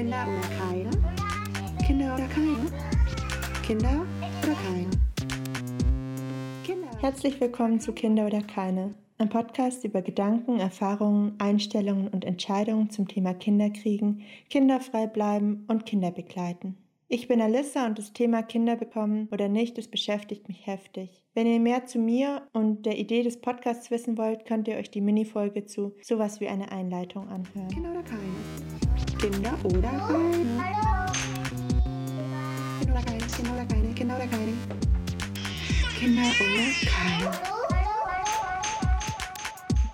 [0.00, 0.90] Kinder oder keine?
[1.86, 2.72] Kinder oder keine?
[3.62, 4.06] Kinder
[4.42, 4.90] oder keine?
[6.64, 6.88] Kinder.
[7.02, 13.08] Herzlich willkommen zu Kinder oder keine, ein Podcast über Gedanken, Erfahrungen, Einstellungen und Entscheidungen zum
[13.08, 16.78] Thema Kinderkriegen, kinderfrei bleiben und Kinder begleiten.
[17.08, 21.22] Ich bin Alissa und das Thema Kinder bekommen oder nicht, das beschäftigt mich heftig.
[21.34, 24.90] Wenn ihr mehr zu mir und der Idee des Podcasts wissen wollt, könnt ihr euch
[24.90, 27.68] die Minifolge zu sowas wie eine Einleitung anhören.
[27.68, 29.09] Kinder oder keine?
[29.20, 30.46] Kinder oder keine?
[32.80, 33.26] Kinder oder keine?
[33.26, 33.94] Kinder oder keine?
[33.94, 34.52] Kinder oder keine?
[35.98, 37.60] Kinder oder keine?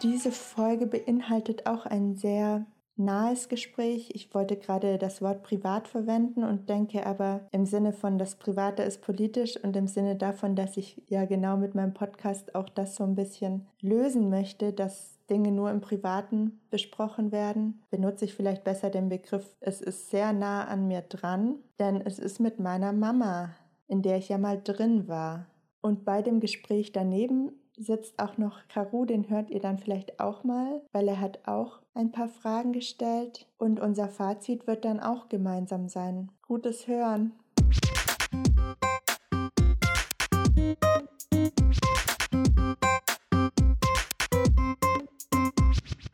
[0.05, 4.11] Diese Folge beinhaltet auch ein sehr nahes Gespräch.
[4.15, 8.85] Ich wollte gerade das Wort privat verwenden und denke aber im Sinne von das Private
[8.85, 12.95] ist politisch und im Sinne davon, dass ich ja genau mit meinem Podcast auch das
[12.95, 18.65] so ein bisschen lösen möchte, dass Dinge nur im Privaten besprochen werden, benutze ich vielleicht
[18.65, 22.93] besser den Begriff, es ist sehr nah an mir dran, denn es ist mit meiner
[22.93, 23.51] Mama,
[23.89, 25.47] in der ich ja mal drin war.
[25.81, 30.45] Und bei dem Gespräch daneben sitzt auch noch Karu, den hört ihr dann vielleicht auch
[30.45, 35.29] mal, weil er hat auch ein paar Fragen gestellt und unser Fazit wird dann auch
[35.29, 36.31] gemeinsam sein.
[36.43, 37.33] Gutes Hören.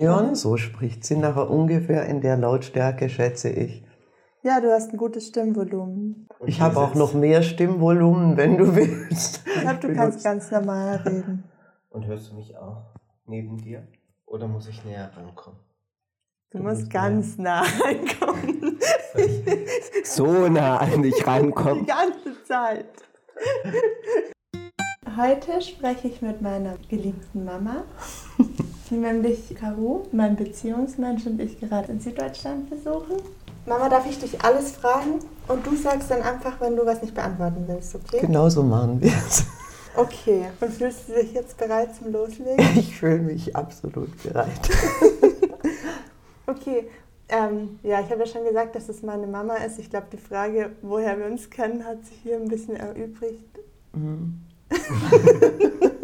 [0.03, 3.85] Hören, so spricht sie nachher ungefähr in der Lautstärke, schätze ich.
[4.43, 6.29] Ja, du hast ein gutes Stimmvolumen.
[6.47, 9.45] Ich habe auch noch mehr Stimmvolumen, wenn du willst.
[9.47, 11.45] Ich glaube, du kannst ganz normal reden.
[11.91, 12.95] Und hörst du mich auch
[13.27, 13.87] neben dir?
[14.27, 15.61] Oder muss ich näher rankommen?
[16.51, 18.79] Du, Du musst musst ganz nah reinkommen.
[20.05, 21.87] So nah an dich Die rankommen.
[21.87, 22.87] ganze Zeit.
[25.17, 27.85] Heute spreche ich mit meiner geliebten Mama,
[28.39, 28.65] die
[28.97, 33.17] nämlich Caro, mein Beziehungsmensch und ich gerade in Süddeutschland besuchen.
[33.67, 35.21] Mama, darf ich dich alles fragen?
[35.49, 38.21] Und du sagst dann einfach, wenn du was nicht beantworten willst, okay?
[38.21, 39.45] Genau so machen wir es.
[39.95, 40.47] Okay.
[40.61, 42.65] Und fühlst du dich jetzt bereit zum Loslegen?
[42.77, 44.49] Ich fühle mich absolut bereit.
[46.45, 46.89] Okay.
[47.29, 49.79] Ähm, ja, ich habe ja schon gesagt, dass es meine Mama ist.
[49.79, 53.59] Ich glaube, die Frage, woher wir uns kennen, hat sich hier ein bisschen erübrigt.
[53.95, 54.41] Mhm.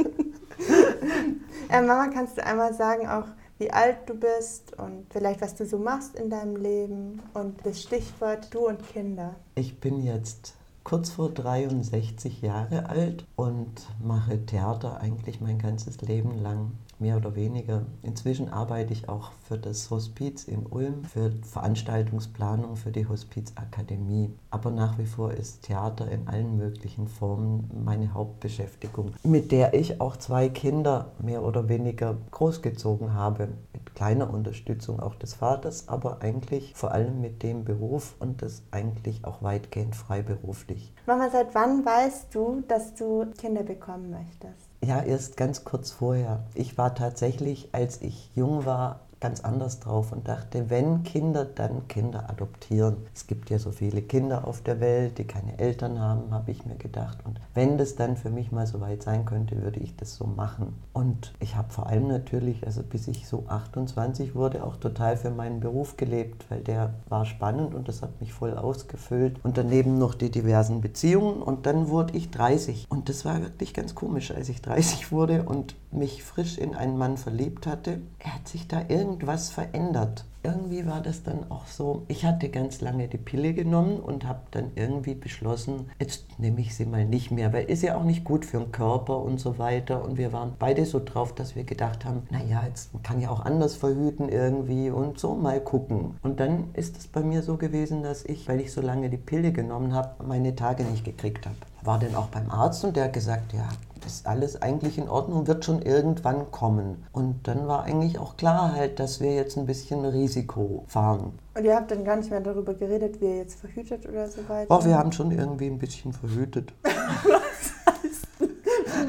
[1.70, 3.26] Äh, Mama, kannst du einmal sagen, auch
[3.58, 7.82] wie alt du bist und vielleicht was du so machst in deinem Leben und das
[7.82, 9.34] Stichwort du und Kinder.
[9.54, 16.40] Ich bin jetzt kurz vor 63 Jahre alt und mache Theater eigentlich mein ganzes Leben
[16.42, 17.82] lang, mehr oder weniger.
[18.02, 24.34] Inzwischen arbeite ich auch für das Hospiz in Ulm, für Veranstaltungsplanung für die Hospizakademie.
[24.50, 30.00] Aber nach wie vor ist Theater in allen möglichen Formen meine Hauptbeschäftigung, mit der ich
[30.00, 33.48] auch zwei Kinder mehr oder weniger großgezogen habe.
[33.72, 38.62] Mit kleiner Unterstützung auch des Vaters, aber eigentlich vor allem mit dem Beruf und das
[38.70, 40.92] eigentlich auch weitgehend freiberuflich.
[41.06, 44.67] Mama, seit wann weißt du, dass du Kinder bekommen möchtest?
[44.84, 46.44] Ja, erst ganz kurz vorher.
[46.54, 51.88] Ich war tatsächlich, als ich jung war, ganz anders drauf und dachte, wenn Kinder, dann
[51.88, 52.96] Kinder adoptieren.
[53.14, 56.64] Es gibt ja so viele Kinder auf der Welt, die keine Eltern haben, habe ich
[56.64, 57.18] mir gedacht.
[57.24, 60.26] Und wenn das dann für mich mal so weit sein könnte, würde ich das so
[60.26, 60.74] machen.
[60.92, 65.30] Und ich habe vor allem natürlich, also bis ich so 28 wurde, auch total für
[65.30, 69.44] meinen Beruf gelebt, weil der war spannend und das hat mich voll ausgefüllt.
[69.44, 72.86] Und daneben noch die diversen Beziehungen und dann wurde ich 30.
[72.88, 76.98] Und das war wirklich ganz komisch, als ich 30 wurde und mich frisch in einen
[76.98, 78.00] Mann verliebt hatte.
[78.18, 80.24] Er hat sich da irgendwas verändert.
[80.44, 84.40] Irgendwie war das dann auch so, ich hatte ganz lange die Pille genommen und habe
[84.52, 88.24] dann irgendwie beschlossen, jetzt nehme ich sie mal nicht mehr, weil ist ja auch nicht
[88.24, 90.02] gut für den Körper und so weiter.
[90.04, 93.40] Und wir waren beide so drauf, dass wir gedacht haben, naja, jetzt kann ja auch
[93.40, 96.16] anders verhüten irgendwie und so mal gucken.
[96.22, 99.16] Und dann ist es bei mir so gewesen, dass ich, weil ich so lange die
[99.16, 101.56] Pille genommen habe, meine Tage nicht gekriegt habe.
[101.88, 103.66] War dann auch beim Arzt und der hat gesagt, ja,
[104.04, 107.06] ist alles eigentlich in Ordnung, wird schon irgendwann kommen.
[107.12, 111.32] Und dann war eigentlich auch klar halt, dass wir jetzt ein bisschen Risiko fahren.
[111.56, 114.46] Und ihr habt dann gar nicht mehr darüber geredet, wie ihr jetzt verhütet oder so
[114.50, 114.66] weiter?
[114.68, 116.74] Oh, wir haben schon irgendwie ein bisschen verhütet.
[116.84, 116.92] ein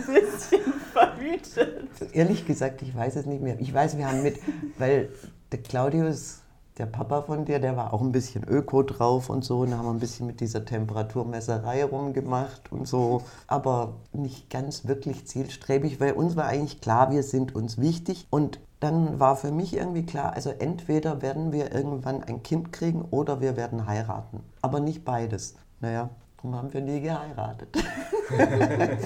[0.05, 2.13] bisschen verhütet.
[2.13, 3.59] Ehrlich gesagt, ich weiß es nicht mehr.
[3.59, 4.39] Ich weiß, wir haben mit,
[4.77, 5.09] weil
[5.51, 6.43] der Claudius,
[6.79, 9.59] der Papa von dir, der war auch ein bisschen Öko drauf und so.
[9.59, 13.21] Und da haben wir ein bisschen mit dieser Temperaturmesserei rumgemacht und so.
[13.47, 18.27] Aber nicht ganz wirklich zielstrebig, weil uns war eigentlich klar, wir sind uns wichtig.
[18.29, 23.01] Und dann war für mich irgendwie klar, also entweder werden wir irgendwann ein Kind kriegen
[23.11, 24.39] oder wir werden heiraten.
[24.61, 25.55] Aber nicht beides.
[25.81, 27.77] Naja, darum haben wir nie geheiratet.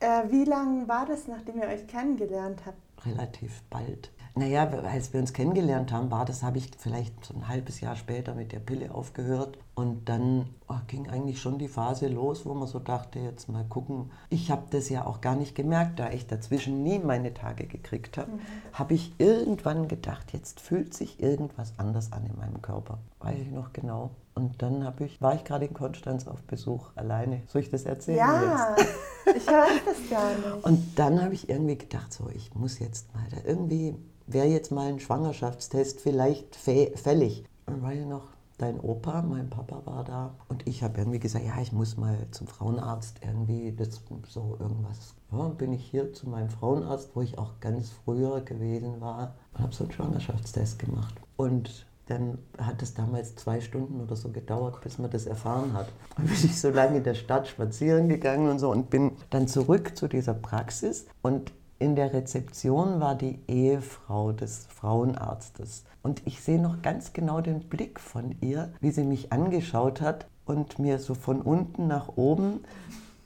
[0.00, 2.76] Äh, wie lange war das, nachdem ihr euch kennengelernt habt?
[3.06, 4.10] relativ bald.
[4.34, 7.96] Naja, als wir uns kennengelernt haben, war das, habe ich vielleicht so ein halbes Jahr
[7.96, 9.58] später mit der Pille aufgehört.
[9.74, 13.64] Und dann oh, ging eigentlich schon die Phase los, wo man so dachte, jetzt mal
[13.64, 14.10] gucken.
[14.30, 18.16] Ich habe das ja auch gar nicht gemerkt, da ich dazwischen nie meine Tage gekriegt
[18.16, 18.40] habe, mhm.
[18.72, 22.98] habe ich irgendwann gedacht, jetzt fühlt sich irgendwas anders an in meinem Körper.
[23.20, 24.10] Weiß ich noch genau.
[24.34, 27.42] Und dann ich, war ich gerade in Konstanz auf Besuch alleine.
[27.48, 28.18] Soll ich das erzählen?
[28.18, 28.88] Ja, jetzt?
[29.36, 30.64] ich weiß das gar nicht.
[30.64, 33.94] Und dann habe ich irgendwie gedacht, so, ich muss jetzt mal da irgendwie,
[34.32, 37.44] wäre jetzt mal ein Schwangerschaftstest vielleicht fällig.
[37.66, 41.60] Und weil noch dein Opa, mein Papa war da und ich habe irgendwie gesagt, ja,
[41.60, 45.14] ich muss mal zum Frauenarzt irgendwie, das so irgendwas.
[45.32, 49.62] Ja, bin ich hier zu meinem Frauenarzt, wo ich auch ganz früher gewesen war und
[49.62, 51.14] habe so einen Schwangerschaftstest gemacht.
[51.36, 55.88] Und dann hat es damals zwei Stunden oder so gedauert, bis man das erfahren hat.
[56.16, 59.48] Dann bin ich so lange in der Stadt spazieren gegangen und so und bin dann
[59.48, 61.52] zurück zu dieser Praxis und
[61.82, 65.84] in der Rezeption war die Ehefrau des Frauenarztes.
[66.02, 70.26] Und ich sehe noch ganz genau den Blick von ihr, wie sie mich angeschaut hat
[70.46, 72.60] und mir so von unten nach oben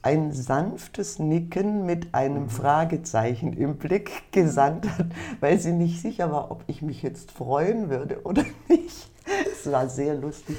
[0.00, 2.50] ein sanftes Nicken mit einem mhm.
[2.50, 5.06] Fragezeichen im Blick gesandt hat,
[5.40, 9.10] weil sie nicht sicher war, ob ich mich jetzt freuen würde oder nicht.
[9.52, 10.56] Es war sehr lustig.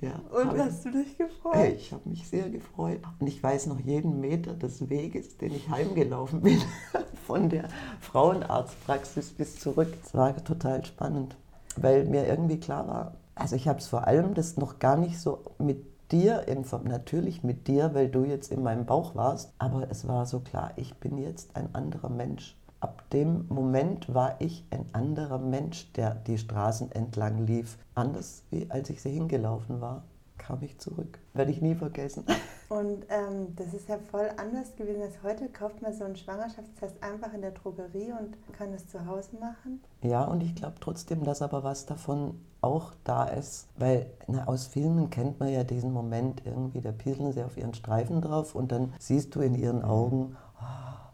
[0.00, 1.72] Ja, und hast du dich gefreut?
[1.76, 3.00] Ich habe mich sehr gefreut.
[3.18, 6.60] Und ich weiß noch jeden Meter des Weges, den ich heimgelaufen bin,
[7.26, 7.68] von der
[8.00, 9.88] Frauenarztpraxis bis zurück.
[10.04, 11.36] Es war total spannend,
[11.76, 15.18] weil mir irgendwie klar war, also ich habe es vor allem das noch gar nicht
[15.18, 16.44] so mit dir,
[16.84, 20.72] natürlich mit dir, weil du jetzt in meinem Bauch warst, aber es war so klar,
[20.76, 22.56] ich bin jetzt ein anderer Mensch.
[22.80, 27.78] Ab dem Moment war ich ein anderer Mensch, der die Straßen entlang lief.
[27.94, 30.04] Anders wie als ich sie hingelaufen war
[30.46, 31.18] kam ich zurück.
[31.34, 32.24] Werde ich nie vergessen.
[32.68, 35.48] Und ähm, das ist ja voll anders gewesen als heute.
[35.48, 39.80] Kauft man so einen Schwangerschaftstest einfach in der Drogerie und kann es zu Hause machen?
[40.02, 43.68] Ja, und ich glaube trotzdem, dass aber was davon auch da ist.
[43.76, 47.74] Weil na, aus Filmen kennt man ja diesen Moment irgendwie, da pieseln sie auf ihren
[47.74, 51.05] Streifen drauf und dann siehst du in ihren Augen, oh,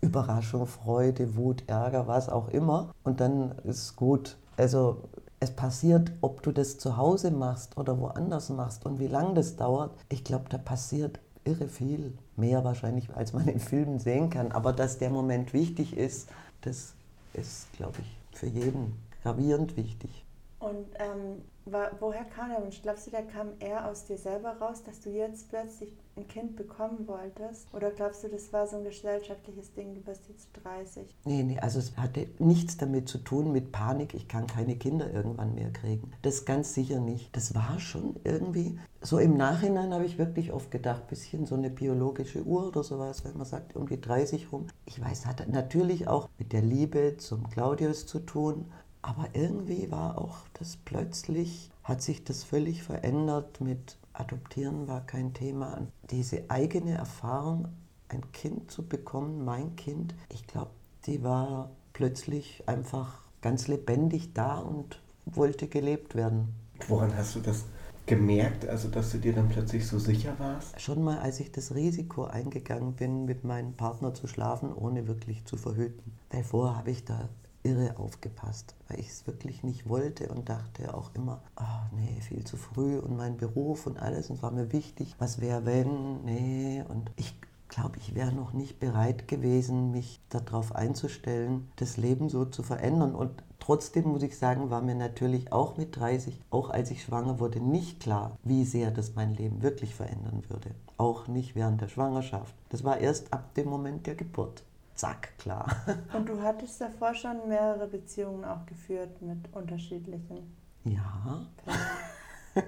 [0.00, 2.94] Überraschung, Freude, Wut, Ärger, was auch immer.
[3.04, 4.36] Und dann ist es gut.
[4.56, 5.02] Also
[5.40, 9.56] es passiert, ob du das zu Hause machst oder woanders machst und wie lange das
[9.56, 9.92] dauert.
[10.08, 12.16] Ich glaube, da passiert irre viel.
[12.36, 14.52] Mehr wahrscheinlich, als man in Filmen sehen kann.
[14.52, 16.28] Aber dass der Moment wichtig ist,
[16.60, 16.94] das
[17.34, 20.24] ist, glaube ich, für jeden gravierend wichtig.
[20.60, 22.82] Und ähm, war, woher kam der Wunsch?
[22.82, 26.56] Glaubst du, der kam eher aus dir selber raus, dass du jetzt plötzlich ein Kind
[26.56, 27.72] bekommen wolltest?
[27.72, 31.14] Oder glaubst du, das war so ein gesellschaftliches Ding, du bist jetzt 30?
[31.24, 35.12] Nee, nee, also es hatte nichts damit zu tun mit Panik, ich kann keine Kinder
[35.12, 36.10] irgendwann mehr kriegen.
[36.22, 37.34] Das ganz sicher nicht.
[37.36, 41.70] Das war schon irgendwie, so im Nachhinein habe ich wirklich oft gedacht, bisschen so eine
[41.70, 44.66] biologische Uhr oder sowas, wenn man sagt, um die 30 rum.
[44.86, 48.66] Ich weiß, hat natürlich auch mit der Liebe zum Claudius zu tun
[49.08, 55.32] aber irgendwie war auch das plötzlich, hat sich das völlig verändert mit Adoptieren war kein
[55.32, 55.86] Thema.
[56.10, 57.68] Diese eigene Erfahrung,
[58.08, 60.72] ein Kind zu bekommen, mein Kind, ich glaube,
[61.06, 66.48] die war plötzlich einfach ganz lebendig da und wollte gelebt werden.
[66.88, 67.64] Woran hast du das
[68.04, 70.78] gemerkt, also dass du dir dann plötzlich so sicher warst?
[70.78, 75.46] Schon mal, als ich das Risiko eingegangen bin, mit meinem Partner zu schlafen, ohne wirklich
[75.46, 76.12] zu verhüten.
[76.28, 77.28] Davor habe ich da
[77.68, 82.44] irre aufgepasst, weil ich es wirklich nicht wollte und dachte auch immer, oh nee, viel
[82.44, 86.24] zu früh und mein Beruf und alles und es war mir wichtig, was wäre wenn,
[86.24, 87.34] nee und ich
[87.68, 93.14] glaube, ich wäre noch nicht bereit gewesen, mich darauf einzustellen, das Leben so zu verändern
[93.14, 97.38] und Trotzdem muss ich sagen, war mir natürlich auch mit 30, auch als ich schwanger
[97.38, 100.70] wurde, nicht klar, wie sehr das mein Leben wirklich verändern würde.
[100.96, 102.54] Auch nicht während der Schwangerschaft.
[102.70, 104.62] Das war erst ab dem Moment der Geburt
[104.98, 105.68] zack, klar.
[106.12, 110.54] Und du hattest davor schon mehrere Beziehungen auch geführt mit unterschiedlichen?
[110.84, 111.46] Ja.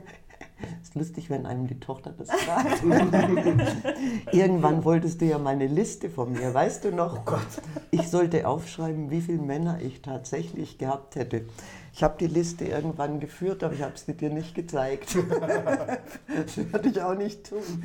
[0.83, 2.83] ist lustig, wenn einem die Tochter das sagt.
[4.33, 7.19] Irgendwann wolltest du ja mal eine Liste von mir, weißt du noch?
[7.19, 7.63] Oh Gott.
[7.91, 11.47] Ich sollte aufschreiben, wie viele Männer ich tatsächlich gehabt hätte.
[11.93, 15.17] Ich habe die Liste irgendwann geführt, aber ich habe sie dir nicht gezeigt.
[16.35, 17.63] das würde ich auch nicht tun.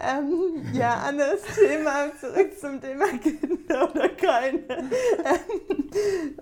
[0.00, 4.58] Ähm, ja, anderes Thema, zurück zum Thema Kinder oder keine.
[4.68, 5.90] Ähm,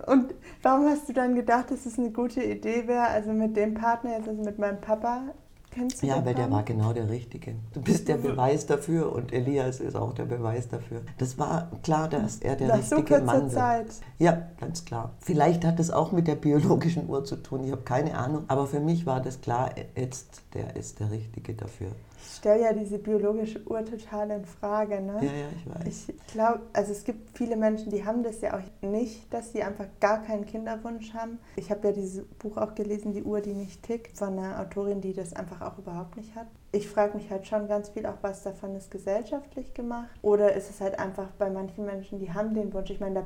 [0.05, 0.33] und
[0.63, 4.17] warum hast du dann gedacht, dass es eine gute Idee wäre, also mit dem Partner,
[4.17, 5.33] jetzt also mit meinem Papa,
[5.71, 7.55] Kennst du ja, weil der war genau der Richtige.
[7.73, 11.01] Du bist der Beweis dafür und Elias ist auch der Beweis dafür.
[11.19, 13.53] Das war klar, dass er der Nach richtige so Mann ist.
[13.53, 13.87] Zeit.
[14.17, 15.13] Ja, ganz klar.
[15.19, 18.45] Vielleicht hat es auch mit der biologischen Uhr zu tun, ich habe keine Ahnung.
[18.47, 21.91] Aber für mich war das klar, jetzt der ist der Richtige dafür.
[22.21, 25.01] Ich stelle ja diese biologische Uhr total in Frage.
[25.01, 25.19] Ne?
[25.21, 26.09] Ja, ja, ich weiß.
[26.09, 29.63] Ich glaube, also es gibt viele Menschen, die haben das ja auch nicht, dass sie
[29.63, 31.39] einfach gar keinen Kinderwunsch haben.
[31.55, 35.01] Ich habe ja dieses Buch auch gelesen, Die Uhr, die nicht tickt, von einer Autorin,
[35.01, 36.47] die das einfach auch überhaupt nicht hat.
[36.71, 40.09] Ich frage mich halt schon ganz viel auch, was davon ist gesellschaftlich gemacht.
[40.21, 42.89] Oder ist es halt einfach bei manchen Menschen, die haben den Wunsch.
[42.89, 43.25] Ich meine,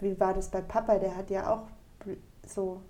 [0.00, 0.98] wie war das bei Papa?
[0.98, 1.62] Der hat ja auch
[2.46, 2.80] so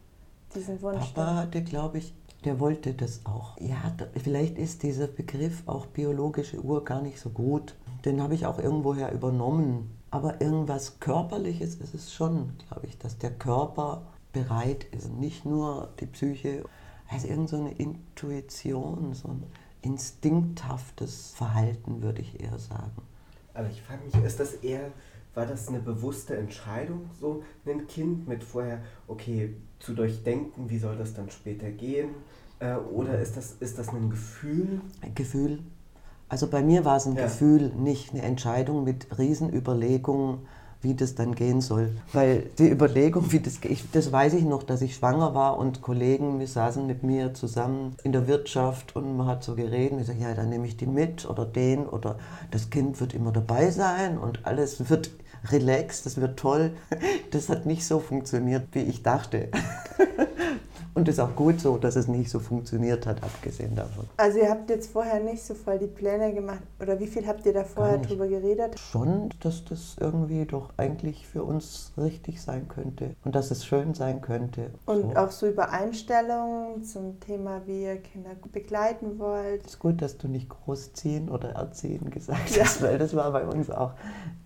[0.55, 1.13] diesen Wunsch.
[1.15, 3.59] Papa hatte, glaube ich, der wollte das auch.
[3.61, 7.75] Ja, vielleicht ist dieser Begriff auch biologische Uhr gar nicht so gut.
[8.05, 9.91] Den habe ich auch irgendwoher übernommen.
[10.11, 15.13] Aber irgendwas Körperliches ist es schon, glaube ich, dass der Körper bereit ist.
[15.13, 16.65] Nicht nur die Psyche,
[17.09, 19.43] also irgend so eine Intuition, so ein
[19.83, 23.03] instinkthaftes Verhalten, würde ich eher sagen.
[23.55, 24.91] Aber ich frage mich, ist das eher,
[25.35, 30.97] war das eine bewusste Entscheidung, so ein Kind mit vorher, okay, zu durchdenken, wie soll
[30.97, 32.11] das dann später gehen?
[32.61, 34.81] Äh, oder ist das, ist das ein Gefühl?
[35.03, 35.61] Ein Gefühl.
[36.29, 37.25] Also bei mir war es ein Ja.
[37.25, 40.39] Gefühl, nicht eine Entscheidung mit Riesenüberlegungen,
[40.81, 41.97] wie das dann gehen soll.
[42.13, 45.81] Weil die Überlegung, wie das geht, das weiß ich noch, dass ich schwanger war und
[45.83, 49.99] Kollegen, wir saßen mit mir zusammen in der Wirtschaft und man hat so geredet.
[50.01, 52.19] Ich sage, ja, dann nehme ich die mit oder den oder
[52.51, 55.11] das Kind wird immer dabei sein und alles wird
[55.51, 56.73] relaxed, das wird toll.
[57.31, 59.49] Das hat nicht so funktioniert, wie ich dachte.
[60.95, 64.05] Und es ist auch gut so, dass es nicht so funktioniert hat, abgesehen davon.
[64.17, 66.63] Also ihr habt jetzt vorher nicht so voll die Pläne gemacht.
[66.81, 68.79] Oder wie viel habt ihr da vorher drüber geredet?
[68.79, 73.95] Schon, dass das irgendwie doch eigentlich für uns richtig sein könnte und dass es schön
[73.95, 74.71] sein könnte.
[74.87, 75.17] Und so.
[75.17, 79.63] auch so über Einstellungen zum Thema, wie ihr Kinder begleiten wollt.
[79.67, 82.65] Es ist gut, dass du nicht großziehen oder erziehen gesagt Ja.
[82.65, 83.93] hast, weil das war bei uns auch.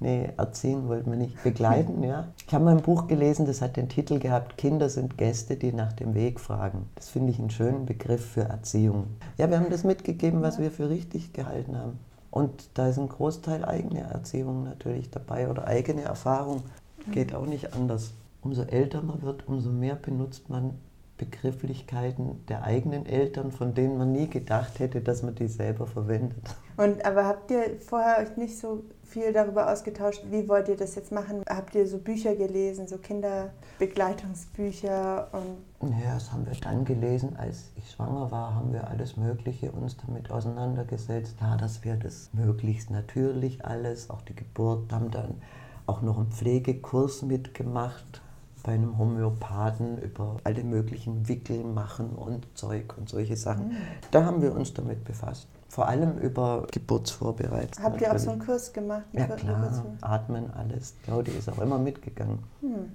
[0.01, 1.43] Nee, erziehen wollten wir nicht.
[1.43, 2.29] Begleiten, ja.
[2.47, 5.73] Ich habe mal ein Buch gelesen, das hat den Titel gehabt, Kinder sind Gäste, die
[5.73, 6.89] nach dem Weg fragen.
[6.95, 9.07] Das finde ich einen schönen Begriff für Erziehung.
[9.37, 11.99] Ja, wir haben das mitgegeben, was wir für richtig gehalten haben.
[12.31, 16.63] Und da ist ein Großteil eigene Erziehung natürlich dabei oder eigene Erfahrung.
[17.11, 18.13] Geht auch nicht anders.
[18.43, 20.75] Umso älter man wird, umso mehr benutzt man
[21.17, 26.57] Begrifflichkeiten der eigenen Eltern, von denen man nie gedacht hätte, dass man die selber verwendet.
[26.77, 30.95] Und aber habt ihr vorher euch nicht so viel darüber ausgetauscht, wie wollt ihr das
[30.95, 31.43] jetzt machen?
[31.49, 35.57] Habt ihr so Bücher gelesen, so Kinderbegleitungsbücher und
[36.05, 39.97] Ja, das haben wir dann gelesen, als ich schwanger war, haben wir alles Mögliche uns
[39.97, 41.39] damit auseinandergesetzt.
[41.41, 45.43] Ja, dass wir das möglichst natürlich alles, auch die Geburt, haben dann
[45.87, 48.23] auch noch einen Pflegekurs mitgemacht
[48.63, 53.77] bei einem Homöopathen über alle möglichen Wickel machen und Zeug und solche Sachen.
[54.11, 55.49] Da haben wir uns damit befasst.
[55.69, 57.85] Vor allem über Geburtsvorbereitung.
[57.85, 59.05] habt ihr auch so einen Kurs gemacht?
[59.13, 60.95] Ja klar, atmen, alles.
[61.05, 62.39] Claudi ist auch immer mitgegangen.
[62.61, 62.93] Hm.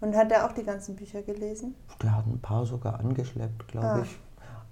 [0.00, 1.74] Und hat er auch die ganzen Bücher gelesen?
[2.02, 4.02] Der hat ein paar sogar angeschleppt, glaube Ah.
[4.02, 4.18] ich.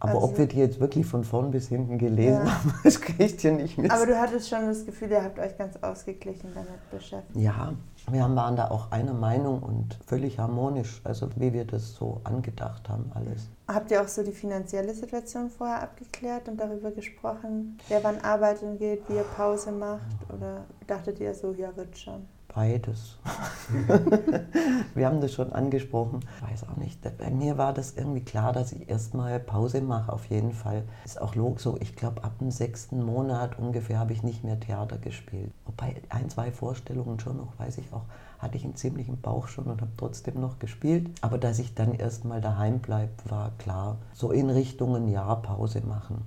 [0.04, 2.52] Aber Also- ob wir die jetzt wirklich von vorn bis hinten gelesen Ja.
[2.58, 3.90] haben, das kriegt ihr nicht mit.
[3.90, 7.36] Aber du hattest schon das Gefühl, ihr habt euch ganz ausgeglichen damit beschäftigt.
[7.36, 7.72] ja,
[8.10, 12.20] wir haben- waren da auch einer Meinung und völlig harmonisch, also wie wir das so
[12.24, 13.48] angedacht haben, alles.
[13.66, 18.78] Habt ihr auch so die finanzielle Situation vorher abgeklärt und darüber gesprochen, wer wann arbeiten
[18.78, 20.02] geht, wie ihr Pause macht?
[20.36, 22.26] Oder dachtet ihr so, ja, wird schon?
[22.54, 23.18] Beides.
[24.94, 26.20] wir haben das schon angesprochen.
[26.36, 27.00] Ich weiß auch nicht.
[27.18, 30.84] Bei mir war das irgendwie klar, dass ich erstmal Pause mache, auf jeden Fall.
[31.04, 31.76] Ist auch logisch so.
[31.80, 35.50] Ich glaube, ab dem sechsten Monat ungefähr habe ich nicht mehr Theater gespielt.
[35.64, 38.04] Wobei ein, zwei Vorstellungen schon noch, weiß ich auch,
[38.38, 41.10] hatte ich einen ziemlichen Bauch schon und habe trotzdem noch gespielt.
[41.22, 43.98] Aber dass ich dann erstmal daheim bleibe, war klar.
[44.12, 46.22] So in Richtung ein Jahr Pause machen.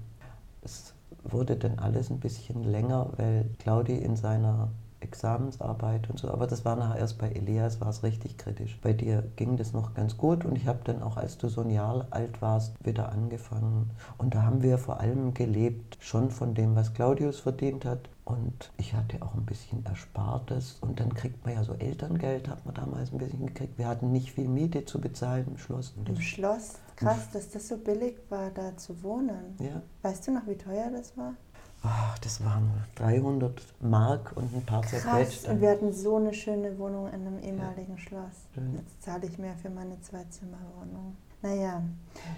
[0.61, 0.93] Es
[1.23, 4.71] wurde dann alles ein bisschen länger, weil Claudi in seiner
[5.07, 8.77] Examensarbeit und so, aber das war nachher erst bei Elias, war es richtig kritisch.
[8.81, 11.61] Bei dir ging das noch ganz gut und ich habe dann auch, als du so
[11.61, 13.89] ein Jahr alt warst, wieder angefangen.
[14.17, 18.09] Und da haben wir vor allem gelebt, schon von dem, was Claudius verdient hat.
[18.25, 20.77] Und ich hatte auch ein bisschen Erspartes.
[20.81, 23.77] Und dann kriegt man ja so Elterngeld, hat man damals ein bisschen gekriegt.
[23.77, 25.93] Wir hatten nicht viel Miete zu bezahlen im Schloss.
[25.95, 26.73] Und Im Schloss?
[26.97, 29.55] Krass, dass das so billig war, da zu wohnen.
[29.59, 31.35] ja, Weißt du noch, wie teuer das war?
[31.83, 35.51] Ach, das waren 300 Mark und ein paar zerquetschte.
[35.51, 38.47] Und wir hatten so eine schöne Wohnung in einem ehemaligen Schloss.
[38.53, 38.75] Schön.
[38.75, 41.15] Jetzt zahle ich mehr für meine Zwei-Zimmer-Wohnung.
[41.41, 41.83] Naja.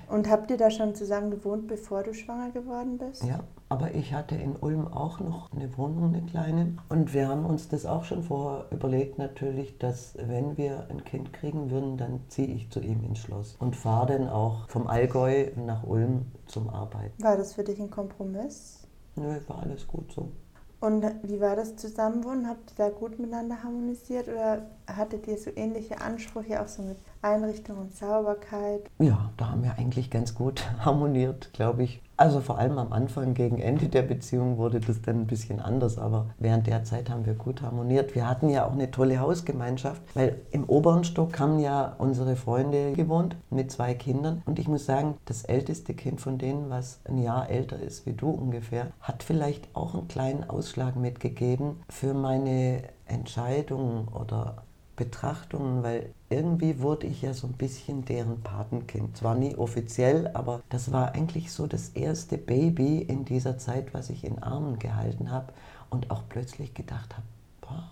[0.09, 3.23] Und habt ihr da schon zusammen gewohnt, bevor du schwanger geworden bist?
[3.23, 6.77] Ja, aber ich hatte in Ulm auch noch eine Wohnung, eine kleine.
[6.89, 11.31] Und wir haben uns das auch schon vorher überlegt, natürlich, dass wenn wir ein Kind
[11.31, 15.51] kriegen würden, dann ziehe ich zu ihm ins Schloss und fahre dann auch vom Allgäu
[15.55, 17.23] nach Ulm zum Arbeiten.
[17.23, 18.78] War das für dich ein Kompromiss?
[19.19, 20.31] Nö, war alles gut so.
[20.79, 22.47] Und wie war das Zusammenwohnen?
[22.47, 26.97] Habt ihr da gut miteinander harmonisiert oder hattet ihr so ähnliche Ansprüche auch so mit
[27.21, 28.89] Einrichtung und Sauberkeit.
[28.97, 32.01] Ja, da haben wir eigentlich ganz gut harmoniert, glaube ich.
[32.19, 35.97] Also vor allem am Anfang, gegen Ende der Beziehung wurde das dann ein bisschen anders,
[35.97, 38.13] aber während der Zeit haben wir gut harmoniert.
[38.13, 42.91] Wir hatten ja auch eine tolle Hausgemeinschaft, weil im oberen Stock haben ja unsere Freunde
[42.91, 47.19] gewohnt mit zwei Kindern und ich muss sagen, das älteste Kind von denen, was ein
[47.19, 52.83] Jahr älter ist wie du ungefähr, hat vielleicht auch einen kleinen Ausschlag mitgegeben für meine
[53.05, 54.63] Entscheidungen oder
[54.99, 59.17] Betrachtungen, weil irgendwie wurde ich ja so ein bisschen deren Patenkind.
[59.17, 64.11] Zwar nie offiziell, aber das war eigentlich so das erste Baby in dieser Zeit, was
[64.11, 65.53] ich in Armen gehalten habe
[65.89, 67.25] und auch plötzlich gedacht habe,
[67.61, 67.89] boah,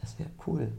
[0.00, 0.72] das wäre cool,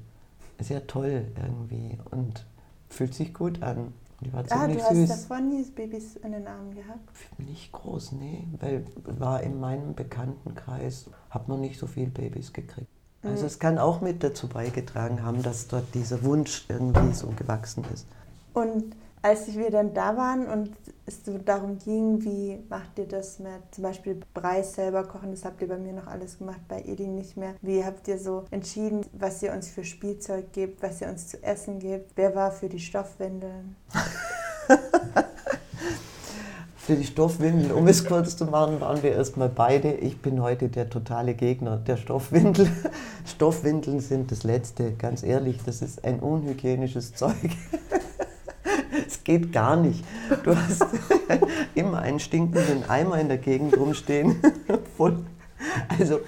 [0.70, 2.46] ja toll irgendwie und
[2.90, 3.94] fühlt sich gut an.
[4.22, 5.10] Die war Ah, ziemlich du süß.
[5.12, 7.10] hast davon nie Babys in den Armen gehabt.
[7.38, 12.90] Nicht groß, nee, weil war in meinem Bekanntenkreis, hat man nicht so viele Babys gekriegt.
[13.24, 17.84] Also es kann auch mit dazu beigetragen haben, dass dort dieser Wunsch irgendwie so gewachsen
[17.94, 18.08] ist.
[18.54, 20.72] Und als wir dann da waren und
[21.06, 25.44] es so darum ging, wie macht ihr das mit zum Beispiel Brei selber kochen, das
[25.44, 27.56] habt ihr bei mir noch alles gemacht, bei Edi nicht mehr.
[27.62, 31.44] Wie habt ihr so entschieden, was ihr uns für Spielzeug gebt, was ihr uns zu
[31.44, 32.12] essen gebt?
[32.16, 33.76] Wer war für die Stoffwindeln?
[36.90, 39.92] Für die Stoffwindel, um es kurz zu machen, waren wir erstmal beide.
[39.92, 42.68] Ich bin heute der totale Gegner der Stoffwindel.
[43.28, 47.52] Stoffwindeln sind das Letzte, ganz ehrlich, das ist ein unhygienisches Zeug.
[49.06, 50.04] Es geht gar nicht.
[50.44, 50.84] Du hast
[51.76, 54.38] immer einen stinkenden Eimer in der Gegend rumstehen.
[56.00, 56.22] Also,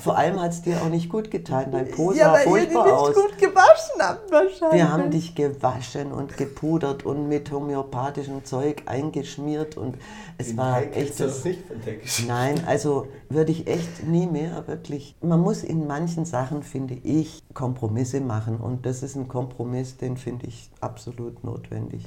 [0.00, 1.70] vor allem hat es dir auch nicht gut getan.
[1.72, 3.14] Dein Po sah furchtbar aus.
[3.14, 4.72] gut gewaschen habt wahrscheinlich.
[4.78, 9.96] Wir haben dich gewaschen und gepudert und mit homöopathischem Zeug eingeschmiert und
[10.38, 11.44] es Den war echt das.
[11.44, 12.28] nicht von der Geschichte.
[12.30, 15.16] Nein, also würde ich echt nie mehr wirklich.
[15.20, 20.16] Man muss in manchen Sachen, finde ich, Kompromisse machen und das ist ein Kompromiss, den
[20.16, 22.02] finde ich absolut notwendig.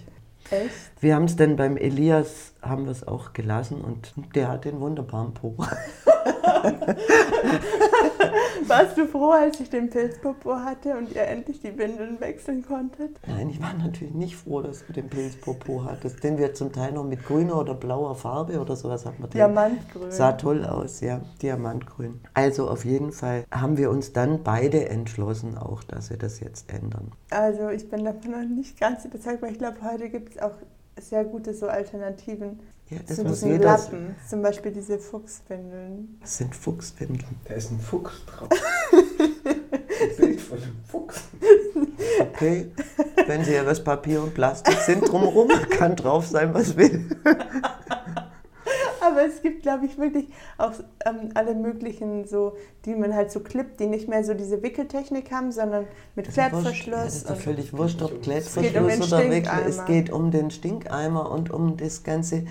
[0.52, 1.02] Echt?
[1.02, 4.80] Wir haben es dann beim Elias, haben wir es auch gelassen und der hat den
[4.80, 5.56] wunderbaren Po.
[8.68, 13.20] Warst du froh, als ich den Pilzpopo hatte und ihr endlich die Windeln wechseln konntet?
[13.28, 16.92] Nein, ich war natürlich nicht froh, dass du den Pilzpopo hattest, den wir zum Teil
[16.92, 19.30] noch mit grüner oder blauer Farbe oder sowas wir den.
[19.30, 20.12] Diamantgrün.
[20.12, 22.20] Sah toll aus, ja, Diamantgrün.
[22.34, 26.72] Also auf jeden Fall haben wir uns dann beide entschlossen, auch, dass wir das jetzt
[26.72, 27.12] ändern.
[27.30, 30.54] Also ich bin davon noch nicht ganz überzeugt, weil ich glaube, heute gibt es auch
[31.00, 33.66] sehr gute so Alternativen Ja, das zu muss diesen jeder.
[33.66, 34.16] Lappen.
[34.30, 36.18] Zum Beispiel diese Fuchswindeln.
[36.22, 37.36] Das sind Fuchswindeln.
[37.46, 38.50] Da ist ein Fuchs drauf.
[38.92, 41.24] ein Bild von einem Fuchs.
[42.20, 42.72] Okay,
[43.26, 47.10] wenn sie ja was Papier und Plastik sind drumherum, kann drauf sein, was will.
[49.02, 50.74] Aber es gibt, glaube ich, wirklich auch
[51.06, 55.32] ähm, alle möglichen so, die man halt so klippt, die nicht mehr so diese Wickeltechnik
[55.32, 56.48] haben, sondern mit Das ist wurscht.
[56.48, 57.16] Ja, das Klettverschluss.
[57.16, 59.60] ist doch völlig wurscht, ob um Klettverschluss den oder Wickel.
[59.68, 62.44] Es geht um den Stinkeimer und um das Ganze.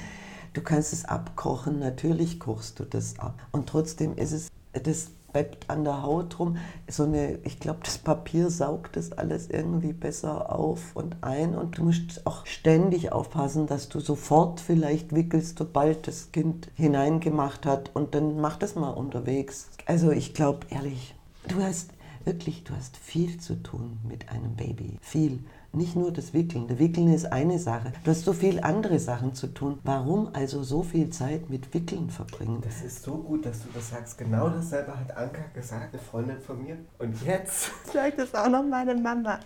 [0.57, 3.35] Du kannst es abkochen, natürlich kochst du das ab.
[3.53, 6.57] Und trotzdem ist es, das bleibt an der Haut rum.
[6.89, 11.55] So eine, ich glaube, das Papier saugt das alles irgendwie besser auf und ein.
[11.55, 17.67] Und du musst auch ständig aufpassen, dass du sofort vielleicht wickelst, sobald das Kind hineingemacht
[17.67, 17.91] hat.
[17.95, 19.69] Und dann mach das mal unterwegs.
[19.85, 21.15] Also ich glaube, ehrlich,
[21.49, 21.91] du hast
[22.25, 24.97] wirklich, du hast viel zu tun mit einem Baby.
[25.03, 25.41] Viel.
[25.77, 26.69] Nicht nur das Wickeln.
[26.69, 27.93] Das Wickeln ist eine Sache.
[28.03, 29.79] Du hast so viel andere Sachen zu tun.
[29.85, 32.63] Warum also so viel Zeit mit Wickeln verbringen?
[32.65, 34.17] Das ist so gut, dass du das sagst.
[34.17, 36.79] Genau dasselbe hat Anka gesagt, eine Freundin von mir.
[36.99, 39.39] Und jetzt Sagt das auch noch meine Mama.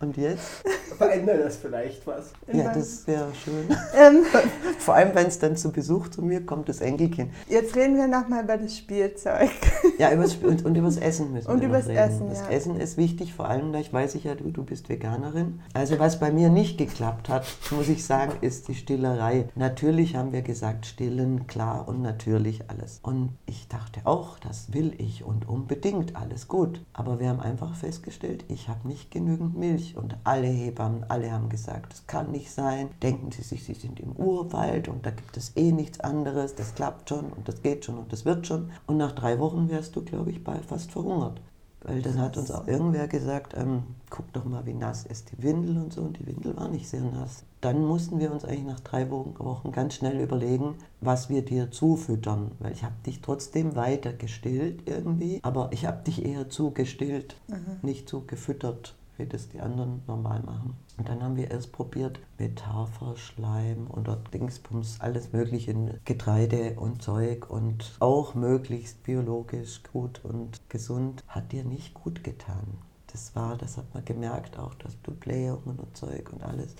[0.00, 0.64] Und jetzt?
[0.96, 2.32] verändert das vielleicht was.
[2.52, 3.68] Ja, das wäre schön.
[3.94, 4.24] Ähm,
[4.78, 7.30] Vor allem, wenn es dann zu Besuch zu mir kommt, das Enkelkind.
[7.48, 9.50] jetzt reden wir nochmal über das Spielzeug.
[9.98, 12.10] Ja, übers, und, und übers Essen müssen Und wir übers noch reden.
[12.10, 12.48] Essen, Das ja.
[12.48, 15.60] Essen ist wichtig, vor allem, da ich weiß ich ja, du, du bist Veganerin.
[15.72, 19.48] Also was bei mir nicht geklappt hat, muss ich sagen, ist die Stillerei.
[19.54, 22.98] Natürlich haben wir gesagt, stillen, klar und natürlich alles.
[23.02, 26.84] Und ich dachte auch, das will ich und unbedingt alles gut.
[26.92, 29.83] Aber wir haben einfach festgestellt, ich habe nicht genügend Milch.
[29.96, 32.88] Und alle Hebammen, alle haben gesagt, das kann nicht sein.
[33.02, 36.54] Denken Sie sich, Sie sind im Urwald und da gibt es eh nichts anderes.
[36.54, 38.70] Das klappt schon und das geht schon und das wird schon.
[38.86, 41.40] Und nach drei Wochen wärst du, glaube ich, bald fast verhungert.
[41.84, 45.42] Weil dann hat uns auch irgendwer gesagt, ähm, guck doch mal, wie nass ist die
[45.42, 46.00] Windel und so.
[46.00, 47.44] Und die Windel war nicht sehr nass.
[47.60, 51.70] Dann mussten wir uns eigentlich nach drei Wochen Wochen ganz schnell überlegen, was wir dir
[51.70, 52.52] zufüttern.
[52.58, 57.36] Weil ich habe dich trotzdem weiter gestillt irgendwie, aber ich habe dich eher zugestillt,
[57.82, 60.76] nicht zugefüttert, wie das die anderen normal machen.
[60.96, 65.74] Und dann haben wir erst probiert mit Haferschleim oder Dingsbums, alles mögliche,
[66.04, 71.22] Getreide und Zeug und auch möglichst biologisch gut und gesund.
[71.28, 72.78] Hat dir nicht gut getan.
[73.12, 76.74] das war, das hat man gemerkt auch, dass Blutblähungen und Zeug und alles.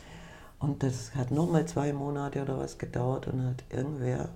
[0.59, 4.31] Und das hat nochmal zwei Monate oder was gedauert und hat irgendwer,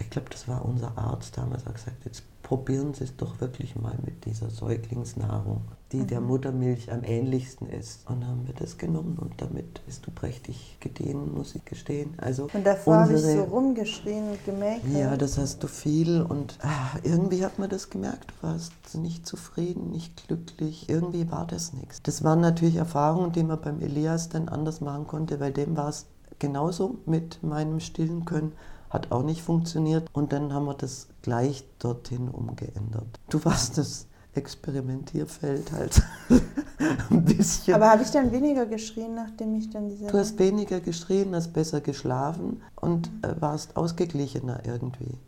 [0.00, 3.76] ich glaube, das war unser Arzt damals, hat gesagt, jetzt probieren Sie es doch wirklich
[3.76, 5.62] mal mit dieser Säuglingsnahrung,
[5.94, 6.06] die mhm.
[6.08, 8.08] der Muttermilch am ähnlichsten ist.
[8.08, 12.14] Und dann haben wir das genommen und damit bist du prächtig gediehen, muss ich gestehen.
[12.18, 14.82] Also und davor habe ich so rumgeschrien und gemerkt.
[14.92, 19.26] Ja, das hast du viel und ah, irgendwie hat man das gemerkt, du warst nicht
[19.26, 22.02] zufrieden, nicht glücklich, irgendwie war das nichts.
[22.02, 25.88] Das waren natürlich Erfahrungen, die man beim Elias dann anders machen konnte, weil dem war
[25.88, 26.06] es
[26.40, 28.52] genauso mit meinem stillen Können
[28.90, 33.18] hat auch nicht funktioniert und dann haben wir das gleich dorthin umgeändert.
[33.28, 36.02] Du warst das Experimentierfeld halt
[37.10, 37.74] ein bisschen.
[37.74, 40.06] Aber habe ich dann weniger geschrien, nachdem ich dann diese.
[40.06, 45.18] Du hast weniger geschrien, hast besser geschlafen und äh, warst ausgeglichener irgendwie.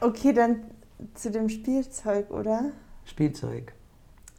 [0.00, 0.62] Okay, dann
[1.14, 2.72] zu dem Spielzeug, oder?
[3.04, 3.72] Spielzeug,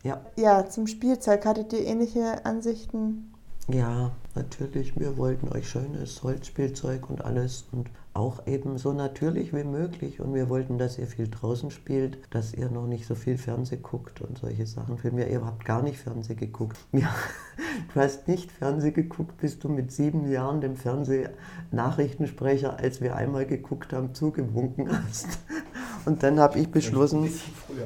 [0.03, 0.21] ja.
[0.35, 1.45] Ja, zum Spielzeug.
[1.45, 3.33] Hattet ihr ähnliche Ansichten?
[3.67, 4.99] Ja, natürlich.
[4.99, 10.19] Wir wollten euch schönes Holzspielzeug und alles und auch eben so natürlich wie möglich.
[10.19, 13.77] Und wir wollten, dass ihr viel draußen spielt, dass ihr noch nicht so viel Fernseh
[13.77, 14.97] guckt und solche Sachen.
[14.97, 16.77] Für mir, ihr habt gar nicht Fernseh geguckt.
[16.93, 17.13] Ja,
[17.93, 23.45] du hast nicht Fernseh geguckt, bis du mit sieben Jahren dem Fernsehnachrichtensprecher, als wir einmal
[23.45, 25.39] geguckt haben, zugewunken hast.
[26.05, 27.29] Und dann habe ich beschlossen,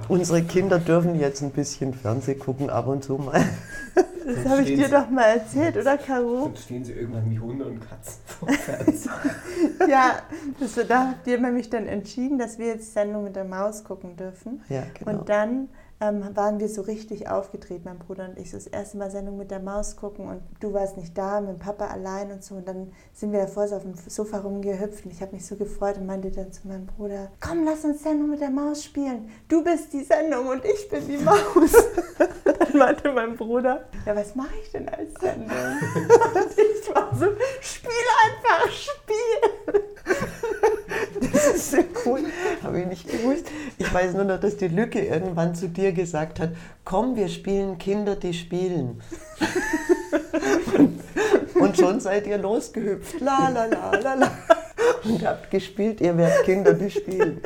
[0.07, 3.43] unsere Kinder dürfen jetzt ein bisschen Fernseh gucken, ab und zu mal.
[4.25, 6.45] Das habe ich dir doch mal erzählt, oder Caro?
[6.45, 9.11] Dann stehen sie irgendwann wie Hunde und Katzen vor Fernsehen.
[9.87, 10.15] ja,
[10.59, 14.15] das, da habt ihr nämlich dann entschieden, dass wir jetzt Sendung mit der Maus gucken
[14.15, 14.63] dürfen.
[14.67, 15.11] Ja, genau.
[15.11, 15.69] Und dann
[16.05, 19.37] ähm, waren wir so richtig aufgedreht, mein Bruder und ich, so das erste Mal Sendung
[19.37, 22.55] mit der Maus gucken und du warst nicht da, mit Papa allein und so.
[22.55, 25.55] Und dann sind wir davor so auf dem Sofa rumgehüpft und ich habe mich so
[25.55, 29.29] gefreut und meinte dann zu meinem Bruder, komm, lass uns Sendung mit der Maus spielen.
[29.47, 31.73] Du bist die Sendung und ich bin die Maus.
[32.43, 35.49] dann meinte mein Bruder, ja, was mache ich denn als Sendung?
[35.49, 37.27] und ich war so,
[37.61, 37.91] spiel
[38.25, 39.81] einfach, spiel.
[41.31, 42.21] Das ist so cool.
[42.63, 43.45] Habe ich nicht gewusst.
[43.77, 46.51] Ich weiß nur noch, dass die Lücke irgendwann zu dir gesagt hat:
[46.83, 49.01] Komm, wir spielen Kinder, die spielen.
[51.55, 53.19] und, schon seid ihr losgehüpft.
[53.21, 54.31] La, la, la, la, la.
[55.03, 57.41] Und habt gespielt, ihr werdet Kinder, die spielen.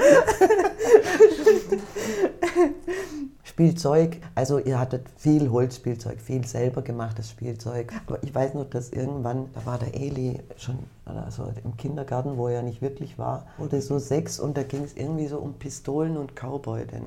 [3.43, 7.91] Spielzeug, also ihr hattet viel Holzspielzeug, viel selber gemachtes Spielzeug.
[8.07, 12.47] Aber ich weiß nur, dass irgendwann, da war der Eli schon also im Kindergarten, wo
[12.47, 16.15] er nicht wirklich war, wurde so sechs und da ging es irgendwie so um Pistolen
[16.15, 16.85] und Cowboy.
[16.85, 17.03] Denn.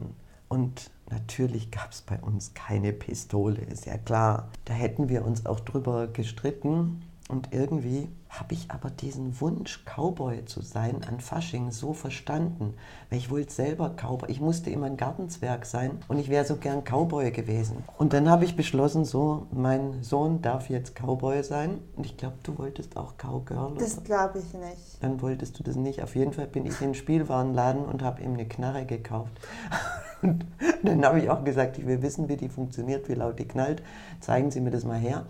[0.48, 4.48] Und natürlich gab es bei uns keine Pistole, ist ja klar.
[4.64, 7.02] Da hätten wir uns auch drüber gestritten.
[7.28, 12.72] Und irgendwie habe ich aber diesen Wunsch, Cowboy zu sein, an Fasching so verstanden.
[13.10, 14.30] Weil ich wollte selber Cowboy.
[14.30, 17.84] Ich musste immer ein Gartenzwerg sein und ich wäre so gern Cowboy gewesen.
[17.98, 21.80] Und dann habe ich beschlossen, so, mein Sohn darf jetzt Cowboy sein.
[21.94, 23.74] Und ich glaube, du wolltest auch Cowgirl.
[23.78, 25.02] Das glaube ich nicht.
[25.02, 26.02] Dann wolltest du das nicht.
[26.02, 29.32] Auf jeden Fall bin ich in den Spielwarenladen und habe ihm eine Knarre gekauft.
[30.22, 30.46] Und
[30.84, 33.82] dann habe ich auch gesagt, ich will wissen, wie die funktioniert, wie laut die knallt.
[34.20, 35.26] Zeigen Sie mir das mal her.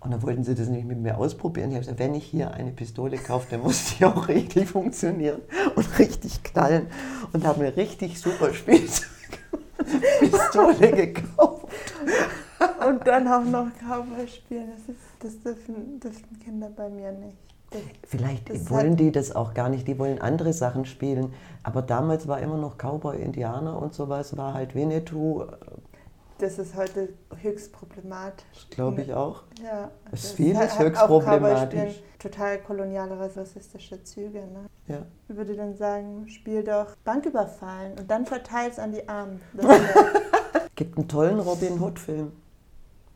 [0.00, 1.70] Und dann wollten sie das nicht mit mir ausprobieren.
[1.70, 5.42] Ich habe gesagt, wenn ich hier eine Pistole kaufe, dann muss die auch richtig funktionieren
[5.76, 6.86] und richtig knallen.
[7.32, 11.66] Und habe mir richtig super Spielzeug-Pistole gekauft.
[12.88, 14.70] Und dann auch noch Cowboy spielen.
[14.74, 17.36] Das, ist, das dürfen, dürfen Kinder bei mir nicht.
[17.70, 21.34] Das, Vielleicht das wollen die das auch gar nicht, die wollen andere Sachen spielen.
[21.62, 25.44] Aber damals war immer noch Cowboy, Indianer und sowas, war halt Winnetou,
[26.40, 28.68] das ist heute höchst problematisch.
[28.70, 29.44] Glaube ich auch.
[29.62, 29.90] Ja.
[30.10, 32.02] Es ist vieles höchst problematisch.
[32.18, 34.40] Total koloniale, rassistische Züge.
[34.40, 34.66] Ne?
[34.86, 35.02] Ja.
[35.28, 39.40] Ich würde dann sagen, spiel doch Banküberfallen und dann verteil es an die Armen.
[40.74, 42.32] Gibt einen tollen Robin Hood-Film.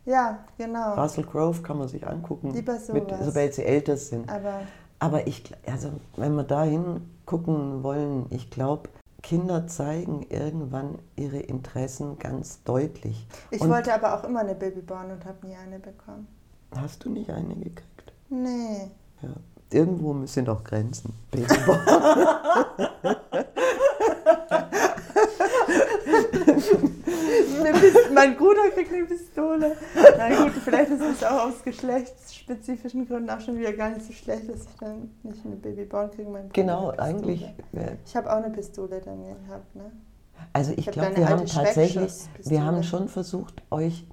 [0.06, 0.94] Ja, genau.
[0.94, 2.52] Russell Grove kann man sich angucken.
[2.52, 2.92] Lieber sowas.
[2.92, 4.30] Mit, sobald sie älter sind.
[4.30, 4.60] Aber,
[4.98, 8.90] Aber ich, also wenn wir da hingucken wollen, ich glaube,
[9.24, 13.26] Kinder zeigen irgendwann ihre Interessen ganz deutlich.
[13.50, 16.28] Ich und wollte aber auch immer eine Babyborn und habe nie eine bekommen.
[16.76, 18.12] Hast du nicht eine gekriegt?
[18.28, 18.90] Nee.
[19.22, 19.30] Ja.
[19.70, 21.14] Irgendwo sind auch Grenzen.
[21.30, 21.80] Babyborn.
[28.14, 29.76] mein Bruder kriegt eine Pistole.
[30.16, 34.12] Na gut, vielleicht ist es auch aus geschlechtsspezifischen Gründen auch schon wieder gar nicht so
[34.12, 36.30] schlecht, dass ich dann nicht eine Babyborn kriege.
[36.30, 37.42] Mein genau, eigentlich.
[37.72, 37.82] Ja.
[38.06, 39.74] Ich habe auch eine Pistole dann gehabt.
[39.74, 39.90] Ne?
[40.52, 42.12] Also ich, ich glaube, wir haben tatsächlich,
[42.44, 44.06] wir haben schon versucht, euch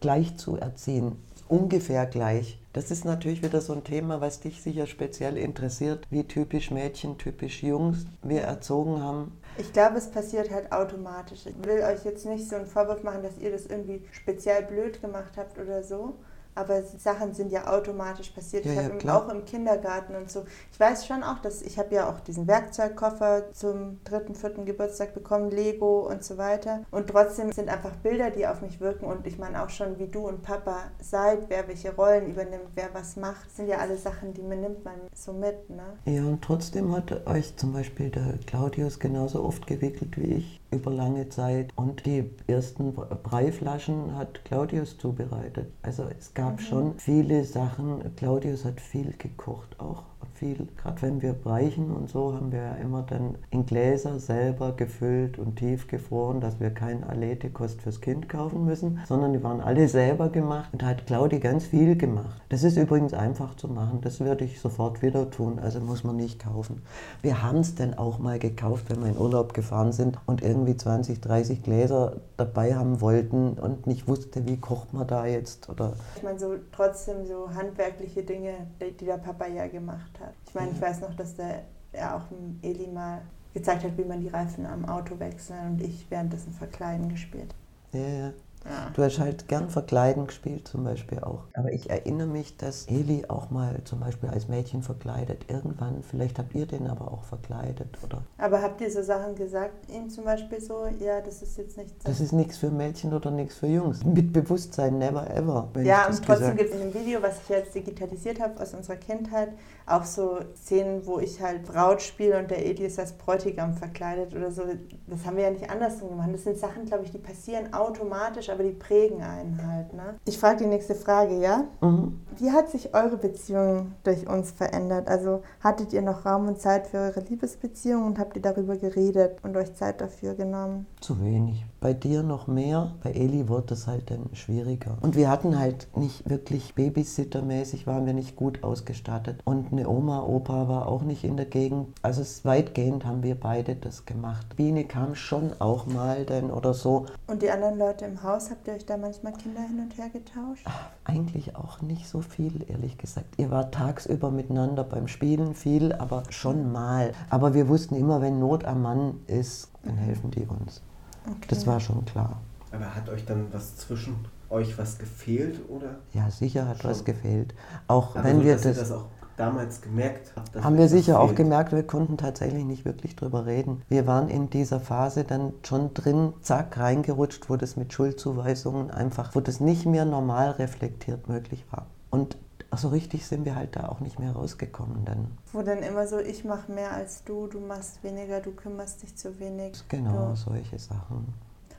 [0.00, 1.16] gleich zu erziehen.
[1.48, 2.58] Ungefähr gleich.
[2.72, 7.18] Das ist natürlich wieder so ein Thema, was dich sicher speziell interessiert, wie typisch Mädchen,
[7.18, 9.32] typisch Jungs wir erzogen haben.
[9.58, 11.46] Ich glaube, es passiert halt automatisch.
[11.46, 15.00] Ich will euch jetzt nicht so einen Vorwurf machen, dass ihr das irgendwie speziell blöd
[15.00, 16.18] gemacht habt oder so.
[16.54, 18.64] Aber Sachen sind ja automatisch passiert.
[18.64, 19.24] Ja, ich ja, habe klar.
[19.24, 20.44] auch im Kindergarten und so.
[20.72, 25.14] Ich weiß schon auch, dass ich habe ja auch diesen Werkzeugkoffer zum dritten, vierten Geburtstag
[25.14, 26.82] bekommen, Lego und so weiter.
[26.90, 29.06] Und trotzdem sind einfach Bilder, die auf mich wirken.
[29.06, 32.92] Und ich meine auch schon, wie du und Papa seid, wer welche Rollen übernimmt, wer
[32.92, 35.70] was macht, sind ja alle Sachen, die man nimmt man so mit.
[35.70, 35.82] Ne?
[36.04, 40.90] Ja, und trotzdem hat euch zum Beispiel der Claudius genauso oft gewickelt wie ich über
[40.90, 41.70] lange Zeit.
[41.76, 45.72] Und die ersten Breiflaschen hat Claudius zubereitet.
[45.82, 48.14] Also es gab schon viele Sachen.
[48.16, 50.11] Claudius hat viel gekocht auch.
[50.42, 54.72] Viel, gerade wenn wir breichen und so, haben wir ja immer dann in Gläser selber
[54.72, 59.86] gefüllt und tiefgefroren, dass wir kein Alete-Kost fürs Kind kaufen müssen, sondern die waren alle
[59.86, 60.70] selber gemacht.
[60.72, 62.42] Und da hat Claudi ganz viel gemacht.
[62.48, 64.00] Das ist übrigens einfach zu machen.
[64.00, 65.60] Das würde ich sofort wieder tun.
[65.60, 66.82] Also muss man nicht kaufen.
[67.20, 70.76] Wir haben es dann auch mal gekauft, wenn wir in Urlaub gefahren sind und irgendwie
[70.76, 75.92] 20, 30 Gläser dabei haben wollten und nicht wusste, wie kocht man da jetzt oder
[76.16, 80.31] Ich meine, so trotzdem so handwerkliche Dinge, die der Papa ja gemacht hat.
[80.46, 83.22] Ich meine, ich weiß noch, dass der, er auch dem Eli mal
[83.54, 87.54] gezeigt hat, wie man die Reifen am Auto wechseln und ich währenddessen Verkleiden gespielt.
[87.92, 88.32] ja, ja.
[88.64, 88.90] Ja.
[88.94, 91.44] Du hast halt gern Verkleiden gespielt zum Beispiel auch.
[91.54, 95.46] Aber ich erinnere mich, dass Eli auch mal zum Beispiel als Mädchen verkleidet.
[95.48, 98.22] Irgendwann, vielleicht habt ihr den aber auch verkleidet, oder?
[98.38, 101.90] Aber habt ihr so Sachen gesagt, ihm zum Beispiel so, ja, das ist jetzt nicht
[102.04, 104.04] Das ist nichts für Mädchen oder nichts für Jungs.
[104.04, 105.68] Mit Bewusstsein, never ever.
[105.82, 108.96] Ja, und trotzdem gibt es in dem Video, was ich jetzt digitalisiert habe aus unserer
[108.96, 109.48] Kindheit,
[109.92, 114.34] auch so Szenen, wo ich halt Braut spiele und der Edi ist als Bräutigam verkleidet
[114.34, 114.62] oder so.
[115.06, 116.30] Das haben wir ja nicht andersrum gemacht.
[116.32, 119.92] Das sind Sachen, glaube ich, die passieren automatisch, aber die prägen einen halt.
[119.92, 120.14] Ne?
[120.24, 121.64] Ich frage die nächste Frage, ja?
[121.80, 122.20] Mhm.
[122.38, 125.08] Wie hat sich eure Beziehung durch uns verändert?
[125.08, 129.38] Also hattet ihr noch Raum und Zeit für eure Liebesbeziehung und habt ihr darüber geredet
[129.42, 130.86] und euch Zeit dafür genommen?
[131.00, 131.64] Zu wenig.
[131.82, 134.98] Bei dir noch mehr, bei Eli wurde es halt dann schwieriger.
[135.00, 139.40] Und wir hatten halt nicht wirklich Babysittermäßig, waren wir nicht gut ausgestattet.
[139.44, 141.88] Und eine Oma, Opa war auch nicht in der Gegend.
[142.00, 144.54] Also es weitgehend haben wir beide das gemacht.
[144.54, 147.06] Biene kam schon auch mal dann oder so.
[147.26, 150.08] Und die anderen Leute im Haus, habt ihr euch da manchmal Kinder hin und her
[150.08, 150.64] getauscht?
[151.02, 153.34] Eigentlich auch nicht so viel, ehrlich gesagt.
[153.38, 157.10] Ihr wart tagsüber miteinander beim Spielen viel, aber schon mal.
[157.28, 160.80] Aber wir wussten immer, wenn Not am Mann ist, dann helfen die uns.
[161.26, 161.46] Okay.
[161.48, 162.40] Das war schon klar.
[162.72, 164.16] Aber hat euch dann was zwischen
[164.50, 165.96] euch was gefehlt oder?
[166.12, 167.06] Ja, sicher hat was Schon.
[167.06, 167.54] gefehlt.
[167.88, 169.06] Auch Also, wenn wir dass ihr das, das auch
[169.36, 170.54] damals gemerkt habt.
[170.62, 171.38] haben wir was sicher auch fehlt.
[171.38, 173.82] gemerkt, wir konnten tatsächlich nicht wirklich drüber reden.
[173.88, 179.34] Wir waren in dieser Phase dann schon drin, zack, reingerutscht, wo das mit Schuldzuweisungen einfach,
[179.34, 181.86] wo das nicht mehr normal reflektiert möglich war.
[182.10, 182.36] Und
[182.78, 185.38] so richtig sind wir halt da auch nicht mehr rausgekommen dann.
[185.52, 189.16] Wo dann immer so, ich mache mehr als du, du machst weniger, du kümmerst dich
[189.16, 189.82] zu wenig.
[189.88, 190.36] Genau, Du.
[190.36, 191.32] solche Sachen.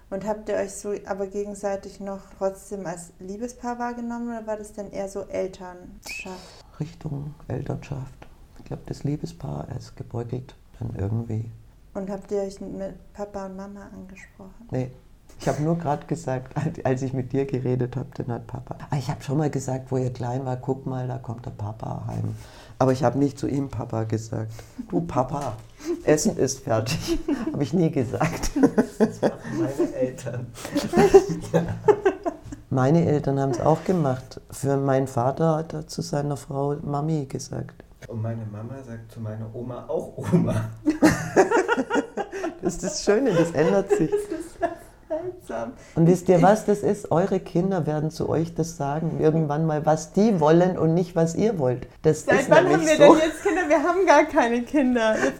[0.09, 4.71] Und habt ihr euch so aber gegenseitig noch trotzdem als Liebespaar wahrgenommen oder war das
[4.73, 6.63] dann eher so Elternschaft?
[6.79, 8.27] Richtung Elternschaft.
[8.59, 11.49] Ich glaube, das Liebespaar ist gebeutelt dann irgendwie.
[11.95, 14.67] Und habt ihr euch mit Papa und Mama angesprochen?
[14.71, 14.91] Nee.
[15.39, 16.53] Ich habe nur gerade gesagt,
[16.85, 18.77] als- ich mit dir geredet habe, dann hat Papa.
[18.89, 21.51] Ah, ich habe schon mal gesagt, wo ihr klein war, guck mal, da kommt der
[21.51, 22.35] Papa heim.
[22.79, 24.51] Aber ich habe nicht zu ihm Papa gesagt.
[24.89, 25.53] Du Papa,
[26.05, 27.19] Essen ist fertig.
[27.53, 28.51] habe ich nie gesagt.
[28.99, 30.47] Das machen meine Eltern.
[32.69, 34.41] Meine Eltern haben es auch gemacht.
[34.49, 37.83] Für meinen Vater hat er zu seiner Frau Mami gesagt.
[38.07, 40.55] Und meine Mama sagt zu meiner Oma auch Oma.
[42.63, 44.09] Das ist das Schöne, das ändert sich.
[45.13, 45.73] Seltsam.
[45.95, 47.11] Und wisst ihr was das ist?
[47.11, 51.35] Eure Kinder werden zu euch das sagen, irgendwann mal, was die wollen und nicht, was
[51.35, 51.87] ihr wollt.
[52.01, 53.13] Das Seit ist wann haben wir so.
[53.13, 53.61] denn jetzt Kinder?
[53.67, 55.09] Wir haben gar keine Kinder.
[55.11, 55.31] Also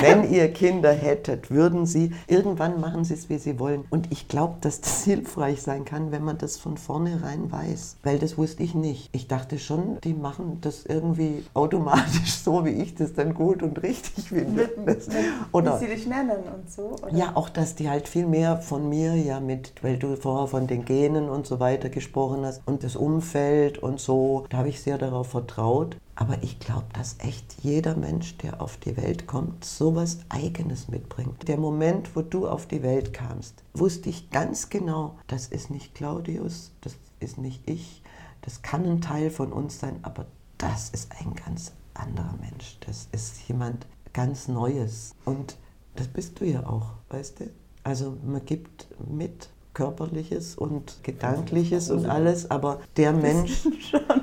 [0.00, 3.84] wenn ihr Kinder hättet, würden sie, irgendwann machen sie es, wie sie wollen.
[3.90, 7.96] Und ich glaube, dass das hilfreich sein kann, wenn man das von vornherein weiß.
[8.02, 9.08] Weil das wusste ich nicht.
[9.12, 13.82] Ich dachte schon, die machen das irgendwie automatisch so, wie ich das dann gut und
[13.82, 14.70] richtig finde.
[14.76, 15.08] Mit, mit,
[15.52, 16.96] Oder wie sie dich nennen und so?
[17.02, 17.14] Oder?
[17.14, 20.66] ja, auch, dass die halt viel mehr von mir, ja, mit, weil du vorher von
[20.66, 24.82] den Genen und so weiter gesprochen hast und das Umfeld und so, da habe ich
[24.82, 25.96] sehr darauf vertraut.
[26.16, 31.48] Aber ich glaube, dass echt jeder Mensch, der auf die Welt kommt, sowas Eigenes mitbringt.
[31.48, 35.94] Der Moment, wo du auf die Welt kamst, wusste ich ganz genau, das ist nicht
[35.94, 38.02] Claudius, das ist nicht ich,
[38.42, 40.26] das kann ein Teil von uns sein, aber
[40.58, 42.78] das ist ein ganz anderer Mensch.
[42.86, 45.14] Das ist jemand ganz Neues.
[45.24, 45.56] Und
[45.96, 47.50] das bist du ja auch, weißt du?
[47.84, 53.68] Also man gibt mit körperliches und gedankliches und alles, aber der Mensch,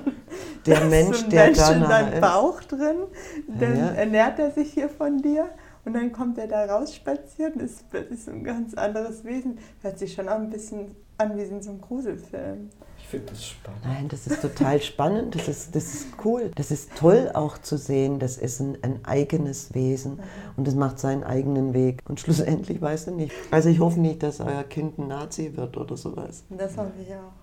[0.66, 2.22] der Mensch, der Mensch da in deinem ist.
[2.22, 2.98] Bauch drin,
[3.60, 3.88] dann Ja.
[3.92, 5.50] ernährt er sich hier von dir
[5.86, 7.84] und dann kommt er da raus spaziert und ist
[8.26, 9.58] so ein ganz anderes Wesen.
[9.82, 12.70] Hört sich schon auch ein bisschen an wie in so einem Gruselfilm.
[13.12, 13.82] Ich finde das spannend.
[13.84, 16.50] Nein, das ist total spannend, das ist, das ist cool.
[16.56, 20.22] Das ist toll auch zu sehen, das ist ein, ein eigenes Wesen
[20.56, 22.00] und es macht seinen eigenen Weg.
[22.08, 23.34] Und schlussendlich weiß er nicht.
[23.52, 26.46] Also ich hoffe nicht, dass euer Kind ein Nazi wird oder sowas.
[26.52, 27.41] Das hoffe ich auch.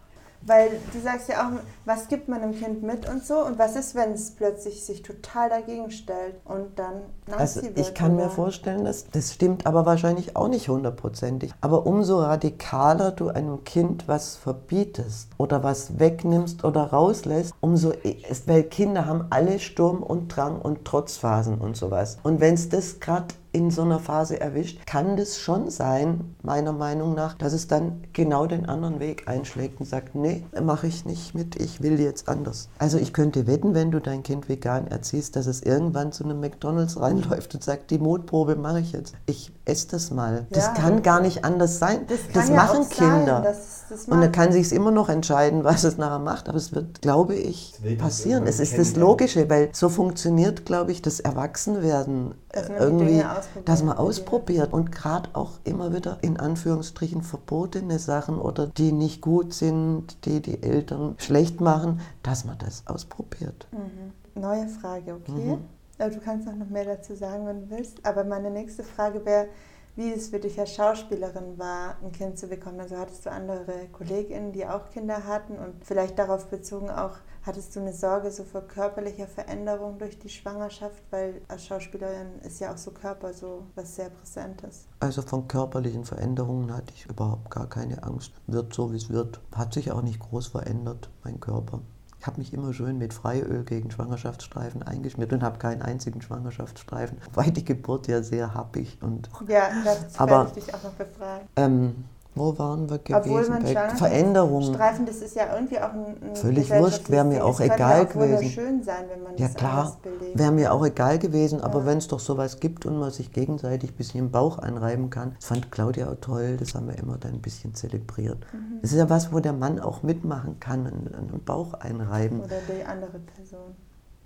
[0.48, 3.76] Weil du sagst ja auch, was gibt man dem Kind mit und so und was
[3.76, 7.02] ist, wenn es plötzlich sich total dagegen stellt und dann
[7.36, 7.78] Also wird?
[7.78, 11.52] ich kann mir vorstellen, dass das stimmt aber wahrscheinlich auch nicht hundertprozentig.
[11.60, 18.48] Aber umso radikaler du einem Kind was verbietest oder was wegnimmst oder rauslässt, umso ist,
[18.48, 22.18] weil Kinder haben alle Sturm und Drang und Trotzphasen und sowas.
[22.22, 23.28] Und wenn es das gerade
[23.58, 28.02] in so einer Phase erwischt, kann das schon sein, meiner Meinung nach, dass es dann
[28.12, 32.28] genau den anderen Weg einschlägt und sagt, nee, mache ich nicht mit, ich will jetzt
[32.28, 32.68] anders.
[32.78, 36.40] Also ich könnte wetten, wenn du dein Kind vegan erziehst, dass es irgendwann zu einem
[36.40, 39.14] McDonalds reinläuft und sagt, die Mutprobe mache ich jetzt.
[39.26, 40.46] Ich esse das mal.
[40.50, 40.72] Das Ja.
[40.74, 42.00] kann gar nicht anders sein.
[42.08, 43.40] Das, Das, ja machen sein, Kinder.
[43.42, 44.32] dass das und er macht.
[44.32, 47.98] kann sich immer noch entscheiden, was es nachher macht, aber es wird, glaube ich, ich
[47.98, 48.46] passieren.
[48.46, 48.96] Es ist das.
[48.96, 53.24] Logische, weil so funktioniert, glaube ich, das Erwachsenwerden Dass man die irgendwie.
[53.64, 59.20] Dass man ausprobiert und gerade auch immer wieder in Anführungsstrichen verbotene Sachen oder die nicht
[59.20, 63.66] gut sind, die die Eltern schlecht machen, dass man das ausprobiert.
[63.72, 64.40] Mhm.
[64.40, 65.56] Neue Frage, okay?
[65.56, 65.64] Mhm.
[65.98, 68.06] Du kannst auch noch mehr dazu sagen, wenn du willst.
[68.06, 69.48] Aber meine nächste Frage wäre,
[69.96, 72.78] wie es für dich als Schauspielerin war, ein Kind zu bekommen.
[72.78, 77.74] Also hattest du andere KollegInnen, die auch Kinder hatten und vielleicht darauf bezogen auch, hattest
[77.76, 81.02] du eine Sorge so vor körperlicher Veränderung durch die Schwangerschaft?
[81.10, 84.86] Weil als Schauspielerin ist ja auch so Körper so was sehr Präsentes.
[85.00, 88.32] Also von körperlichen Veränderungen hatte ich überhaupt gar keine Angst.
[88.46, 89.40] Wird so, wie es wird.
[89.54, 91.80] Hat sich auch nicht groß verändert, mein Körper.
[92.20, 97.18] Ich habe mich immer schön mit Freiöl gegen Schwangerschaftsstreifen eingeschmiert und habe keinen einzigen Schwangerschaftsstreifen,
[97.32, 100.94] weil die Geburt ja sehr happig und Ja, das Aber- werde ich dich auch noch
[100.94, 101.46] befragen.
[101.54, 102.04] ähm,
[102.38, 103.14] wo waren wir gewesen?
[103.20, 104.74] Obwohl man Bei Veränderungen.
[104.74, 108.08] Streifen, das ist ja irgendwie auch ein, ein Völlig wurscht, wäre mir auch egal auch
[108.08, 108.32] gewesen.
[108.36, 109.96] wunderschön sein, wenn man Ja das klar,
[110.34, 111.86] wäre mir auch egal gewesen, aber Ja.
[111.86, 115.34] wenn es doch sowas gibt und man sich gegenseitig ein bisschen im Bauch einreiben kann,
[115.36, 118.38] das fand Claudia auch toll, das haben wir immer dann ein bisschen zelebriert.
[118.52, 118.78] Mhm.
[118.82, 122.40] Das ist ja was, wo der Mann auch mitmachen kann, einen, einen Bauch einreiben.
[122.40, 123.74] Oder die andere Person.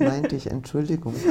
[0.04, 1.14] Meinte ich, Entschuldigung.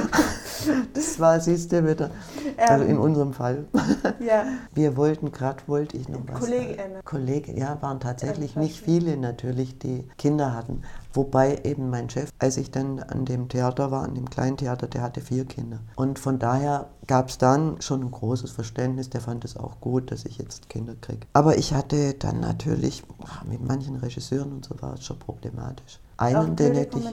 [0.94, 2.12] Das war, siehst du wieder,
[2.58, 3.66] also in Ähm, unserem Fall.
[4.20, 4.44] ja,
[4.76, 6.42] Wir wollten, gerade wollte ich noch was.
[6.42, 7.04] KollegInnen.
[7.04, 10.84] Kollegen, ja, waren tatsächlich Ja, nicht viele natürlich, die Kinder hatten.
[11.14, 14.86] Wobei eben mein Chef, als ich dann an dem Theater war, an dem kleinen Theater,
[14.88, 15.80] der hatte vier Kinder.
[15.96, 20.12] Und von daher gab es dann schon ein großes Verständnis, der fand es auch gut,
[20.12, 21.26] dass ich jetzt Kinder kriege.
[21.34, 23.04] Aber ich hatte dann natürlich,
[23.50, 26.00] mit manchen Regisseuren und so war es schon problematisch.
[26.17, 27.06] Auch Einen, den hätte ich,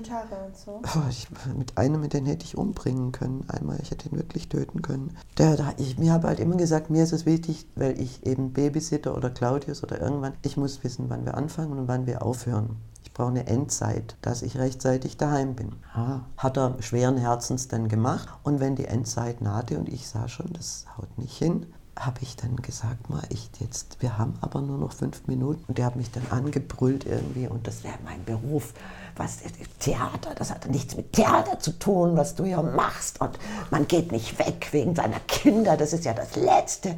[0.55, 0.83] so.
[0.97, 3.45] Oh, ich, mit einem, den hätte ich umbringen können.
[3.49, 5.17] Einmal, ich hätte ihn wirklich töten können.
[5.39, 8.53] Der, der, ich, mir habe halt immer gesagt, mir ist es wichtig, weil ich eben
[8.53, 12.77] Babysitter oder Claudius oder irgendwann, ich muss wissen, wann wir anfangen und wann wir aufhören.
[13.03, 15.77] Ich brauche eine Endzeit, dass ich rechtzeitig daheim bin.
[15.97, 18.29] Ja, hat er schweren Herzens dann gemacht.
[18.43, 21.67] Und wenn die Endzeit nahte und ich sah schon, das haut nicht hin,
[21.99, 25.65] habe ich dann gesagt, mal, ich jetzt, wir haben aber nur noch fünf Minuten.
[25.67, 28.73] Und der hat mich dann angebrüllt irgendwie und das wäre mein Beruf.
[29.17, 29.39] Was,
[29.81, 33.21] Theater, das hat nichts mit Theater zu tun, was du hier machst.
[33.21, 33.39] Und
[33.71, 36.95] man geht nicht weg wegen seiner Kinder, das ist ja das Letzte.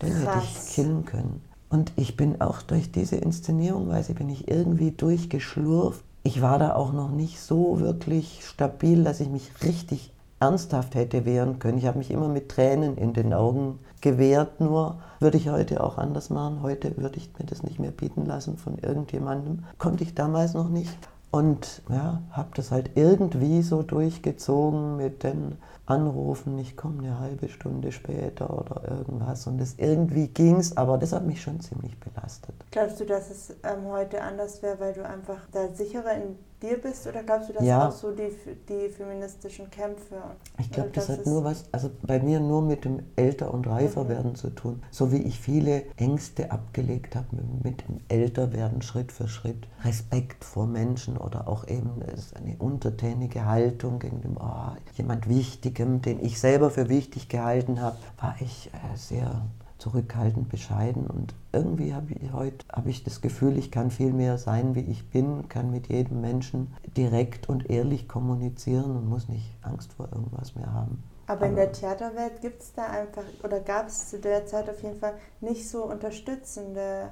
[0.00, 0.44] Hätte Krass.
[0.44, 1.42] ich killen können.
[1.68, 6.04] Und ich bin auch durch diese Inszenierung, weiß ich, bin ich irgendwie durchgeschlurft.
[6.22, 11.24] Ich war da auch noch nicht so wirklich stabil, dass ich mich richtig ernsthaft hätte
[11.24, 11.78] wehren können.
[11.78, 15.98] Ich habe mich immer mit Tränen in den Augen gewehrt, nur würde ich heute auch
[15.98, 16.62] anders machen.
[16.62, 19.64] Heute würde ich mir das nicht mehr bieten lassen von irgendjemandem.
[19.78, 20.96] Konnte ich damals noch nicht.
[21.32, 27.48] Und ja, habe das halt irgendwie so durchgezogen mit den Anrufen, ich komme eine halbe
[27.48, 29.48] Stunde später oder irgendwas.
[29.48, 32.54] Und das irgendwie ging's, aber das hat mich schon ziemlich belastet.
[32.70, 36.80] Glaubst du, dass es ähm, heute anders wäre, weil du einfach da sicherer in dir
[36.80, 37.06] bist?
[37.06, 37.88] Oder glaubst du, dass Ja.
[37.88, 38.30] auch so die,
[38.68, 40.16] die feministischen Kämpfe...
[40.58, 43.52] Ich glaube, äh, das hat ist- nur was, also bei mir nur mit dem älter
[43.52, 44.82] und reifer werden zu tun.
[44.90, 47.26] So wie ich viele Ängste abgelegt habe
[47.62, 49.68] mit, dem Älterwerden Schritt für Schritt.
[49.84, 52.02] Respekt vor Menschen oder auch eben
[52.34, 57.96] eine untertänige Haltung gegen den, oh, jemand Wichtigem, den ich selber für wichtig gehalten habe,
[58.20, 59.42] war ich äh, sehr
[59.78, 64.38] zurückhaltend, bescheiden und irgendwie habe ich heute habe ich das Gefühl, ich kann viel mehr
[64.38, 69.52] sein, wie ich bin, kann mit jedem Menschen direkt und ehrlich kommunizieren und muss nicht
[69.62, 71.02] Angst vor irgendwas mehr haben.
[71.26, 74.82] Aber in der Theaterwelt gibt es da einfach, oder gab es zu der Zeit auf
[74.82, 77.10] jeden Fall nicht so unterstützende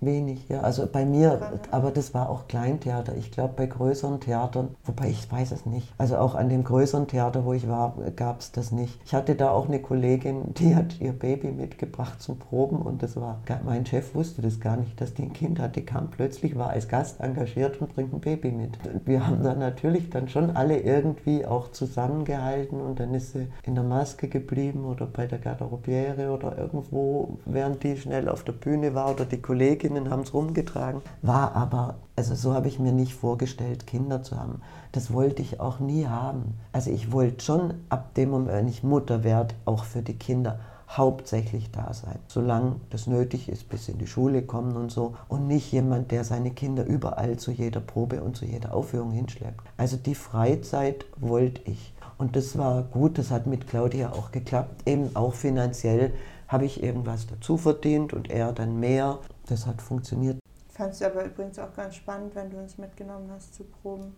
[0.00, 0.60] Wenig, ja.
[0.60, 1.40] Also bei mir,
[1.72, 3.16] aber das war auch Kleintheater.
[3.16, 5.92] Ich glaube, bei größeren Theatern, wobei ich weiß es nicht.
[5.98, 9.00] Also auch an dem größeren Theater, wo ich war, gab es das nicht.
[9.04, 13.16] Ich hatte da auch eine Kollegin, die hat ihr Baby mitgebracht zum Proben und das
[13.16, 16.70] war, mein Chef wusste das gar nicht, dass die ein Kind hatte, kam plötzlich, war
[16.70, 18.78] als Gast engagiert und bringt ein Baby mit.
[19.04, 23.74] Wir haben da natürlich dann schon alle irgendwie auch zusammengehalten und dann ist sie in
[23.74, 28.94] der Maske geblieben oder bei der Garderobiere oder irgendwo, während die schnell auf der Bühne
[28.94, 29.42] war oder die
[29.88, 31.00] Kolleginnen haben es rumgetragen.
[31.22, 34.60] War aber, also so habe ich mir nicht vorgestellt, Kinder zu haben.
[34.92, 36.58] Das wollte ich auch nie haben.
[36.72, 40.58] Also ich wollte schon ab dem Moment, wenn ich Mutter werde, auch für die Kinder
[40.90, 45.14] hauptsächlich da sein, solange das nötig ist, bis in die Schule kommen und so.
[45.28, 49.62] Und nicht jemand, der seine Kinder überall zu jeder Probe und zu jeder Aufführung hinschleppt.
[49.78, 51.94] Also die Freizeit wollte ich.
[52.18, 54.82] Und das war gut, das hat mit Claudia auch geklappt.
[54.86, 56.12] Eben auch finanziell
[56.48, 59.18] habe ich irgendwas dazu verdient und er dann mehr.
[59.48, 60.38] Das hat funktioniert.
[60.68, 64.14] Fandest du aber übrigens auch ganz spannend, wenn du uns mitgenommen hast zu Proben.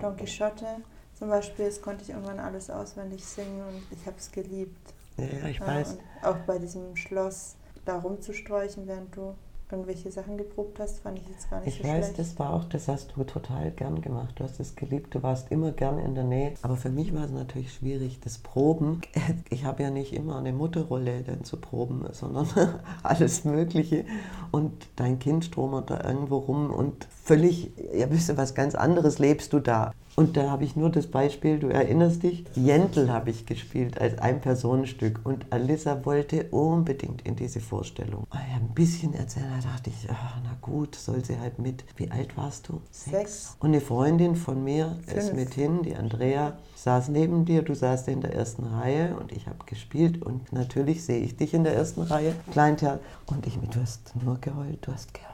[0.00, 0.66] Don Quixote
[1.14, 4.94] zum Beispiel, das konnte ich irgendwann alles auswendig singen und ich habe es geliebt.
[5.16, 5.98] Ja, ich weiß.
[6.22, 9.34] Ja, auch bei diesem Schloss da rumzusträuchen, während du
[9.72, 12.18] irgendwelche Sachen geprobt hast, fand ich jetzt gar nicht ich so weiß, schlecht.
[12.18, 14.34] das war auch, das hast du total gern gemacht.
[14.38, 16.54] Du hast es geliebt, du warst immer gern in der Nähe.
[16.62, 19.00] Aber für mich war es natürlich schwierig, das Proben.
[19.50, 22.46] Ich habe ja nicht immer eine Mutterrolle dann zu proben, sondern
[23.02, 24.04] alles Mögliche.
[24.50, 29.18] Und dein Kind stromert da irgendwo rum und völlig, ja, wisst ihr, was ganz anderes
[29.18, 29.92] lebst du da.
[30.14, 34.18] Und da habe ich nur das Beispiel, du erinnerst dich, Jentl habe ich gespielt als
[34.18, 38.26] ein Personenstück und Alissa wollte unbedingt in diese Vorstellung.
[38.32, 41.84] Ich habe ein bisschen erzählt, da dachte ich, ach, na gut, soll sie halt mit.
[41.96, 42.82] Wie alt warst du?
[42.90, 43.56] Sechs.
[43.60, 45.16] Und eine Freundin von mir Fünf.
[45.16, 49.32] ist mit hin, die Andrea, saß neben dir, du saßt in der ersten Reihe und
[49.32, 53.58] ich habe gespielt und natürlich sehe ich dich in der ersten Reihe, Kleintheater, und ich,
[53.58, 55.31] du hast nur geheult, du hast geheult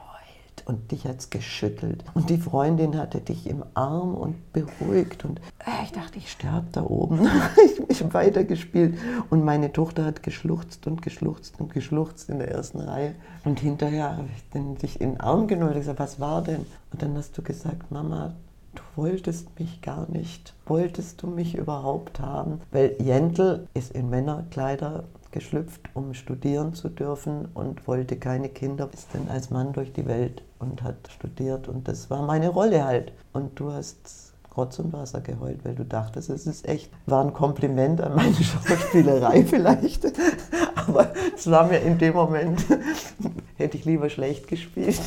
[0.69, 2.03] und dich hat's geschüttelt.
[2.13, 5.25] Und die Freundin hatte dich im Arm und beruhigt.
[5.25, 7.27] Und äh, ich dachte, ich sterbe da oben.
[7.89, 8.95] ich habe weitergespielt.
[9.31, 13.15] Und meine Tochter hat geschluchzt und geschluchzt und geschluchzt in der ersten Reihe.
[13.45, 16.67] Und hinterher habe ich dann dich in den Arm genommen und gesagt, was war denn?
[16.91, 18.35] Und dann hast du gesagt, Mama,
[18.75, 20.53] du wolltest mich gar nicht.
[20.67, 22.61] Wolltest du mich überhaupt haben?
[22.71, 28.87] Weil Jentl ist in Männerkleider geschlüpft, um studieren zu dürfen und wollte keine Kinder.
[28.93, 32.83] Ist dann als Mann durch die Welt und hat studiert und das war meine Rolle
[32.83, 33.13] halt.
[33.33, 36.91] Und du hast Rotz und Wasser geheult, weil du dachtest, es ist echt.
[37.05, 40.05] War ein Kompliment an meine Schauspielerei vielleicht,
[40.75, 42.65] aber es war mir in dem Moment,
[43.57, 45.01] hätte ich lieber schlecht gespielt.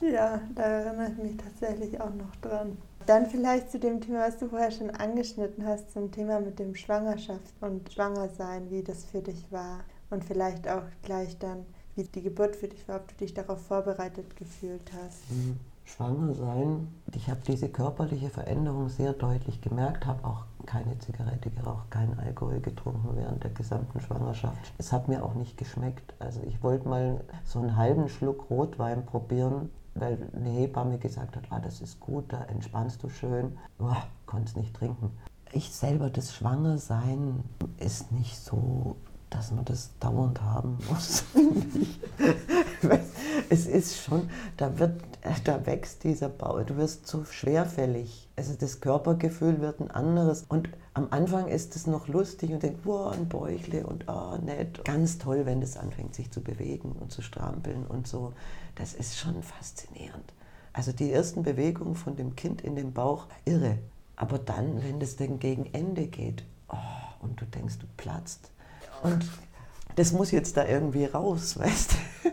[0.00, 2.76] Ja, da erinnere ich mich tatsächlich auch noch dran.
[3.06, 6.74] Dann vielleicht zu dem Thema, was du vorher schon angeschnitten hast, zum Thema mit dem
[6.74, 9.80] Schwangerschaft und Schwangersein, wie das für dich war.
[10.10, 11.64] Und vielleicht auch gleich dann,
[11.96, 15.30] wie die Geburt für dich war, ob du dich darauf vorbereitet gefühlt hast.
[15.30, 15.58] Mhm.
[15.86, 21.92] Schwanger sein, ich habe diese körperliche Veränderung sehr deutlich gemerkt, habe auch keine Zigarette geraucht,
[21.92, 24.72] keinen Alkohol getrunken während der gesamten Schwangerschaft.
[24.78, 26.14] Es hat mir auch nicht geschmeckt.
[26.18, 31.44] Also ich wollte mal so einen halben Schluck Rotwein probieren, weil eine Hebamme gesagt hat,
[31.50, 33.56] ah, das ist gut, da entspannst du schön.
[33.78, 33.94] Oh,
[34.26, 35.12] konnte es nicht trinken.
[35.52, 37.44] Ich selber, das Schwangersein
[37.78, 38.96] ist nicht so,
[39.30, 41.24] dass man das dauernd haben muss.
[43.50, 45.00] es ist schon, da wird,
[45.44, 48.28] da wächst dieser Bau, du wirst so schwerfällig.
[48.36, 50.44] Also das Körpergefühl wird ein anderes.
[50.48, 54.84] Und am Anfang ist es noch lustig und denkt, wow, ein Bäuchle und ah, nett.
[54.84, 58.32] Ganz toll, wenn das anfängt, sich zu bewegen und zu strampeln und so.
[58.76, 60.32] Das ist schon faszinierend.
[60.72, 63.78] Also die ersten Bewegungen von dem Kind in dem Bauch, irre.
[64.14, 66.76] Aber dann, wenn das dann gegen Ende geht, oh,
[67.20, 68.50] und du denkst, du platzt.
[69.02, 69.24] Und
[69.96, 72.28] das muss jetzt da irgendwie raus, weißt du?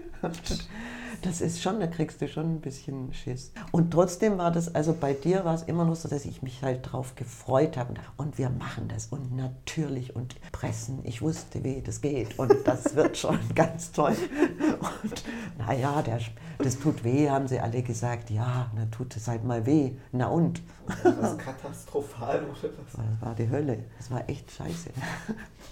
[1.23, 3.53] Das ist schon, da kriegst du schon ein bisschen Schiss.
[3.71, 6.61] Und trotzdem war das, also bei dir war es immer noch so, dass ich mich
[6.63, 7.93] halt drauf gefreut habe.
[8.17, 10.99] Und wir machen das und natürlich und pressen.
[11.03, 14.15] Ich wusste, wie das geht und das wird schon ganz toll.
[15.01, 15.23] Und
[15.57, 16.03] naja,
[16.57, 18.29] das tut weh, haben sie alle gesagt.
[18.29, 19.93] Ja, na tut es halt mal weh.
[20.11, 20.61] Na und?
[21.03, 22.93] Das katastrophal oder was?
[23.13, 23.79] Das war die Hölle.
[23.97, 24.89] Das war echt scheiße.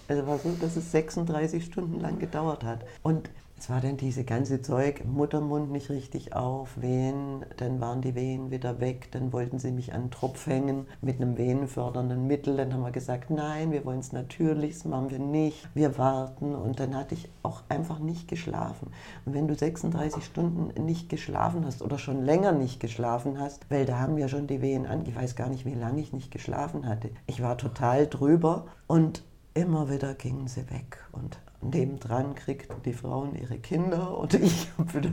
[0.07, 2.79] Also war so, dass es 36 Stunden lang gedauert hat.
[3.01, 3.29] Und
[3.61, 8.49] es war dann diese ganze Zeug, Muttermund nicht richtig auf, Wehen, dann waren die Wehen
[8.49, 12.73] wieder weg, dann wollten sie mich an den Tropf hängen mit einem wehenfördernden Mittel, dann
[12.73, 16.55] haben wir gesagt, nein, wir wollen es natürlich, das machen wir nicht, wir warten.
[16.55, 18.87] Und dann hatte ich auch einfach nicht geschlafen.
[19.27, 23.85] Und wenn du 36 Stunden nicht geschlafen hast oder schon länger nicht geschlafen hast, weil
[23.85, 26.31] da haben ja schon die Wehen an, ich weiß gar nicht, wie lange ich nicht
[26.31, 29.21] geschlafen hatte, ich war total drüber und
[29.53, 31.05] immer wieder gingen sie weg.
[31.11, 35.11] Und nebendran kriegten die Frauen ihre Kinder und ich habe wieder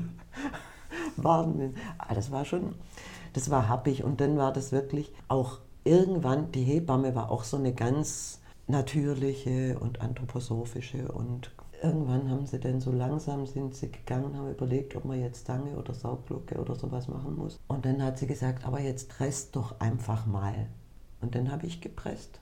[1.16, 1.74] warten.
[1.98, 2.74] Ah, das war schon,
[3.32, 7.56] das war happig und dann war das wirklich auch irgendwann, die Hebamme war auch so
[7.56, 11.50] eine ganz natürliche und anthroposophische und
[11.82, 15.76] irgendwann haben sie dann so langsam sind sie gegangen, haben überlegt, ob man jetzt Zange
[15.76, 17.58] oder Saugglocke oder sowas machen muss.
[17.68, 20.66] Und dann hat sie gesagt, aber jetzt presst doch einfach mal.
[21.20, 22.40] Und dann habe ich gepresst.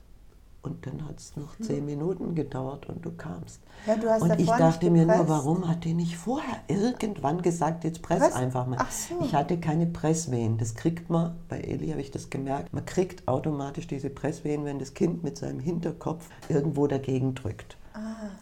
[0.63, 3.61] Und dann hat es noch zehn Minuten gedauert und du kamst.
[3.85, 7.83] Ja, du hast und ich dachte mir nur, warum hat die nicht vorher irgendwann gesagt,
[7.85, 8.33] jetzt press Was?
[8.33, 8.77] einfach mal.
[8.79, 9.15] Ach so.
[9.21, 10.57] Ich hatte keine Presswehen.
[10.57, 14.79] Das kriegt man, bei Eli habe ich das gemerkt, man kriegt automatisch diese Presswehen, wenn
[14.79, 17.77] das Kind mit seinem Hinterkopf irgendwo dagegen drückt.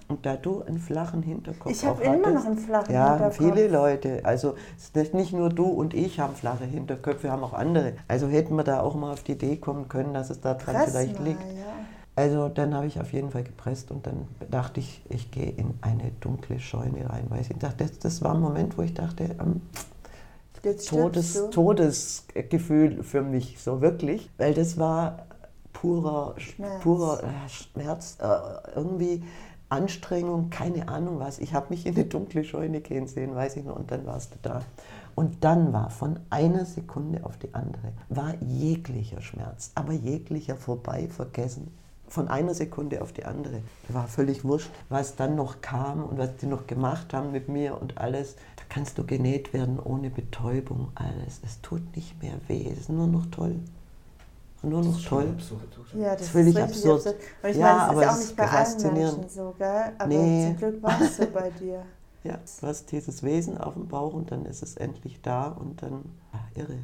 [0.07, 1.71] Und da du einen flachen Hinterkopf Ah.
[1.71, 3.37] Ich hab auch immer noch einen flachen ja, Hinterkopf.
[3.37, 4.21] viele Leute.
[4.23, 4.55] Also
[5.13, 7.93] nicht nur du und ich haben flache Hinterköpfe, haben auch andere.
[8.07, 10.91] Also hätten wir da auch mal auf die Idee kommen können, dass es daran Press
[10.91, 11.41] vielleicht liegt.
[11.41, 11.84] ja.
[12.15, 15.73] Also dann habe ich auf jeden Fall gepresst und dann dachte ich, ich gehe in
[15.81, 17.25] eine dunkle Scheune rein.
[17.29, 19.61] Weil ich dachte, das, das war ein Moment, wo ich dachte, ähm,
[20.87, 21.49] Todes.
[21.51, 24.31] Todesgefühl für mich, so wirklich.
[24.37, 25.27] Weil das war
[25.73, 26.81] purer Schmerz.
[26.81, 29.23] purer äh, Schmerz, äh, irgendwie
[29.69, 31.39] Anstrengung, keine Ahnung was.
[31.39, 34.33] Ich habe mich in eine dunkle Scheune gehen sehen, weiß ich noch, und dann warst
[34.33, 34.61] du da.
[35.15, 41.07] Und dann war von einer Sekunde auf die andere, war jeglicher Schmerz, aber jeglicher vorbei,
[41.09, 41.71] vergessen.
[42.15, 43.61] Von einer Sekunde auf die andere.
[43.89, 47.79] War völlig wurscht, was dann noch kam und was die noch gemacht haben mit mir
[47.81, 48.35] und alles.
[48.55, 51.41] Da kannst du genäht werden ohne Betäubung, alles.
[51.43, 53.55] Es tut nicht mehr weh, es ist nur noch toll.
[54.63, 55.27] Nur noch toll.
[55.27, 55.61] Absurd?
[55.93, 56.97] Ja, das, ist völlig ist richtig absurd.
[57.07, 57.15] absurd.
[57.43, 58.93] Und ich Ja, meine, das aber ist auch nicht bei allen.
[58.93, 59.93] Menschen so, gell?
[59.97, 60.45] Aber Nee.
[60.47, 61.85] zum Glück war es so bei dir.
[62.23, 65.81] Ja, du hast dieses Wesen auf dem Bauch und dann ist es endlich da und
[65.81, 66.03] dann,
[66.33, 66.79] ah, irre.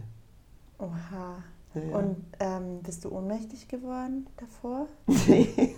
[0.80, 1.44] Oha.
[1.74, 1.98] Ja.
[1.98, 4.88] Und ähm, bist du ohnmächtig geworden davor?
[5.28, 5.76] Nee.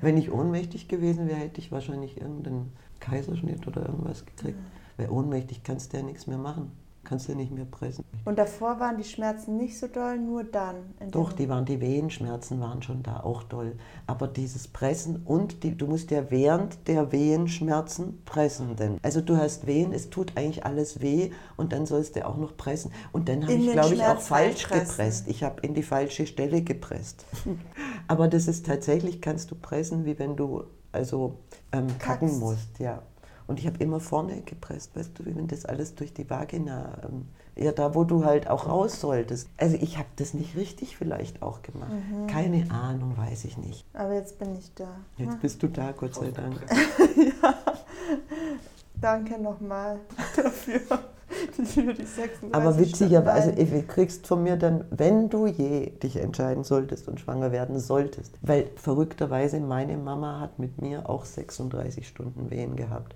[0.00, 4.58] Wenn ich ohnmächtig gewesen wäre, hätte ich wahrscheinlich irgendeinen Kaiserschnitt oder irgendwas gekriegt.
[4.96, 6.72] Weil ohnmächtig kannst du ja nichts mehr machen.
[7.08, 8.04] Kannst du nicht mehr pressen.
[8.26, 10.76] Und davor waren die Schmerzen nicht so doll, nur dann.
[11.10, 13.76] Doch, die waren die Wehenschmerzen waren schon da auch doll.
[14.06, 18.76] Aber dieses Pressen und die, du musst ja während der Wehenschmerzen pressen.
[18.76, 18.98] Denn.
[19.02, 22.58] Also du hast Wehen, es tut eigentlich alles weh und dann sollst du auch noch
[22.58, 22.92] pressen.
[23.10, 25.28] Und dann habe ich, glaube ich, auch falsch gepresst.
[25.28, 27.24] Ich habe in die falsche Stelle gepresst.
[28.06, 31.38] Aber das ist tatsächlich, kannst du pressen, wie wenn du also
[31.72, 32.78] ähm, kacken musst.
[32.78, 33.02] Ja.
[33.48, 36.98] Und ich habe immer vorne gepresst, weißt du, wie wenn das alles durch die Vagina,
[37.02, 37.26] ähm,
[37.56, 39.48] ja, da wo du halt auch raus solltest.
[39.56, 41.90] Also ich habe das nicht richtig vielleicht auch gemacht.
[41.90, 42.26] Mhm.
[42.26, 43.86] Keine Ahnung, weiß ich nicht.
[43.94, 44.88] Aber jetzt bin ich da.
[45.16, 46.60] Jetzt bist du da, Gott sei Dank.
[49.00, 49.98] Danke nochmal
[50.36, 50.80] dafür.
[51.52, 53.70] Für die 36 Aber witzigerweise, Stunden.
[53.70, 58.38] du kriegst von mir dann, wenn du je dich entscheiden solltest und schwanger werden solltest,
[58.42, 63.14] weil verrückterweise meine Mama hat mit mir auch 36 Stunden Wehen gehabt.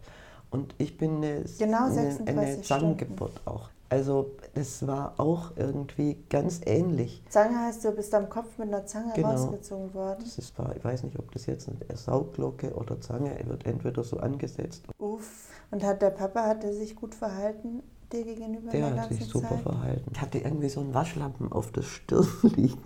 [0.52, 3.70] Und ich bin eine, Genau eine, 36 eine Zangengeburt auch.
[3.88, 7.22] Also das war auch irgendwie ganz ähnlich.
[7.28, 9.30] Zange heißt, du bist am Kopf mit einer Zange Genau.
[9.30, 10.20] rausgezogen worden.
[10.24, 14.04] Das ist, war- ich weiß nicht, ob das jetzt eine Saugglocke oder Zange wird entweder
[14.04, 14.84] so angesetzt.
[14.98, 15.48] Uff.
[15.70, 17.82] Und hat der Papa, hat er sich gut verhalten
[18.12, 19.60] dir gegenüber Der der hat sich super Zeit?
[19.62, 20.10] verhalten.
[20.14, 22.26] Ich hatte irgendwie so einen Waschlappen auf der Stirn
[22.56, 22.78] liegen.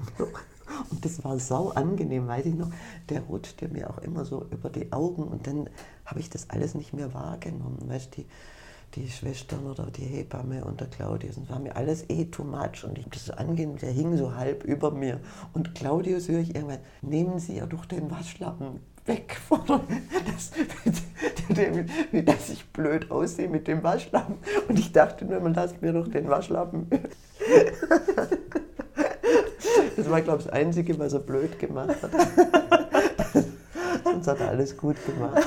[0.90, 2.70] Und das war sau angenehm, weiß ich noch.
[3.08, 5.68] Der rutschte mir auch immer so über die Augen und dann
[6.04, 7.78] habe ich das alles nicht mehr wahrgenommen.
[7.86, 8.26] Weißt die,
[8.94, 12.84] die Schwestern oder die Hebamme und der Claudius, das war mir alles eh too much.
[12.84, 15.20] Und ich das so angenehm, der hing so halb über mir.
[15.52, 19.60] Und Claudius höre ich irgendwann, nehmen Sie ja doch den Waschlappen weg von
[20.26, 20.50] das,
[22.10, 24.36] wie dass ich blöd aussehe mit dem Waschlappen.
[24.68, 26.88] Und ich dachte nur, man lasst mir doch den Waschlappen.
[29.96, 32.10] Das war, glaube ich, das Einzige, was er blöd gemacht hat.
[34.04, 35.42] Sonst hat er alles gut gemacht.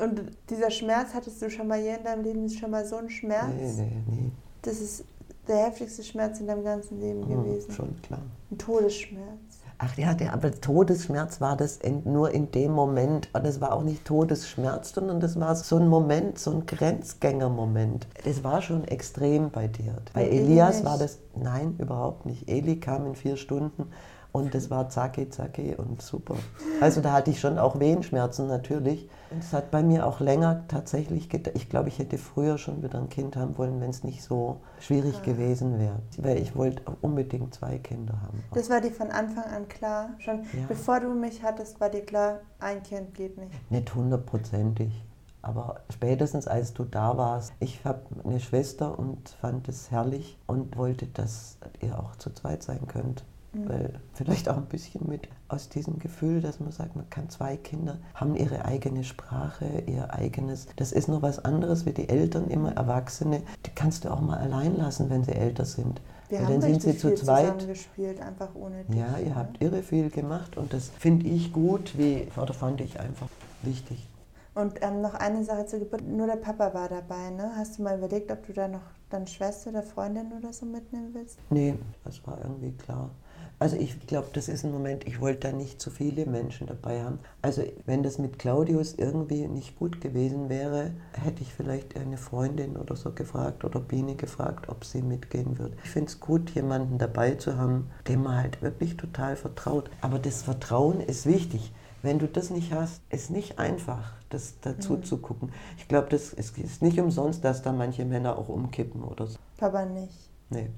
[0.00, 3.10] Und dieser Schmerz, hattest du schon mal je in deinem Leben schon mal so einen
[3.10, 3.48] Schmerz?
[3.56, 4.30] Nee, nee, nee.
[4.62, 5.04] Das ist
[5.48, 7.72] der heftigste Schmerz in deinem ganzen Leben Hm, gewesen.
[7.72, 8.20] schon klar.
[8.50, 9.55] Ein Todesschmerz.
[9.78, 13.28] Ach ja, der, aber Todesschmerz war das in, nur in dem Moment.
[13.34, 18.06] Und es war auch nicht Todesschmerz, sondern das war so ein Moment, so ein Grenzgängermoment.
[18.24, 19.96] Das war schon extrem bei dir.
[20.14, 22.48] Bei Elias war das, nein, überhaupt nicht.
[22.48, 23.90] Eli kam in vier Stunden
[24.36, 26.34] und das war zacki, zacki und super.
[26.82, 29.08] Also da hatte ich schon auch Wehenschmerzen natürlich.
[29.30, 31.56] Und es hat bei mir auch länger tatsächlich gedauert.
[31.56, 34.60] Ich glaube, ich hätte früher schon wieder ein Kind haben wollen, wenn es nicht so
[34.78, 35.96] schwierig gewesen wäre.
[36.18, 38.44] Weil ich wollte unbedingt zwei Kinder haben.
[38.52, 40.10] Das war dir von Anfang an klar.
[40.18, 40.66] Schon Ja.
[40.68, 43.52] bevor du mich hattest, war dir klar, ein Kind geht nicht.
[43.70, 44.92] Nicht hundertprozentig.
[45.40, 50.76] Aber spätestens als du da warst, ich habe eine Schwester und fand es herrlich und
[50.76, 53.24] wollte, dass ihr auch zu zweit sein könnt.
[53.56, 53.68] Mhm.
[53.68, 57.56] Weil vielleicht auch ein bisschen mit aus diesem Gefühl, dass man sagt, man kann zwei
[57.56, 60.66] Kinder, haben ihre eigene Sprache, ihr eigenes.
[60.76, 63.42] Das ist noch was anderes wie die Eltern, immer Erwachsene.
[63.64, 66.00] Die kannst du auch mal allein lassen, wenn sie älter sind.
[66.28, 67.66] Wir Weil haben dann sind sie zu zweit.
[67.66, 68.96] gespielt, einfach ohne dich.
[68.96, 72.98] Ja, ihr habt irre viel gemacht und das finde ich gut, wie, oder fand ich
[72.98, 73.28] einfach
[73.62, 74.08] wichtig.
[74.56, 76.02] Und ähm, noch eine Sache zur Geburt.
[76.02, 77.52] Nur der Papa war dabei, ne?
[77.56, 78.80] Hast du mal überlegt, ob du da noch
[79.10, 81.38] deine Schwester oder Freundin oder so mitnehmen willst?
[81.50, 83.10] Nee, das war irgendwie klar.
[83.58, 87.02] Also ich glaube, das ist ein Moment, ich wollte da nicht zu viele Menschen dabei
[87.02, 87.20] haben.
[87.40, 92.76] Also wenn das mit Claudius irgendwie nicht gut gewesen wäre, hätte ich vielleicht eine Freundin
[92.76, 95.76] oder so gefragt oder Biene gefragt, ob sie mitgehen würde.
[95.84, 99.88] Ich finde es gut, jemanden dabei zu haben, dem man halt wirklich total vertraut.
[100.02, 101.72] Aber das Vertrauen ist wichtig.
[102.02, 105.04] Wenn du das nicht hast, ist nicht einfach, das dazu mhm.
[105.04, 105.50] zu gucken.
[105.78, 109.38] Ich glaube, das ist, ist nicht umsonst, dass da manche Männer auch umkippen oder so.
[109.56, 110.30] Papa nicht.
[110.50, 110.68] Nee.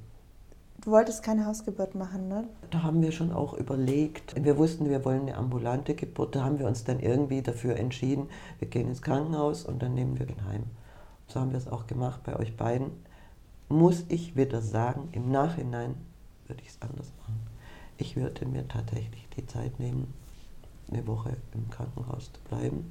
[0.89, 2.49] Du wolltest keine Hausgeburt machen, ne?
[2.71, 4.43] Da haben wir schon auch überlegt.
[4.43, 6.35] Wir wussten, wir wollen eine ambulante Geburt.
[6.35, 10.19] Da haben wir uns dann irgendwie dafür entschieden, wir gehen ins Krankenhaus und dann nehmen
[10.19, 10.63] wir ihn heim.
[11.27, 12.91] So haben wir es auch gemacht bei euch beiden.
[13.69, 15.95] Muss ich wieder sagen, im Nachhinein
[16.47, 17.39] würde ich es anders machen.
[17.99, 20.15] Ich würde mir tatsächlich die Zeit nehmen,
[20.91, 22.91] eine Woche im Krankenhaus zu bleiben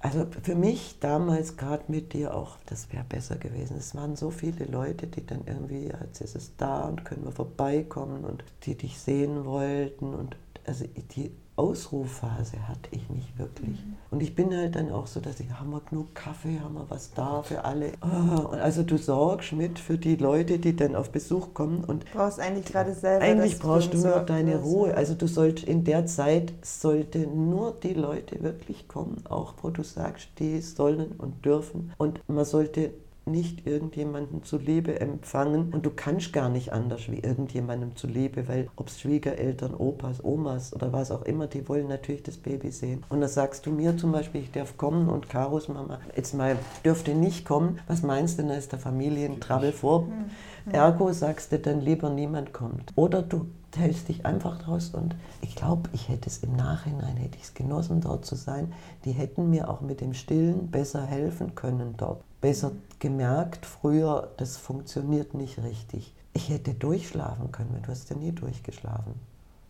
[0.00, 3.76] also für mich damals gerade mit dir auch, das wäre besser gewesen.
[3.76, 7.32] Es waren so viele Leute, die dann irgendwie, jetzt ist es da und können wir
[7.32, 10.36] vorbeikommen und die dich sehen wollten und
[10.66, 10.84] also
[11.16, 13.84] die Ausruhphase hatte ich nicht wirklich.
[13.84, 13.96] Mhm.
[14.10, 16.86] Und ich bin halt dann auch so, dass ich, haben wir genug Kaffee, haben wir
[16.88, 17.92] was da für alle.
[18.00, 21.82] Oh, also du sorgst mit für die Leute, die dann auf Besuch kommen.
[21.84, 23.24] Und du brauchst eigentlich gerade selber.
[23.24, 24.94] Eigentlich brauchst du nur deine Ruhe.
[24.94, 29.82] Also du sollst in der Zeit sollte nur die Leute wirklich kommen, auch wo du
[29.82, 31.92] sagst, die sollen und dürfen.
[31.98, 32.92] Und man sollte
[33.30, 38.48] nicht irgendjemanden zu Liebe empfangen und du kannst gar nicht anders wie irgendjemandem zu Liebe,
[38.48, 42.70] weil ob es Schwiegereltern, Opas, Omas oder was auch immer, die wollen natürlich das Baby
[42.70, 43.04] sehen.
[43.08, 46.56] Und da sagst du mir zum Beispiel, ich darf kommen und Karos Mama jetzt mal
[46.84, 47.78] dürfte nicht kommen.
[47.86, 50.02] Was meinst du, da ist der Familientravel vor?
[50.02, 50.72] Mhm.
[50.72, 52.92] Ergo sagst du dann lieber niemand kommt.
[52.96, 57.36] Oder du hältst dich einfach raus und ich glaube, ich hätte es im Nachhinein, hätte
[57.36, 58.72] ich es genossen, dort zu sein.
[59.04, 62.22] Die hätten mir auch mit dem Stillen besser helfen können dort.
[62.40, 66.14] Besser gemerkt früher, das funktioniert nicht richtig.
[66.32, 69.14] Ich hätte durchschlafen können, du hast ja nie durchgeschlafen.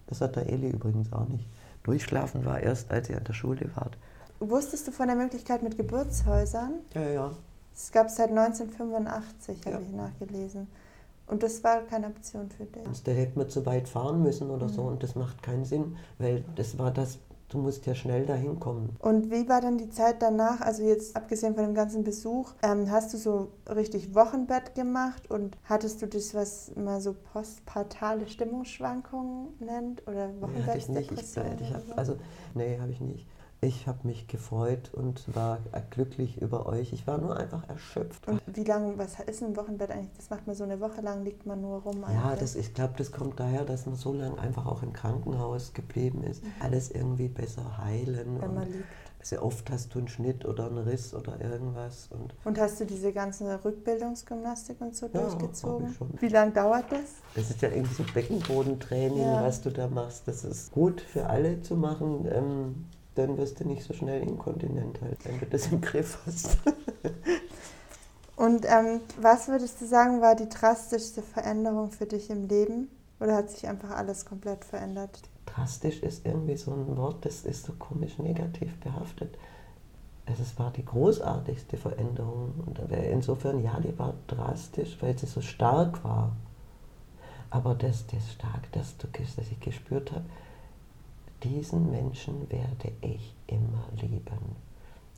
[0.07, 1.47] Das hat der Eli übrigens auch nicht.
[1.83, 3.97] Durchschlafen war erst, als ihr an der Schule wart.
[4.41, 6.74] Wusstest du von der Möglichkeit mit Geburtshäusern?
[6.95, 7.31] Ja, ja.
[7.74, 9.81] Es gab es seit 1985, habe ja.
[9.81, 10.68] ich nachgelesen.
[11.26, 13.03] Und das war keine Option für dich.
[13.05, 14.72] Da hätte man zu weit fahren müssen oder mhm.
[14.72, 17.18] so und das macht keinen Sinn, weil das war das,
[17.49, 18.97] du musst ja schnell dahin kommen.
[19.01, 20.61] Und wie war dann die Zeit danach?
[20.61, 25.57] Also jetzt abgesehen von dem ganzen Besuch, ähm, hast du so richtig Wochenbett gemacht und
[25.65, 30.95] hattest du das, was man so postpartale Stimmungsschwankungen nennt oder Wochenbettdepression?
[30.95, 31.61] Nee, ich nicht.
[31.61, 32.17] Ich, ich hab, also
[32.55, 33.27] nee, habe ich nicht.
[33.61, 35.59] Ich habe mich gefreut und war
[35.91, 36.93] glücklich über euch.
[36.93, 38.29] Ich war nur einfach erschöpft.
[38.29, 40.17] Und wie lange, was ist ein Wochenbett eigentlich?
[40.17, 42.05] Das macht man so eine Woche lang, liegt man nur rum.
[42.09, 45.73] Ja, das, ich glaube, das kommt daher, dass man so lange einfach auch im Krankenhaus
[45.73, 46.45] geblieben ist.
[46.45, 46.53] Mhm.
[46.61, 48.41] Alles irgendwie besser heilen.
[48.41, 48.85] Wenn man liegt.
[49.21, 52.09] Sehr oft hast du einen Schnitt oder einen Riss oder irgendwas.
[52.13, 55.91] Und, und hast du diese ganze Rückbildungsgymnastik und so ja, durchgezogen?
[55.91, 56.11] Ich schon.
[56.21, 57.15] Wie lange dauert das?
[57.35, 59.43] Das ist ja irgendwie so Beckenbodentraining, ja.
[59.43, 60.29] was du da machst.
[60.29, 62.29] Das ist gut für alle zu machen.
[62.31, 62.85] Ähm,
[63.19, 66.59] dann wirst du nicht so schnell inkontinent halt, wenn du das im Griff hast.
[68.37, 72.89] Und ähm, was würdest du sagen, war die drastischste Veränderung für dich im Leben?
[73.19, 75.23] Oder hat sich einfach alles komplett verändert?
[75.47, 79.37] Drastisch ist irgendwie so ein Wort, das ist so komisch negativ behaftet.
[80.27, 82.53] Es war die großartigste Veränderung.
[82.64, 86.37] Und insofern, ja, die war drastisch, weil sie so stark war.
[87.51, 90.27] Aber das, das stark, das, das ich gespürt habe,
[91.43, 94.57] diesen Menschen werde ich immer lieben.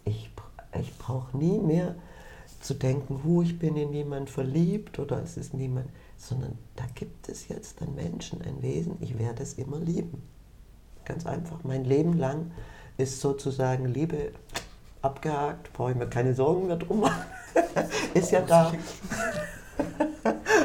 [0.05, 0.31] Ich,
[0.79, 1.95] ich brauche nie mehr
[2.61, 7.29] zu denken, hu, ich bin in jemand verliebt oder es ist niemand, sondern da gibt
[7.29, 10.23] es jetzt einen Menschen, ein Wesen, ich werde es immer lieben.
[11.05, 12.51] Ganz einfach, mein Leben lang
[12.99, 14.33] ist sozusagen Liebe
[15.01, 17.25] abgehakt, brauche ich mir keine Sorgen mehr drum machen.
[18.15, 18.73] ist ja da.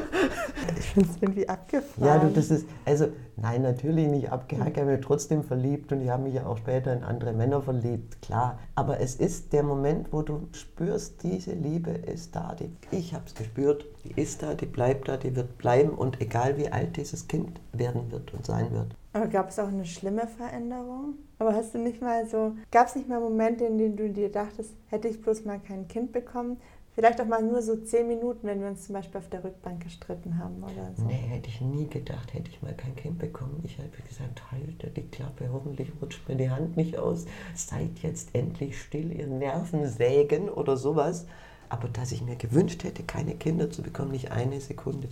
[0.96, 2.08] Finde es irgendwie abgefahren.
[2.08, 6.24] Ja, du, das ist, also nein, natürlich nicht habe mich trotzdem verliebt und ich habe
[6.24, 8.60] mich ja auch später in andere Männer verliebt, klar.
[8.76, 12.56] Aber es ist der Moment, wo du spürst, diese Liebe ist da.
[12.58, 16.22] Die, ich habe es gespürt, die ist da, die bleibt da, die wird bleiben und
[16.22, 18.96] egal wie alt dieses Kind werden wird und sein wird.
[19.12, 21.16] Aber gab es auch eine schlimme Veränderung?
[21.40, 24.32] Aber hast du nicht mal so, gab es nicht mal Momente, in denen du dir
[24.32, 26.58] dachtest, hätte ich bloß mal kein Kind bekommen,
[26.96, 29.84] Vielleicht auch mal nur so zehn Minuten, wenn wir uns zum Beispiel auf der Rückbank
[29.84, 31.04] gestritten haben oder so.
[31.04, 33.62] Nee, hätte ich nie gedacht, hätte ich mal kein Kind bekommen.
[33.66, 37.26] ich habe gesagt, halte die Klappe, hoffentlich rutscht mir die Hand nicht aus.
[37.54, 41.26] Seid jetzt endlich still, ihr Nervensägen oder sowas.
[41.68, 45.10] Aber dass ich mir gewünscht hätte, keine Kinder zu bekommen, nicht eine Sekunde.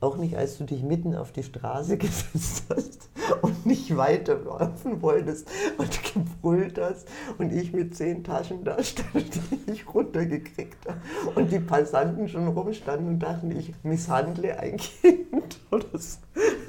[0.00, 3.08] Auch nicht, als du dich mitten auf die Straße gesetzt hast
[3.42, 9.06] und nicht weiterlaufen wolltest und gebrüllt hast und ich mit zehn Taschen da stand,
[9.66, 11.00] die ich runtergekriegt habe
[11.34, 16.18] und die Passanten schon rumstanden und dachten, ich misshandle ein Kind oder so.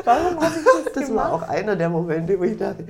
[0.04, 1.26] Warum habe ich das, Das gemacht?
[1.32, 2.88] war auch einer der Momente, wo ich dachte,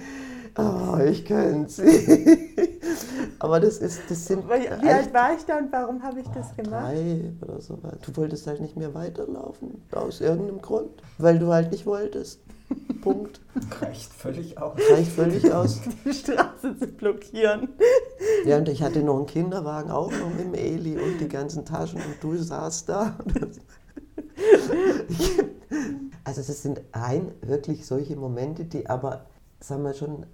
[0.57, 2.55] oh, ich könnte sie.
[3.39, 6.55] Aber das ist, das sind Wie alt war ich da und warum habe ich das
[6.55, 6.85] gemacht?
[6.85, 7.75] drei oder so.
[7.75, 12.41] Du wolltest halt nicht mehr weiterlaufen, aus irgendeinem Grund, weil du halt nicht wolltest.
[13.01, 13.39] Punkt.
[13.79, 14.77] Reicht völlig aus.
[14.91, 15.79] Reicht völlig aus.
[16.05, 17.69] Die Straße zu blockieren.
[18.45, 21.65] Ja, und ich hatte noch einen Kinderwagen auch noch mit dem Eli und die ganzen
[21.65, 23.17] Taschen und du saßt da.
[26.23, 29.25] Also das sind rein wirklich solche Momente, die aber,
[29.59, 30.25] sagen wir schon,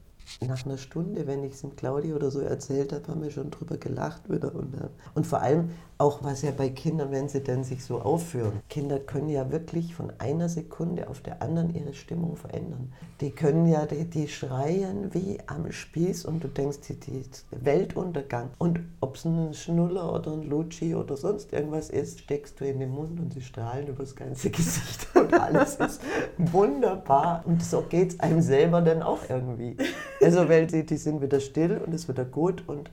[0.47, 3.51] nach einer Stunde, wenn ich es dem Claudi oder so erzählt habe, haben wir schon
[3.51, 4.53] drüber gelacht wieder.
[4.55, 8.01] Und, äh, und vor allem auch, was ja bei Kindern, wenn sie dann sich so
[8.01, 8.61] aufführen.
[8.69, 12.91] Kinder können ja wirklich von einer Sekunde auf der anderen ihre Stimmung verändern.
[13.21, 18.49] Die können ja, die, die schreien wie am Spieß und du denkst, die, die Weltuntergang.
[18.57, 22.79] Und ob es ein Schnuller oder ein Lucci oder sonst irgendwas ist, steckst du in
[22.79, 26.01] den Mund und sie strahlen über das ganze Gesicht alles ist
[26.37, 27.43] wunderbar.
[27.45, 29.77] Und so geht es einem selber dann auch irgendwie.
[30.21, 32.89] Also, weil die, die sind wieder still und es wird wieder gut und,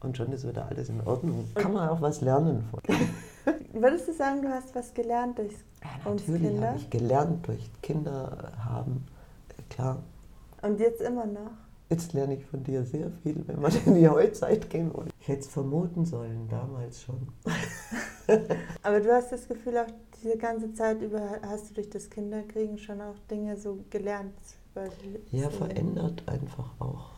[0.00, 1.48] und schon ist wieder alles in Ordnung.
[1.54, 2.80] Kann man auch was lernen von.
[3.72, 5.52] Würdest du sagen, du hast was gelernt durch
[6.04, 6.68] uns Natürlich Kinder?
[6.68, 9.06] habe ich gelernt durch Kinder haben,
[9.50, 9.98] äh, klar.
[10.62, 11.50] Und jetzt immer noch?
[11.88, 15.06] Jetzt lerne ich von dir sehr viel, wenn man in die Heutzeit gehen will.
[15.20, 17.28] Ich hätte es vermuten sollen, damals schon.
[18.82, 19.86] Aber du hast das Gefühl, auch
[20.22, 24.34] diese ganze Zeit über hast du durch das Kinderkriegen schon auch Dinge so gelernt.
[25.30, 27.10] Ja, verändert einfach auch.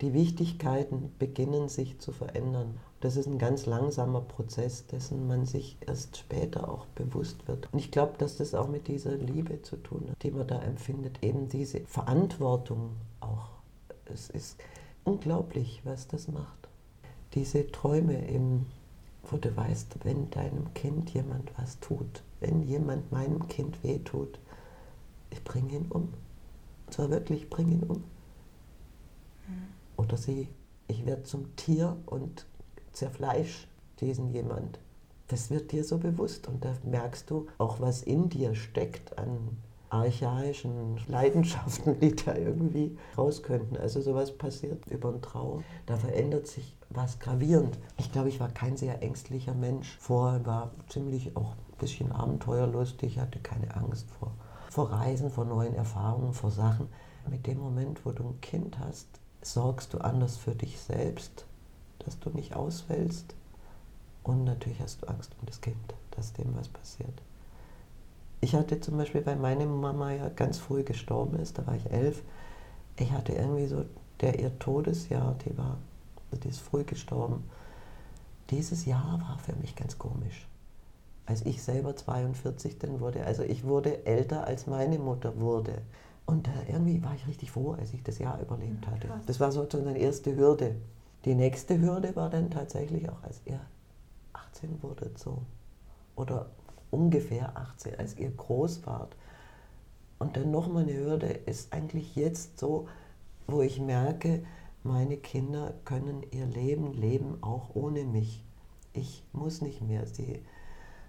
[0.00, 2.78] Die Wichtigkeiten beginnen sich zu verändern.
[3.00, 7.68] Das ist ein ganz langsamer Prozess, dessen man sich erst später auch bewusst wird.
[7.72, 10.60] Und ich glaube, dass das auch mit dieser Liebe zu tun hat, die man da
[10.62, 11.22] empfindet.
[11.22, 13.50] Eben diese Verantwortung auch.
[14.06, 14.56] Es ist
[15.04, 16.68] unglaublich, was das macht.
[17.34, 18.66] Diese Träume, eben,
[19.30, 24.38] wo du weißt, wenn deinem Kind jemand was tut, wenn jemand meinem Kind wehtut,
[25.30, 26.14] ich bringe ihn um.
[26.86, 28.04] Und zwar wirklich, bringe ihn um.
[29.96, 30.48] Oder sie,
[30.86, 32.46] ich werde zum Tier und
[32.92, 33.68] zerfleisch
[34.00, 34.78] diesen jemand.
[35.26, 39.58] Das wird dir so bewusst und da merkst du auch, was in dir steckt an
[39.90, 43.76] archaischen Leidenschaften, die da irgendwie raus könnten.
[43.76, 45.64] Also sowas passiert über einen Traum.
[45.86, 47.78] Da verändert sich was gravierend.
[47.98, 49.96] Ich glaube, ich war kein sehr ängstlicher Mensch.
[50.00, 54.32] Vorher war ziemlich auch ein bisschen abenteuerlustig, hatte keine Angst vor,
[54.70, 56.88] vor Reisen, vor neuen Erfahrungen, vor Sachen.
[57.30, 59.06] Mit dem Moment, wo du ein Kind hast,
[59.42, 61.46] sorgst du anders für dich selbst,
[62.00, 63.34] dass du nicht ausfällst.
[64.22, 65.76] Und natürlich hast du Angst um das Kind,
[66.10, 67.22] dass dem was passiert.
[68.40, 71.90] Ich hatte zum Beispiel, weil meine Mama ja ganz früh gestorben ist, da war ich
[71.90, 72.22] elf,
[72.96, 73.84] ich hatte irgendwie so,
[74.20, 75.78] der ihr Todesjahr, die war,
[76.30, 77.44] also die ist früh gestorben.
[78.50, 80.48] Dieses Jahr war für mich ganz komisch.
[81.26, 85.82] Als ich selber 42 dann wurde, also ich wurde älter, als meine Mutter wurde.
[86.24, 89.08] Und äh, irgendwie war ich richtig froh, als ich das Jahr überlebt hatte.
[89.26, 90.76] Das war sozusagen die erste Hürde.
[91.24, 93.60] Die nächste Hürde war dann tatsächlich auch, als ihr
[94.32, 95.42] 18 wurdet, so.
[96.16, 96.46] Oder
[96.90, 99.16] ungefähr 18, als ihr groß wart.
[100.18, 102.88] Und dann nochmal eine Hürde ist eigentlich jetzt so,
[103.46, 104.42] wo ich merke,
[104.82, 108.44] meine Kinder können ihr Leben leben, auch ohne mich.
[108.92, 110.06] Ich muss nicht mehr.
[110.06, 110.42] Sie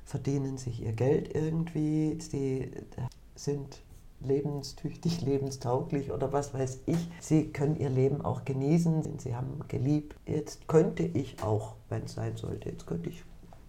[0.06, 2.72] verdienen sich ihr Geld irgendwie, sie
[3.36, 3.82] sind
[4.22, 7.10] lebenstüchtig, lebenstauglich oder was weiß ich.
[7.20, 10.16] Sie können ihr Leben auch genießen, sie haben geliebt.
[10.26, 13.24] Jetzt könnte ich auch, wenn es sein sollte, jetzt könnte ich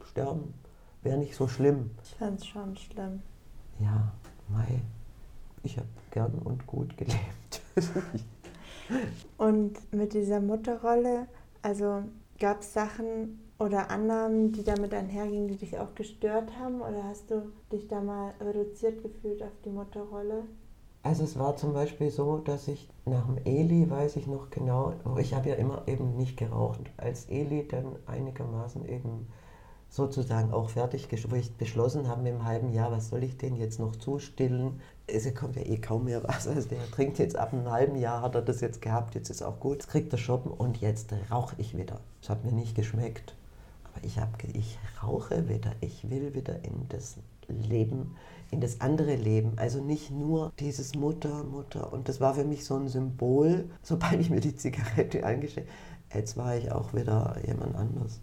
[0.05, 0.55] sterben.
[1.03, 1.91] Wäre nicht so schlimm.
[2.05, 3.23] Ich fand es schon schlimm.
[3.79, 4.13] Ja,
[4.49, 4.81] Mai,
[5.63, 7.63] ich habe gern und gut gelebt.
[9.39, 11.29] Und mit dieser Mutterrolle,
[11.63, 12.03] also
[12.39, 16.81] gab es Sachen oder Annahmen, die damit einhergingen, die dich auch gestört haben?
[16.81, 20.45] Oder hast du dich da mal reduziert gefühlt auf die Mutterrolle?
[21.03, 24.95] Also es war zum Beispiel so, dass ich nach dem Eli, weiß ich noch genau,
[25.19, 26.81] ich habe ja immer eben nicht geraucht.
[26.97, 29.29] Als Eli dann einigermaßen eben
[29.91, 33.79] sozusagen auch fertig, wo ich beschlossen habe im halben Jahr, was soll ich denn jetzt
[33.79, 34.81] noch zustillen?
[35.07, 38.23] Es kommt ja eh kaum mehr Wasser, also der trinkt jetzt ab einem halben Jahr,
[38.23, 41.13] hat er das jetzt gehabt, jetzt ist auch gut, jetzt kriegt er Shoppen und jetzt
[41.31, 42.01] rauche ich wieder.
[42.23, 43.35] Es hat mir nicht geschmeckt,
[43.93, 47.17] aber ich, hab, ich rauche wieder, ich will wieder in das
[47.49, 48.17] Leben,
[48.53, 49.55] in das andere Leben.
[49.57, 51.93] Also nicht nur dieses Mutter, Mutter.
[51.93, 55.69] Und das war für mich so ein Symbol, sobald ich mir die Zigarette angesteckt
[56.15, 58.21] jetzt war ich auch wieder jemand anders.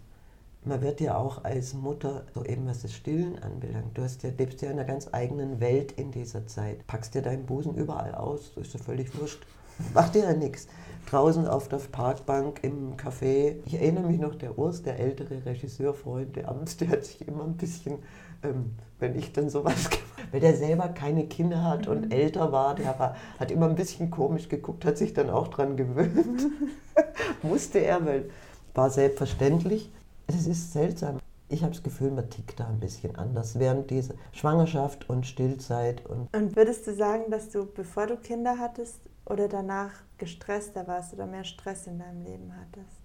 [0.64, 4.30] Man wird ja auch als Mutter, so eben was das Stillen anbelangt, du hast ja,
[4.36, 6.86] lebst ja in einer ganz eigenen Welt in dieser Zeit.
[6.86, 9.46] Packst dir deinen Busen überall aus, ist ja völlig wurscht.
[9.94, 10.66] Macht dir ja nichts.
[11.08, 13.56] Draußen auf der Parkbank im Café.
[13.64, 17.44] Ich erinnere mich noch, der Urs, der ältere Regisseurfreund der Amts, der hat sich immer
[17.44, 18.00] ein bisschen,
[18.42, 22.10] ähm, wenn ich dann sowas gemacht weil der selber keine Kinder hat und mhm.
[22.10, 25.76] älter war, der war, hat immer ein bisschen komisch geguckt, hat sich dann auch dran
[25.76, 26.46] gewöhnt.
[27.42, 28.30] Musste er, weil
[28.74, 29.90] war selbstverständlich.
[30.28, 31.18] Es ist seltsam.
[31.48, 36.04] Ich habe das Gefühl, man tickt da ein bisschen anders während dieser Schwangerschaft und Stillzeit.
[36.06, 41.14] Und, und würdest du sagen, dass du, bevor du Kinder hattest oder danach gestresster warst
[41.14, 42.98] oder mehr Stress in deinem Leben hattest?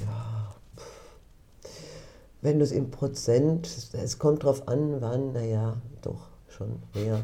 [0.00, 0.54] Ja,
[2.42, 7.22] wenn du es im Prozent, es kommt drauf an, wann, naja, doch schon mehr.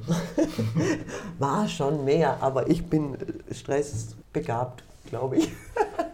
[1.38, 3.16] War schon mehr, aber ich bin
[3.50, 5.52] stressbegabt, glaube ich.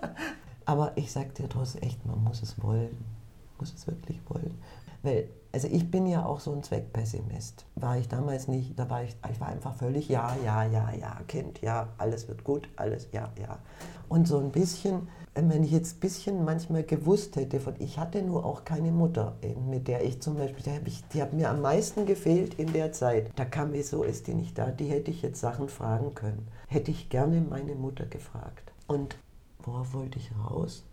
[0.67, 2.97] aber ich sage dir trotzdem echt, man muss es wollen.
[3.63, 4.59] Muss es wirklich wollen.
[5.03, 7.65] Weil, also ich bin ja auch so ein Zweckpessimist.
[7.77, 11.21] War ich damals nicht, da war ich, ich war einfach völlig ja, ja, ja, ja,
[11.29, 13.59] Kind, ja, alles wird gut, alles, ja, ja.
[14.09, 18.23] Und so ein bisschen wenn ich jetzt ein bisschen manchmal gewusst hätte, von ich hatte
[18.23, 19.37] nur auch keine Mutter,
[19.67, 22.93] mit der ich zum Beispiel, die, ich, die hat mir am meisten gefehlt in der
[22.93, 23.31] Zeit.
[23.37, 26.49] Da kam mir so, ist die nicht da, die hätte ich jetzt Sachen fragen können.
[26.69, 28.73] Hätte ich gerne meine Mutter gefragt.
[28.87, 29.17] Und
[29.63, 30.85] worauf wollte ich raus?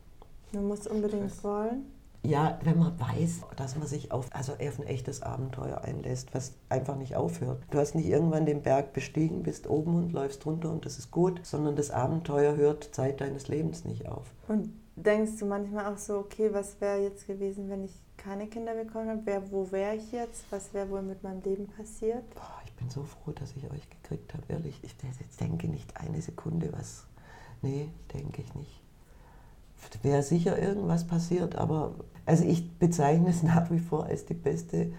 [0.53, 1.85] Du musst unbedingt wollen.
[2.21, 6.53] Ja, wenn man weiß, dass man sich auf, also auf ein echtes Abenteuer einlässt, was
[6.67, 7.63] einfach nicht aufhört.
[7.71, 11.11] Du hast nicht irgendwann den Berg bestiegen, bist oben und läufst runter und das ist
[11.11, 14.33] gut, sondern das Abenteuer hört Zeit deines Lebens nicht auf.
[14.49, 18.75] Und denkst du manchmal auch so, okay, was wäre jetzt gewesen, wenn ich keine Kinder
[18.75, 19.21] bekommen habe?
[19.23, 20.43] Wer, wo wäre ich jetzt?
[20.49, 22.29] Was wäre wohl mit meinem Leben passiert?
[22.35, 24.77] Boah, ich bin so froh, dass ich euch gekriegt habe, ehrlich.
[24.83, 24.95] Ich
[25.37, 27.05] denke nicht eine Sekunde, was.
[27.61, 28.78] Nee, denke ich nicht
[30.01, 34.91] wäre sicher irgendwas passiert, aber also ich bezeichne es nach wie vor als die beste,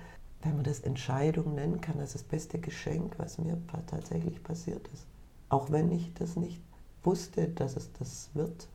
[0.43, 5.07] wenn man das Entscheidung nennen kann, als das beste Geschenk, was mir tatsächlich passiert ist.
[5.49, 6.61] Auch wenn ich das nicht
[7.03, 8.69] wusste, dass es das wird.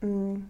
[0.00, 0.44] Mm.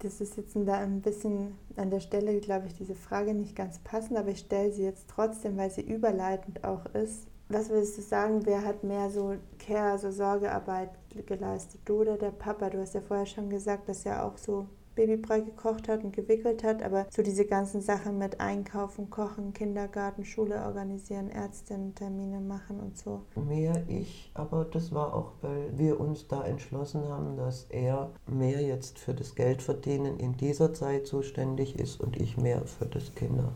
[0.00, 4.16] Das ist jetzt ein bisschen an der Stelle, glaube ich, diese Frage nicht ganz passend,
[4.16, 7.26] aber ich stelle sie jetzt trotzdem, weil sie überleitend auch ist.
[7.50, 10.90] Was würdest du sagen, wer hat mehr so Care, so Sorgearbeit
[11.26, 11.80] geleistet?
[11.86, 12.68] Du oder der Papa?
[12.68, 16.62] Du hast ja vorher schon gesagt, dass er auch so Babybrei gekocht hat und gewickelt
[16.62, 22.98] hat, aber so diese ganzen Sachen mit Einkaufen, Kochen, Kindergarten, Schule organisieren, Ärztinnen-Termine machen und
[22.98, 23.22] so.
[23.36, 28.60] Mehr ich, aber das war auch, weil wir uns da entschlossen haben, dass er mehr
[28.60, 33.52] jetzt für das Geldverdienen in dieser Zeit zuständig ist und ich mehr für das Kinder.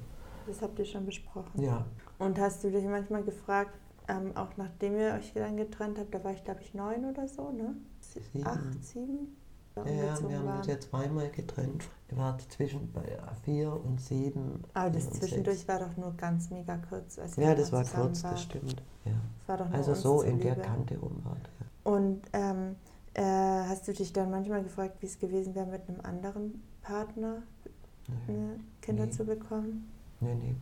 [0.47, 1.61] Das habt ihr schon besprochen.
[1.61, 1.85] Ja.
[2.19, 3.73] Und hast du dich manchmal gefragt,
[4.09, 7.29] ähm, auch nachdem ihr euch dann getrennt habt, da war ich glaube ich neun oder
[7.29, 7.75] so, ne?
[8.01, 8.47] Sieben.
[8.47, 9.37] Acht, sieben?
[9.77, 11.89] Ja, ja wir haben uns ja zweimal getrennt.
[12.11, 12.93] Ihr wart zwischen
[13.43, 14.63] vier und sieben.
[14.75, 15.69] Aber das zwischendurch sechs.
[15.69, 17.19] war doch nur ganz mega kurz.
[17.37, 18.33] ja, das war kurz, war.
[18.33, 18.83] das stimmt.
[19.05, 19.13] Ja.
[19.39, 21.91] Das war doch also so in der Kante rum war ja.
[21.91, 22.77] Und ähm,
[23.15, 27.43] äh, hast du dich dann manchmal gefragt, wie es gewesen wäre, mit einem anderen Partner
[28.27, 28.33] nee.
[28.33, 29.13] Ne, Kinder nee.
[29.13, 29.91] zu bekommen?
[30.21, 30.55] Nee, nee.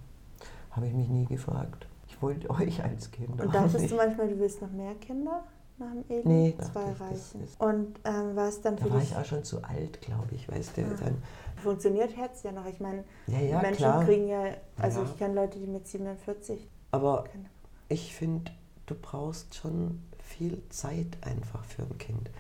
[0.71, 1.87] Habe ich mich nie gefragt.
[2.21, 3.41] Ich wollte euch als Kind.
[3.41, 5.43] Und dachtest du manchmal, du willst noch mehr Kinder?
[5.79, 6.29] nach dem Eden?
[6.29, 7.49] Nee, zwei reichen.
[7.59, 10.47] Und ähm, war es dann für da war ich auch schon zu alt, glaube ich,
[10.47, 10.83] weißt du.
[10.83, 10.89] Ja.
[10.89, 11.23] Dann
[11.57, 12.67] Funktioniert Herz ja noch.
[12.67, 14.05] Ich meine, ja, ja, Menschen klar.
[14.05, 14.45] kriegen ja,
[14.77, 16.69] also ich kenne Leute, die mit 47.
[16.91, 17.49] Aber kennen.
[17.89, 18.53] ich finde,
[18.85, 22.31] du brauchst schon viel Zeit einfach für ein Kind.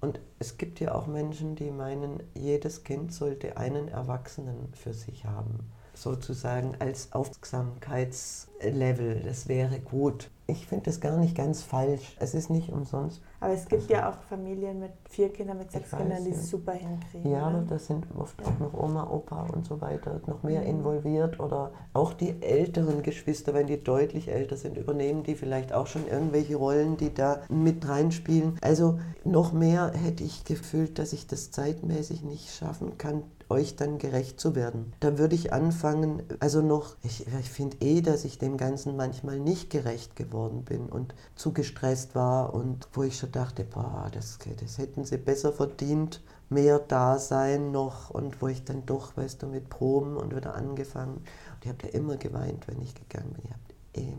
[0.00, 5.26] Und es gibt ja auch Menschen, die meinen, jedes Kind sollte einen Erwachsenen für sich
[5.26, 5.70] haben
[6.02, 9.22] sozusagen als Aufmerksamkeitslevel.
[9.24, 10.30] Das wäre gut.
[10.50, 12.16] Ich finde das gar nicht ganz falsch.
[12.20, 13.20] Es ist nicht umsonst.
[13.40, 16.30] Aber es gibt also, ja auch Familien mit vier Kindern, mit sechs weiß, Kindern, die
[16.30, 16.42] es ja.
[16.44, 17.30] super hinkriegen.
[17.30, 20.68] Ja, aber da sind oft auch noch Oma, Opa und so weiter noch mehr mhm.
[20.68, 21.38] involviert.
[21.38, 26.08] Oder auch die älteren Geschwister, wenn die deutlich älter sind, übernehmen die vielleicht auch schon
[26.08, 28.56] irgendwelche Rollen, die da mit reinspielen.
[28.62, 33.98] Also noch mehr hätte ich gefühlt, dass ich das zeitmäßig nicht schaffen kann, euch dann
[33.98, 34.92] gerecht zu werden.
[35.00, 39.38] Da würde ich anfangen, also noch, ich, ich finde eh, dass ich dem Ganzen manchmal
[39.38, 44.38] nicht gerecht geworden bin und zu gestresst war und wo ich schon dachte, boah, das,
[44.60, 46.20] das hätten sie besser verdient,
[46.50, 51.16] mehr Dasein noch und wo ich dann doch, weißt du, mit Proben und wieder angefangen.
[51.16, 53.44] Und ihr habt ja immer geweint, wenn ich gegangen bin.
[53.44, 54.16] Ihr habt immer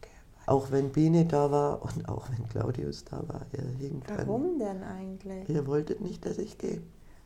[0.00, 0.46] geweint.
[0.46, 3.46] Auch wenn Biene da war und auch wenn Claudius da war.
[3.52, 3.90] Ihr
[4.26, 5.48] Warum denn eigentlich?
[5.48, 6.82] Ihr wolltet nicht, dass ich gehe.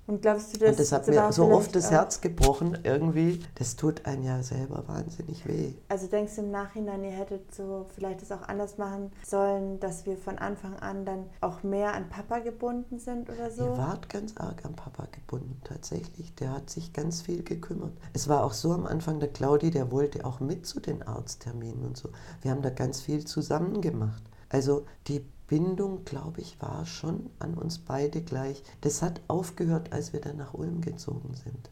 [0.08, 3.44] Und glaubst du, dass Und das hat mir so oft das Herz gebrochen irgendwie.
[3.56, 5.74] Das tut einen ja selber wahnsinnig weh.
[5.90, 10.06] Also denkst du im Nachhinein, ihr hättet so vielleicht es auch anders machen sollen, dass
[10.06, 13.64] wir von Anfang an dann auch mehr an Papa gebunden sind oder so?
[13.64, 16.34] Ihr wart ganz arg am Papa gebunden, tatsächlich.
[16.36, 17.92] Der hat sich ganz viel gekümmert.
[18.14, 21.84] Es war auch so am Anfang, der Claudi, der wollte auch mit zu den Arztterminen
[21.84, 22.08] und so.
[22.40, 24.22] Wir haben da ganz viel zusammen gemacht.
[24.48, 28.62] Also die Bindung, glaube ich, war schon an uns beide gleich.
[28.82, 31.70] Das hat aufgehört, als wir dann nach Ulm gezogen sind.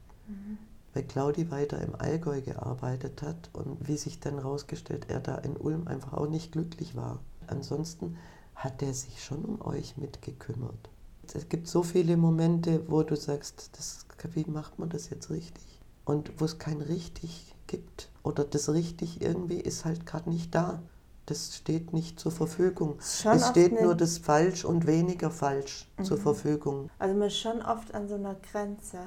[0.95, 5.57] Weil Claudi weiter im Allgäu gearbeitet hat und wie sich dann rausgestellt, er da in
[5.57, 7.21] Ulm einfach auch nicht glücklich war.
[7.47, 8.17] Ansonsten
[8.55, 10.89] hat er sich schon um euch mitgekümmert.
[11.35, 15.65] Es gibt so viele Momente, wo du sagst, das, wie macht man das jetzt richtig?
[16.07, 18.11] Und wo es kein richtig gibt.
[18.23, 20.81] Oder das richtig irgendwie ist halt gerade nicht da.
[21.27, 22.99] Das steht nicht zur Verfügung.
[23.01, 26.89] Schon Es steht nur das falsch und weniger falsch zur Verfügung.
[27.01, 28.99] Also man ist schon oft an so einer Grenze.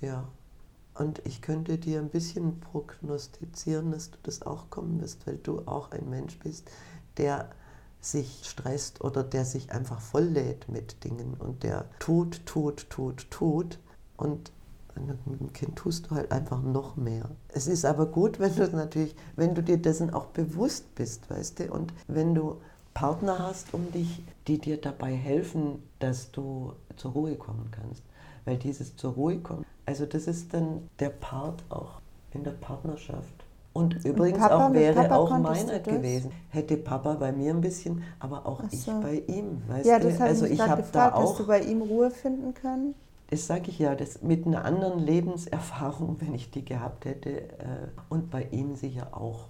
[0.00, 0.28] Ja.
[0.94, 5.62] Und ich könnte dir ein bisschen prognostizieren, dass du das auch kommen wirst, weil du
[5.66, 6.70] auch ein Mensch bist,
[7.16, 7.50] der
[8.00, 13.80] sich stresst oder der sich einfach volllädt mit Dingen und der tut, tut, tut, tut.
[14.16, 14.52] Und
[15.26, 17.30] mit dem Kind tust du halt einfach noch mehr.
[17.48, 21.60] Es ist aber gut, wenn du natürlich, wenn du dir dessen auch bewusst bist, weißt
[21.60, 22.56] du, und wenn du
[22.94, 28.02] Partner hast um dich, die dir dabei helfen, dass du zur Ruhe kommen kannst.
[28.44, 32.00] Weil dieses zur Ruhe kommen, also das ist dann der Part auch
[32.32, 33.44] in der Partnerschaft.
[33.72, 36.30] Und übrigens Papa, auch wäre auch meiner du gewesen.
[36.50, 39.00] Hätte Papa bei mir ein bisschen, aber auch Ach ich so.
[39.00, 40.08] bei ihm, weißt ja, du?
[40.08, 40.94] das habe also ich habe gefragt.
[40.94, 42.94] da Hast auch du bei ihm Ruhe finden können?
[43.34, 47.88] Das sage ich ja, das mit einer anderen Lebenserfahrung, wenn ich die gehabt hätte, äh,
[48.08, 49.48] und bei ihm sicher auch.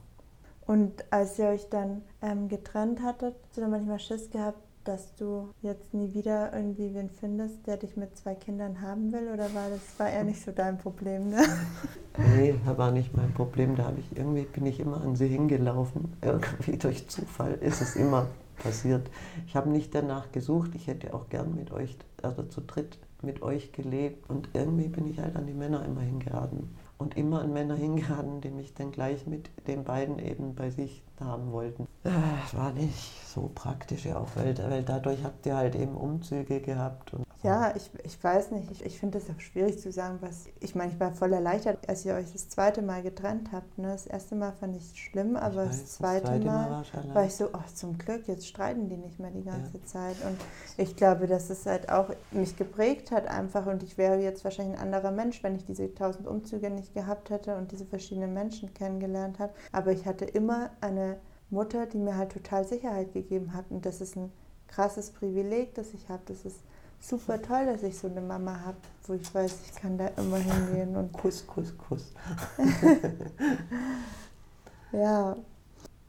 [0.67, 5.15] Und als ihr euch dann ähm, getrennt hattet, hast du dann manchmal Schiss gehabt, dass
[5.17, 9.29] du jetzt nie wieder irgendwie wen findest, der dich mit zwei Kindern haben will?
[9.29, 11.43] Oder war das war eher nicht so dein Problem, ne?
[12.37, 13.77] Nee, das war nicht mein Problem.
[13.77, 16.17] Da habe ich irgendwie bin ich immer an sie hingelaufen.
[16.23, 18.29] Irgendwie durch Zufall ist es immer
[18.63, 19.11] passiert.
[19.47, 20.71] Ich habe nicht danach gesucht.
[20.75, 24.29] Ich hätte auch gern mit euch, also zu dritt mit euch gelebt.
[24.29, 26.77] Und irgendwie bin ich halt an die Männer immer hingeraten.
[26.99, 31.03] Und immer an Männer hingeraten, die mich dann gleich mit den beiden eben bei sich
[31.19, 31.87] haben wollten.
[32.05, 32.11] Äh,
[32.57, 37.13] war nicht so praktisch ja auch, weil, weil dadurch habt ihr halt eben Umzüge gehabt.
[37.15, 38.71] Und Ja, ich, ich weiß nicht.
[38.71, 40.47] Ich, ich finde es auch schwierig zu sagen, was.
[40.61, 43.77] Ich meine, ich war voll erleichtert, als ihr euch das zweite Mal getrennt habt.
[43.77, 43.89] Ne?
[43.89, 47.15] Das erste Mal fand ich es schlimm, aber Ich weiß, das zweite, Mal, war schon
[47.15, 49.85] war ich so, oh, zum Glück, jetzt streiten die nicht mehr die ganze Ja.
[49.85, 50.17] Zeit.
[50.25, 50.39] Und
[50.79, 53.67] ich glaube, dass es halt auch mich geprägt hat einfach.
[53.67, 57.29] Und ich wäre jetzt wahrscheinlich ein anderer Mensch, wenn ich diese tausend Umzüge nicht gehabt
[57.29, 59.53] hätte und diese verschiedenen Menschen kennengelernt habe.
[59.71, 61.19] Aber ich hatte immer eine
[61.51, 63.67] Mutter, die mir halt total Sicherheit gegeben hat.
[63.71, 64.33] Und das ist ein
[64.67, 66.23] krasses Privileg, das ich habe.
[66.27, 66.61] Das ist
[67.05, 70.39] super toll, dass ich so eine Mama habe, wo ich weiß, ich kann da immer
[70.39, 70.97] hingehen.
[70.97, 72.13] Und Kuss, Kuss, Kuss.
[74.93, 75.37] ja.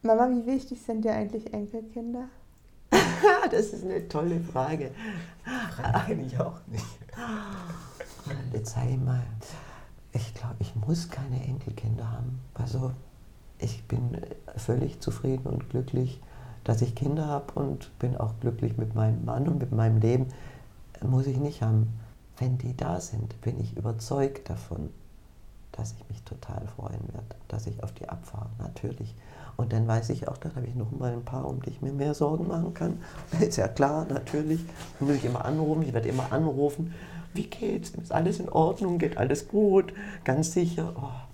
[0.01, 2.29] Mama, wie wichtig sind dir eigentlich Enkelkinder?
[3.49, 4.91] Das ist eine tolle Frage.
[5.71, 6.85] Frage ich auch nicht.
[8.53, 9.23] Jetzt sag ich mal,
[10.13, 12.39] ich glaube, ich muss keine Enkelkinder haben.
[12.53, 12.91] Also
[13.59, 14.17] ich bin
[14.55, 16.19] völlig zufrieden und glücklich,
[16.63, 20.27] dass ich Kinder habe und bin auch glücklich mit meinem Mann und mit meinem Leben.
[21.09, 21.99] Muss ich nicht haben.
[22.37, 24.89] Wenn die da sind, bin ich überzeugt davon,
[25.71, 29.15] dass ich mich total freuen werde, dass ich auf die abfahre, natürlich.
[29.57, 31.81] Und dann weiß ich auch, dann habe ich noch mal ein paar, um die ich
[31.81, 32.99] mir mehr Sorgen machen kann.
[33.39, 34.65] Ist ja klar, natürlich.
[34.99, 36.93] Dann muss ich immer anrufen, ich werde immer anrufen.
[37.33, 37.91] Wie geht's?
[37.91, 38.97] Ist alles in Ordnung?
[38.97, 39.93] Geht alles gut?
[40.23, 40.93] Ganz sicher.
[40.97, 41.24] Oh.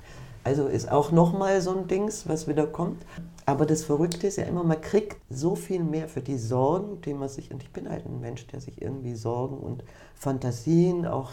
[0.43, 3.05] Also ist auch noch mal so ein Dings, was wieder kommt.
[3.45, 7.13] Aber das Verrückte ist ja immer, man kriegt so viel mehr für die Sorgen, die
[7.13, 9.83] man sich, und ich bin halt ein Mensch, der sich irgendwie Sorgen und
[10.15, 11.31] Fantasien auch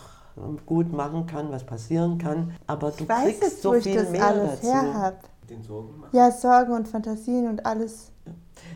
[0.66, 2.52] gut machen kann, was passieren kann.
[2.66, 5.16] Aber du Ich weiß kriegst jetzt, so wo ich viel das mehr alles dazu.
[5.50, 6.16] Den Sorgen machen.
[6.16, 8.12] Ja, Sorgen und Fantasien und alles,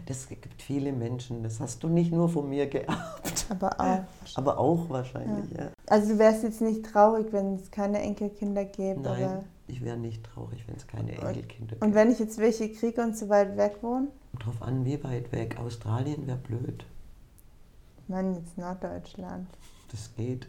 [0.07, 4.01] Das gibt viele Menschen, das hast du nicht nur von mir geerbt, aber auch.
[4.37, 5.51] aber auch wahrscheinlich.
[5.51, 5.68] Ja.
[5.93, 9.18] Also du wärst jetzt nicht traurig, wenn es keine Enkelkinder gäbe, aber.
[9.18, 11.95] Nein, ich wäre nicht traurig, wenn es keine Enkelkinder Und gibt.
[11.95, 14.09] wenn ich jetzt welche kriege und so weit weg wohne?
[14.38, 15.59] Drauf an, wie weit weg.
[15.61, 16.86] Australien wäre blöd.
[17.99, 19.49] Ich meine jetzt Norddeutschland.
[19.90, 20.49] Das geht.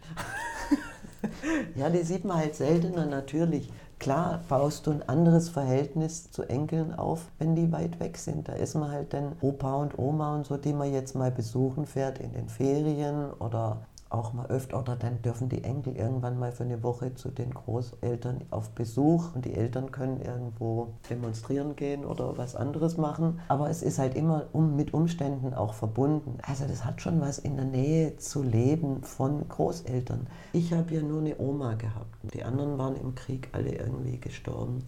[1.75, 3.69] ja, die sieht man halt seltener natürlich.
[3.99, 8.47] Klar baust du ein anderes Verhältnis zu Enkeln auf, wenn die weit weg sind.
[8.47, 11.85] Da ist man halt dann Opa und Oma und so, die man jetzt mal besuchen
[11.85, 13.81] fährt in den Ferien oder
[14.13, 17.53] auch mal öfter oder dann dürfen die Enkel irgendwann mal für eine Woche zu den
[17.53, 23.39] Großeltern auf Besuch und die Eltern können irgendwo demonstrieren gehen oder was anderes machen.
[23.47, 26.37] Aber es ist halt immer um, mit Umständen auch verbunden.
[26.43, 30.27] Also das hat schon was in der Nähe zu leben von Großeltern.
[30.53, 32.15] Ich habe ja nur eine Oma gehabt.
[32.33, 34.83] Die anderen waren im Krieg alle irgendwie gestorben.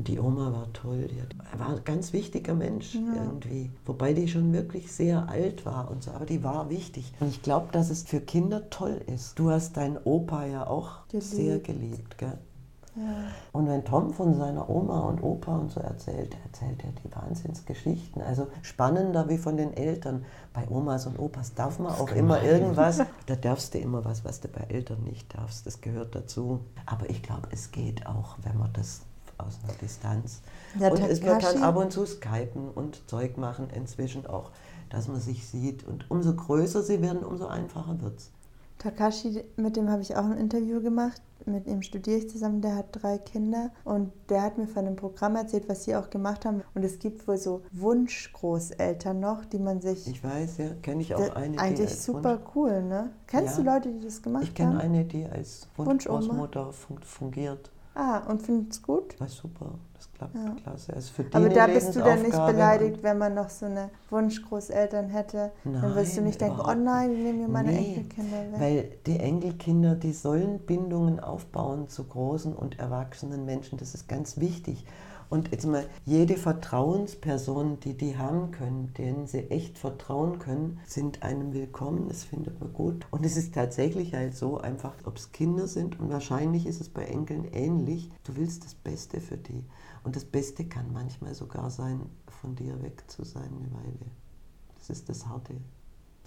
[0.00, 3.00] Die Oma war toll, die hat, war ein ganz wichtiger Mensch ja.
[3.16, 3.72] irgendwie.
[3.84, 7.12] Wobei die schon wirklich sehr alt war und so, aber die war wichtig.
[7.18, 9.36] Und ich glaube, dass es für Kinder toll ist.
[9.40, 11.26] Du hast deinen Opa ja auch geliebt.
[11.26, 12.38] sehr geliebt, gell?
[12.94, 13.26] Ja.
[13.52, 18.22] Und wenn Tom von seiner Oma und Opa und so erzählt, erzählt er die Wahnsinnsgeschichten.
[18.22, 20.24] Also spannender wie von den Eltern.
[20.52, 23.00] Bei Omas und Opas darf man auch immer irgendwas.
[23.26, 25.66] Da darfst du immer was, was du bei Eltern nicht darfst.
[25.66, 26.60] Das gehört dazu.
[26.86, 29.02] Aber ich glaube, es geht auch, wenn man das
[29.38, 30.42] aus einer Distanz.
[30.78, 34.50] Der und es, man kann ab und zu skypen und Zeug machen inzwischen auch,
[34.90, 35.84] dass man sich sieht.
[35.84, 38.30] Und umso größer sie werden, umso einfacher wird es.
[38.78, 41.20] Takashi, mit dem habe ich auch ein Interview gemacht.
[41.46, 42.60] Mit ihm studiere ich zusammen.
[42.60, 46.10] Der hat drei Kinder und der hat mir von einem Programm erzählt, was sie auch
[46.10, 46.62] gemacht haben.
[46.74, 50.06] Und es gibt wohl so Wunschgroßeltern noch, die man sich.
[50.06, 51.58] Ich weiß, ja, kenne ich auch eine.
[51.58, 53.10] Eigentlich super Wunsch cool, ne?
[53.26, 54.48] Kennst ja, du Leute, die das gemacht haben?
[54.48, 57.70] Ich kenne eine, die als Wunschgroßmutter fungiert.
[57.98, 59.18] Ah, und findest es gut?
[59.18, 60.54] War super, das klappt ja.
[60.62, 60.94] klasse.
[60.94, 65.08] Also für Aber da bist du dann nicht beleidigt, wenn man noch so eine Wunschgroßeltern
[65.08, 65.50] hätte.
[65.64, 68.60] Nein, dann wirst du nicht denken, oh nein, ich nehme mir meine nee, Enkelkinder weg.
[68.60, 73.78] Weil die Enkelkinder, die sollen Bindungen aufbauen zu großen und erwachsenen Menschen.
[73.78, 74.86] Das ist ganz wichtig.
[75.30, 81.22] Und jetzt mal, jede Vertrauensperson, die die haben können, denen sie echt vertrauen können, sind
[81.22, 82.08] einem willkommen.
[82.08, 83.06] Das findet man gut.
[83.10, 86.88] Und es ist tatsächlich halt so einfach, ob es Kinder sind und wahrscheinlich ist es
[86.88, 88.10] bei Enkeln ähnlich.
[88.24, 89.64] Du willst das Beste für die.
[90.02, 92.00] Und das Beste kann manchmal sogar sein,
[92.40, 94.10] von dir weg zu sein eine Weile.
[94.78, 95.54] Das ist das Harte.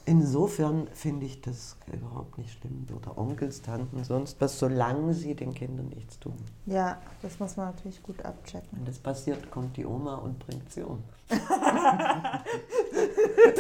[0.06, 2.88] Insofern finde ich das überhaupt nicht schlimm.
[2.96, 6.34] Oder Onkels, Tanten, sonst was, solange sie den Kindern nichts tun.
[6.66, 8.70] Ja, das muss man natürlich gut abchecken.
[8.72, 11.04] Wenn das passiert, kommt die Oma und bringt sie um.
[11.30, 11.40] das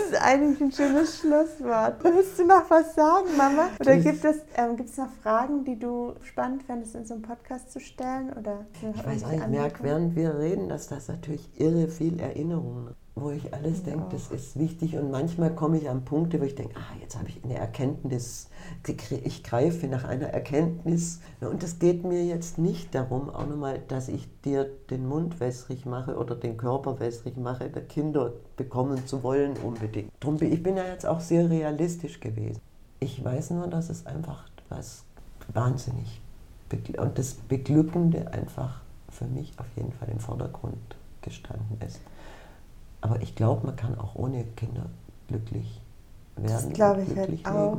[0.05, 2.03] ist eigentlich ein schönes Schlusswort.
[2.03, 3.69] Willst du noch was sagen, Mama?
[3.79, 7.23] Oder gibt es, ähm, gibt es noch Fragen, die du spannend fändest, in so einem
[7.23, 8.33] Podcast zu stellen?
[8.33, 12.95] Oder ich weiß nicht, ich merke, während wir reden, dass das natürlich irre viel Erinnerungen
[13.21, 14.97] wo ich alles denke, das ist wichtig.
[14.97, 18.49] Und manchmal komme ich an Punkte, wo ich denke, ah, jetzt habe ich eine Erkenntnis,
[19.23, 21.21] ich greife nach einer Erkenntnis.
[21.39, 25.85] Und es geht mir jetzt nicht darum, auch nochmal, dass ich dir den Mund wässrig
[25.85, 30.11] mache oder den Körper wässrig mache, der Kinder bekommen zu wollen unbedingt.
[30.19, 32.61] Drum, ich bin ja jetzt auch sehr realistisch gewesen.
[32.99, 35.03] Ich weiß nur, dass es einfach was
[35.53, 36.21] wahnsinnig
[36.97, 40.77] und das Beglückende einfach für mich auf jeden Fall im Vordergrund
[41.21, 41.99] gestanden ist.
[43.01, 44.85] Aber ich glaube, man kann auch ohne Kinder
[45.27, 45.81] glücklich
[46.35, 46.69] werden.
[46.69, 47.77] Das glaube ich halt auch.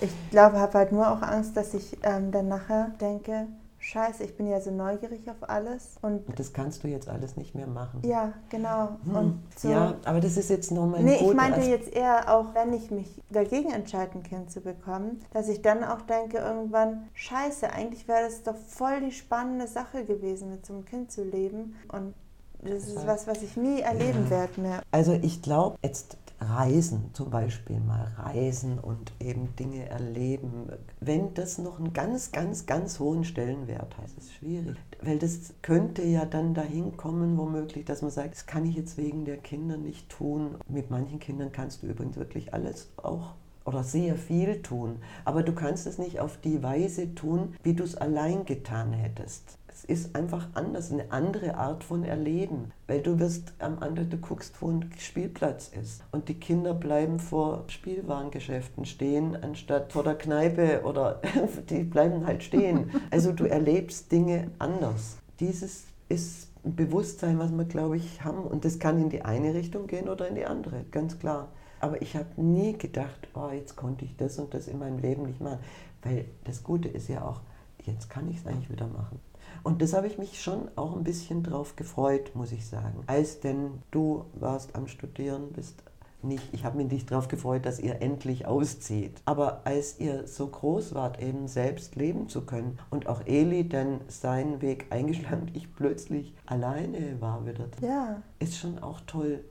[0.00, 3.46] Ich glaube, habe halt nur auch Angst, dass ich ähm, dann nachher denke,
[3.78, 5.96] Scheiße, ich bin ja so neugierig auf alles.
[6.02, 8.00] Und, und das kannst du jetzt alles nicht mehr machen.
[8.04, 8.90] Ja, genau.
[9.04, 9.40] Hm.
[9.56, 9.70] So.
[9.70, 12.92] Ja, aber das ist jetzt nochmal ein Nee, ich meinte jetzt eher auch, wenn ich
[12.92, 18.06] mich dagegen entscheide, ein Kind zu bekommen, dass ich dann auch denke irgendwann, Scheiße, eigentlich
[18.06, 21.74] wäre das doch voll die spannende Sache gewesen, mit so einem Kind zu leben.
[21.90, 22.14] Und
[22.62, 24.30] das ist was, was ich nie erleben ja.
[24.30, 24.82] werde mehr.
[24.92, 30.68] Also ich glaube, jetzt Reisen zum Beispiel mal reisen und eben Dinge erleben.
[31.00, 34.76] Wenn das noch einen ganz, ganz, ganz hohen Stellenwert hat, ist es schwierig.
[35.00, 38.96] Weil das könnte ja dann dahin kommen, womöglich, dass man sagt, das kann ich jetzt
[38.96, 40.56] wegen der Kinder nicht tun.
[40.68, 43.34] Mit manchen Kindern kannst du übrigens wirklich alles auch
[43.64, 44.96] oder sehr viel tun.
[45.24, 49.58] Aber du kannst es nicht auf die Weise tun, wie du es allein getan hättest
[49.84, 52.72] ist einfach anders, eine andere Art von Erleben.
[52.86, 56.04] Weil du wirst am anderen, du guckst, wo ein Spielplatz ist.
[56.12, 61.20] Und die Kinder bleiben vor Spielwarengeschäften stehen, anstatt vor der Kneipe oder
[61.70, 62.90] die bleiben halt stehen.
[63.10, 65.18] Also du erlebst Dinge anders.
[65.40, 68.44] Dieses ist ein Bewusstsein, was wir, glaube ich, haben.
[68.44, 71.48] Und das kann in die eine Richtung gehen oder in die andere, ganz klar.
[71.80, 75.24] Aber ich habe nie gedacht, oh, jetzt konnte ich das und das in meinem Leben
[75.24, 75.58] nicht machen.
[76.02, 77.40] Weil das Gute ist ja auch,
[77.86, 79.20] jetzt kann ich es eigentlich wieder machen.
[79.62, 83.04] Und das habe ich mich schon auch ein bisschen drauf gefreut, muss ich sagen.
[83.06, 85.82] Als denn du warst am Studieren, bist
[86.24, 89.20] nicht, ich habe mich nicht darauf gefreut, dass ihr endlich auszieht.
[89.24, 94.00] Aber als ihr so groß wart, eben selbst leben zu können und auch Eli dann
[94.08, 98.22] seinen Weg eingeschlagen, ich plötzlich alleine war wieder, ja.
[98.38, 99.44] ist schon auch toll.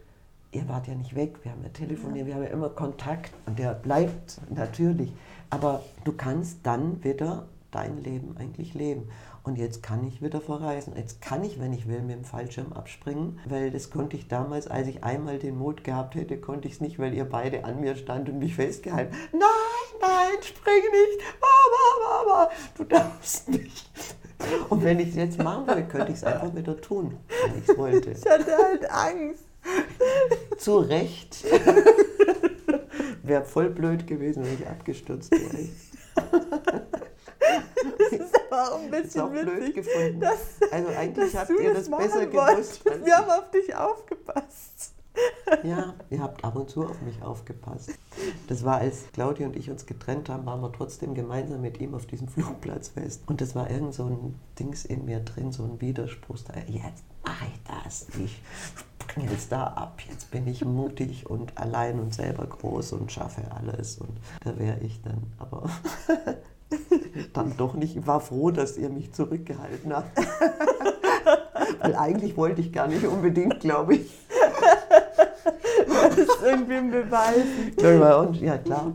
[0.53, 2.27] Ihr wart ja nicht weg, wir haben ja telefoniert, ja.
[2.27, 5.13] wir haben ja immer Kontakt und der bleibt natürlich.
[5.49, 9.09] Aber du kannst dann wieder dein Leben eigentlich leben.
[9.43, 10.93] Und jetzt kann ich wieder verreisen.
[10.95, 14.67] Jetzt kann ich, wenn ich will, mit dem Fallschirm abspringen, weil das konnte ich damals,
[14.67, 17.81] als ich einmal den Mut gehabt hätte, konnte ich es nicht, weil ihr beide an
[17.81, 19.15] mir stand und mich festgehalten.
[19.31, 19.41] Nein,
[19.99, 23.89] nein, spring nicht, Mama, Mama, du darfst nicht.
[24.69, 27.69] Und wenn ich es jetzt machen würde, könnte ich es einfach wieder tun, wenn ich
[27.69, 28.11] es wollte.
[28.11, 29.45] Ich hatte halt Angst.
[30.57, 31.45] Zu Recht.
[33.23, 35.69] Wäre voll blöd gewesen, wenn ich abgestürzt wäre.
[38.51, 39.75] Das aber auch ein bisschen witzig.
[39.75, 40.19] gefunden.
[40.19, 42.85] dass- Also eigentlich habt ihr das machen besser gewusst.
[43.03, 44.93] Wir haben auf dich aufgepasst.
[45.63, 47.91] Ja, ihr habt ab und zu auf mich aufgepasst.
[48.47, 51.93] Das war, als Claudia und ich uns getrennt haben, waren wir trotzdem gemeinsam mit ihm
[51.93, 53.23] auf diesem Flugplatzfest.
[53.27, 56.37] Und das war irgend so ein Dings in mir drin, so ein Widerspruch.
[56.47, 58.07] Da, jetzt mache ich das.
[58.23, 58.41] Ich
[59.03, 59.99] spring jetzt da ab.
[60.09, 63.97] Jetzt bin ich mutig und allein und selber groß und schaffe alles.
[63.97, 65.23] Und da wäre ich dann.
[65.39, 65.69] Aber
[67.33, 67.95] dann doch nicht.
[67.95, 70.17] Ich war froh, dass ihr mich zurückgehalten habt.
[71.81, 74.19] Weil eigentlich wollte ich gar nicht unbedingt, glaube ich.
[75.87, 77.45] Das ist irgendwie ein Beweis.
[78.41, 78.93] Ja, klar.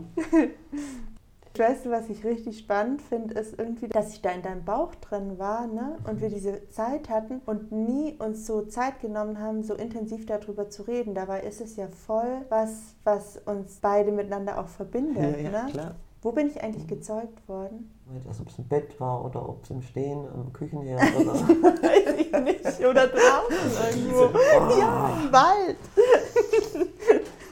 [1.57, 4.93] Weißt du, was ich richtig spannend finde, ist irgendwie, dass ich da in deinem Bauch
[4.95, 5.97] drin war, ne?
[6.07, 10.69] Und wir diese Zeit hatten und nie uns so Zeit genommen haben, so intensiv darüber
[10.69, 11.15] zu reden.
[11.15, 15.71] Dabei ist es ja voll was, was uns beide miteinander auch verbindet, Ja, ja, ne?
[15.71, 15.95] klar.
[16.21, 17.91] Wo bin ich eigentlich gezeugt worden?
[18.27, 21.33] Also, ob es im Bett war oder ob es im Stehen am Küchenherd oder.
[21.33, 22.79] Weiß ich nicht.
[22.85, 24.37] Oder draußen irgendwo.
[24.79, 25.77] Ja, im Wald.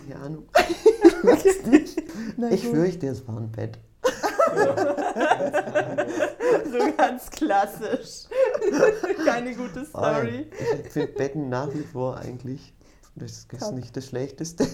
[0.09, 0.43] Keine Ahnung.
[2.37, 2.73] Na Ich gut.
[2.75, 3.77] fürchte, es war ein Bett.
[6.71, 8.25] So ganz klassisch.
[9.25, 10.47] Keine gute Story.
[10.85, 12.73] Ich finde Betten nach wie vor eigentlich.
[13.15, 13.73] Das ist Top.
[13.73, 14.65] nicht das Schlechteste.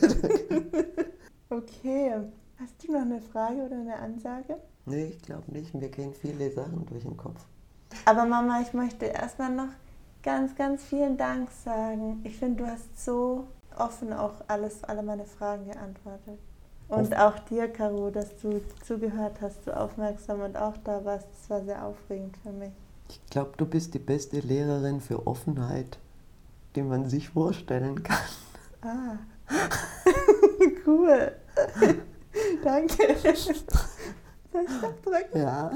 [1.50, 2.14] Okay.
[2.62, 4.58] Hast du noch eine Frage oder eine Ansage?
[4.86, 5.74] nee, ich glaube nicht.
[5.74, 7.44] Mir gehen viele Sachen durch den Kopf.
[8.06, 9.70] Aber Mama, ich möchte erstmal noch
[10.22, 12.22] ganz, ganz vielen Dank sagen.
[12.24, 16.38] Ich finde, du hast so offen auch alles, alle meine Fragen geantwortet.
[16.88, 17.14] Und Offen.
[17.16, 21.28] auch dir, Caro, dass du zugehört hast, so aufmerksam und auch da warst.
[21.32, 22.74] Das war sehr aufregend für mich.
[23.10, 25.98] Ich glaube, du bist die beste Lehrerin für Offenheit,
[26.76, 28.18] die man sich vorstellen kann.
[28.82, 29.18] Ah,
[30.86, 31.32] cool.
[32.64, 33.16] Danke.
[33.24, 35.38] Soll ich noch drücken?
[35.40, 35.72] Ja.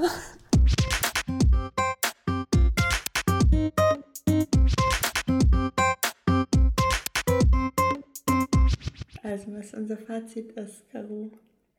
[9.22, 11.32] Also, was unser Fazit ist, Caro.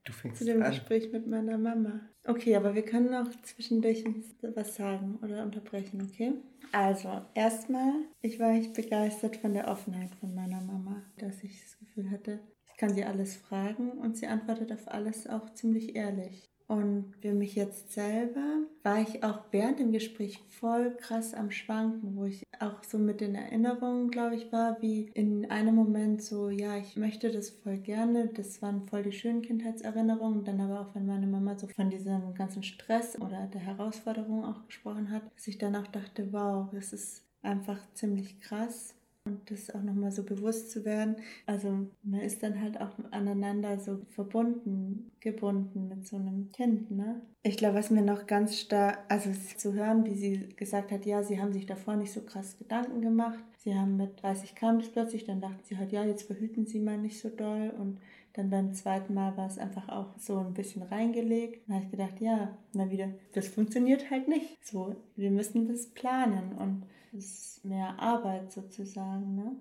[0.03, 0.71] Du fängst Zu dem an.
[0.71, 1.99] Gespräch mit meiner Mama.
[2.25, 4.03] Okay, aber wir können auch zwischendurch
[4.41, 6.33] was sagen oder unterbrechen, okay?
[6.71, 11.77] Also, erstmal, ich war echt begeistert von der Offenheit von meiner Mama, dass ich das
[11.79, 12.39] Gefühl hatte,
[12.77, 16.47] ich kann sie alles fragen und sie antwortet auf alles auch ziemlich ehrlich.
[16.67, 22.15] Und für mich jetzt selber war ich auch während dem Gespräch voll krass am Schwanken,
[22.15, 26.49] wo ich auch so mit den Erinnerungen, glaube ich, war, wie in einem Moment so,
[26.49, 30.93] ja, ich möchte das voll gerne, das waren voll die schönen Kindheitserinnerungen, dann aber auch,
[30.93, 35.47] wenn meine Mama so von diesem ganzen Stress oder der Herausforderung auch gesprochen hat, dass
[35.47, 38.96] ich dann auch dachte, wow, das ist einfach ziemlich krass.
[39.27, 41.17] Und das auch nochmal so bewusst zu werden.
[41.45, 47.21] Also man ist dann halt auch aneinander so verbunden, gebunden mit so einem Kind, ne?
[47.43, 51.23] Ich glaube, was mir noch ganz stark, also zu hören, wie sie gesagt hat, ja,
[51.23, 53.43] sie haben sich davor nicht so krass Gedanken gemacht.
[53.57, 56.79] Sie haben mit 30 kam das plötzlich, dann dachten sie halt, ja, jetzt verhüten sie
[56.79, 57.73] mal nicht so doll.
[57.77, 57.99] Und
[58.33, 61.67] dann beim zweiten Mal war es einfach auch so ein bisschen reingelegt.
[61.67, 64.57] Dann habe ich gedacht, ja, na wieder, das funktioniert halt nicht.
[64.65, 66.83] So, wir müssen das planen und
[67.17, 69.55] ist mehr Arbeit sozusagen, ne?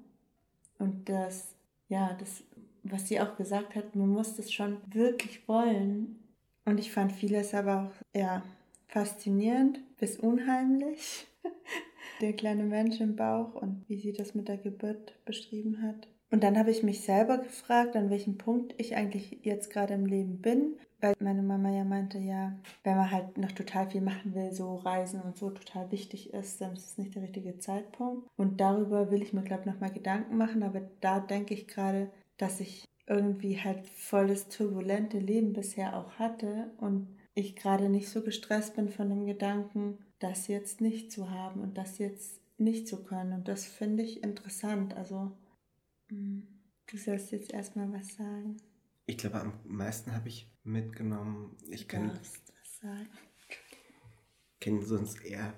[0.79, 1.55] Und das,
[1.89, 2.43] ja, das,
[2.83, 6.19] was sie auch gesagt hat, man muss das schon wirklich wollen.
[6.65, 8.43] Und ich fand vieles aber auch, ja,
[8.89, 11.27] faszinierend bis unheimlich.
[12.21, 16.09] Der kleine Mensch im Bauch und wie sie das mit der Geburt beschrieben hat.
[16.31, 20.07] Und dann habe ich mich selber gefragt, an welchem Punkt ich eigentlich jetzt gerade im
[20.07, 24.35] Leben bin, weil meine Mama ja meinte, ja, wenn man halt noch total viel machen
[24.35, 28.29] will, so Reisen und so total wichtig ist, dann ist es nicht der richtige Zeitpunkt.
[28.37, 32.11] Und darüber will ich mir, glaube ich, nochmal Gedanken machen, aber da denke ich gerade,
[32.39, 38.23] dass ich irgendwie halt volles turbulente Leben bisher auch hatte und ich gerade nicht so
[38.23, 43.05] gestresst bin von dem Gedanken, das jetzt nicht zu haben und das jetzt nicht zu
[43.05, 43.33] können.
[43.33, 44.97] Und das finde ich interessant.
[44.97, 45.33] Also,
[46.09, 48.57] du sollst jetzt erstmal was sagen.
[49.07, 53.09] Ich glaube, am meisten habe ich mitgenommen, ich Du darfst was sagen.
[54.61, 55.55] kenn sonst eher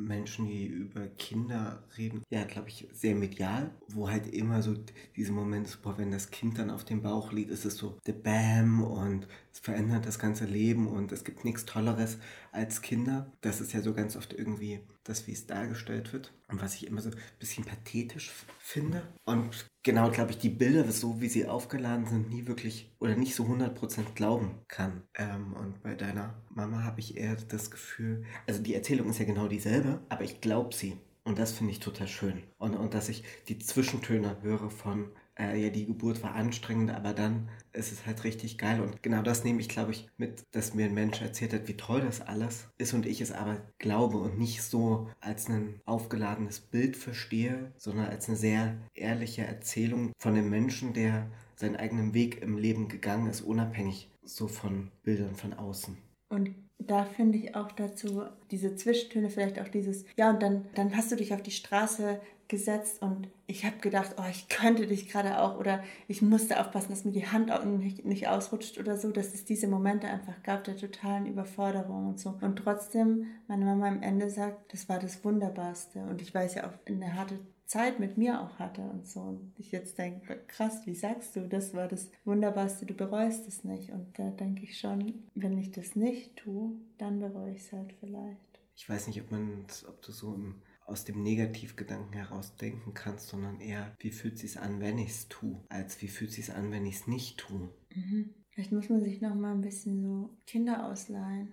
[0.00, 2.22] Menschen, die über Kinder reden.
[2.30, 4.74] Ja, glaube ich, sehr medial, wo halt immer so
[5.16, 7.98] diese Momente, ist, boah, wenn das Kind dann auf dem Bauch liegt, ist es so
[8.04, 12.18] the Bam und es verändert das ganze Leben und es gibt nichts Tolleres
[12.52, 13.32] als Kinder.
[13.40, 16.86] Das ist ja so ganz oft irgendwie das, wie es dargestellt wird und was ich
[16.86, 19.02] immer so ein bisschen pathetisch finde.
[19.24, 23.34] Und genau, glaube ich, die Bilder, so wie sie aufgeladen sind, nie wirklich oder nicht
[23.34, 25.02] so 100% glauben kann.
[25.14, 29.24] Ähm, und bei deiner Mama habe ich eher das Gefühl, also die Erzählung ist ja
[29.24, 30.96] genau dieselbe, aber ich glaube sie.
[31.24, 32.42] Und das finde ich total schön.
[32.58, 37.12] Und, und dass ich die Zwischentöne höre von, äh, ja, die Geburt war anstrengend, aber
[37.12, 38.80] dann ist es halt richtig geil.
[38.80, 41.76] Und genau das nehme ich, glaube ich, mit, dass mir ein Mensch erzählt hat, wie
[41.76, 46.60] toll das alles ist und ich es aber glaube und nicht so als ein aufgeladenes
[46.60, 52.42] Bild verstehe, sondern als eine sehr ehrliche Erzählung von einem Menschen, der seinen eigenen Weg
[52.42, 55.96] im Leben gegangen ist, unabhängig so von Bildern von außen.
[56.28, 60.96] Und da finde ich auch dazu diese Zwischentöne, vielleicht auch dieses, ja, und dann, dann
[60.96, 65.08] hast du dich auf die Straße gesetzt und ich habe gedacht, oh, ich könnte dich
[65.08, 68.98] gerade auch oder ich musste aufpassen, dass mir die Hand auch nicht, nicht ausrutscht oder
[68.98, 72.36] so, dass es diese Momente einfach gab der totalen Überforderung und so.
[72.40, 76.68] Und trotzdem, meine Mama am Ende sagt, das war das Wunderbarste und ich weiß ja
[76.68, 79.20] auch eine harte Zeit mit mir auch hatte und so.
[79.20, 83.62] Und ich jetzt denke, krass, wie sagst du, das war das Wunderbarste, du bereust es
[83.62, 83.90] nicht.
[83.90, 87.94] Und da denke ich schon, wenn ich das nicht tue, dann bereue ich es halt
[88.00, 88.60] vielleicht.
[88.74, 90.56] Ich weiß nicht, ob man, ob du so im,
[90.90, 95.10] aus dem Negativgedanken heraus denken kannst, sondern eher, wie fühlt es sich an, wenn ich
[95.10, 97.70] es tue, als wie fühlt es sich an, wenn ich es nicht tue.
[97.94, 98.34] Mhm.
[98.50, 101.52] Vielleicht muss man sich noch mal ein bisschen so Kinder ausleihen.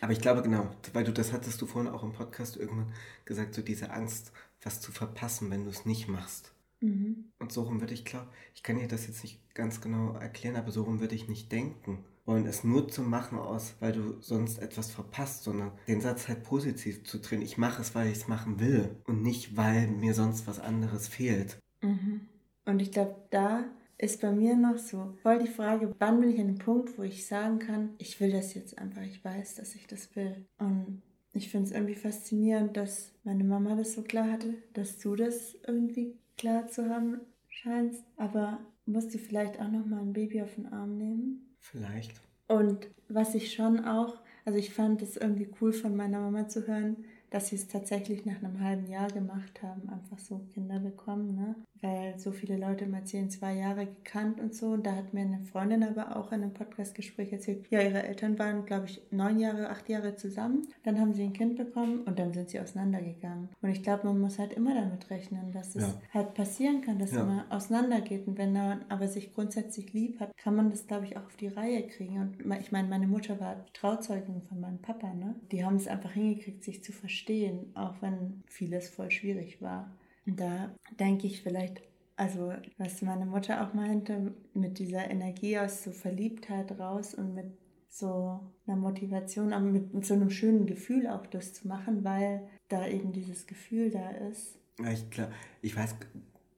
[0.00, 2.92] Aber ich glaube genau, weil du das hattest du vorhin auch im Podcast irgendwann
[3.24, 6.52] gesagt, so diese Angst, was zu verpassen, wenn du es nicht machst.
[6.80, 7.32] Mhm.
[7.38, 10.56] Und so rum würde ich glaube, ich kann dir das jetzt nicht ganz genau erklären,
[10.56, 12.04] aber so rum würde ich nicht denken.
[12.26, 16.42] Wollen es nur zu machen aus, weil du sonst etwas verpasst, sondern den Satz halt
[16.42, 17.42] positiv zu drehen.
[17.42, 21.06] Ich mache es, weil ich es machen will und nicht, weil mir sonst was anderes
[21.08, 21.58] fehlt.
[21.82, 22.22] Mhm.
[22.64, 23.64] Und ich glaube, da
[23.98, 27.02] ist bei mir noch so voll die Frage, wann bin ich an dem Punkt, wo
[27.02, 30.46] ich sagen kann, ich will das jetzt einfach, ich weiß, dass ich das will.
[30.58, 31.02] Und
[31.32, 35.56] ich finde es irgendwie faszinierend, dass meine Mama das so klar hatte, dass du das
[35.66, 38.04] irgendwie klar zu haben scheinst.
[38.16, 41.53] Aber musst du vielleicht auch noch mal ein Baby auf den Arm nehmen?
[41.64, 42.12] Vielleicht.
[42.46, 46.66] Und was ich schon auch, also ich fand es irgendwie cool von meiner Mama zu
[46.66, 51.34] hören, dass sie es tatsächlich nach einem halben Jahr gemacht haben, einfach so Kinder bekommen,
[51.34, 51.56] ne?
[51.84, 54.68] Weil so viele Leute immer zehn, zwei Jahre gekannt und so.
[54.68, 58.38] Und da hat mir eine Freundin aber auch in einem Podcastgespräch erzählt, ja, ihre Eltern
[58.38, 60.66] waren, glaube ich, neun Jahre, acht Jahre zusammen.
[60.84, 63.50] Dann haben sie ein Kind bekommen und dann sind sie auseinandergegangen.
[63.60, 65.94] Und ich glaube, man muss halt immer damit rechnen, dass es Ja.
[66.14, 67.22] halt passieren kann, dass Ja.
[67.24, 68.26] man auseinandergeht.
[68.26, 71.36] Und wenn man aber sich grundsätzlich lieb hat, kann man das, glaube ich, auch auf
[71.36, 72.18] die Reihe kriegen.
[72.18, 75.34] Und ich meine, meine Mutter war Trauzeugin von meinem Papa, ne?
[75.52, 79.90] Die haben es einfach hingekriegt, sich zu verstehen, auch wenn vieles voll schwierig war.
[80.26, 81.82] Da denke ich vielleicht,
[82.16, 87.52] also was meine Mutter auch meinte, mit dieser Energie aus so Verliebtheit raus und mit
[87.88, 92.86] so einer Motivation, aber mit so einem schönen Gefühl auch das zu machen, weil da
[92.86, 94.58] eben dieses Gefühl da ist.
[94.80, 95.30] Ja, ich, glaub,
[95.62, 95.94] ich weiß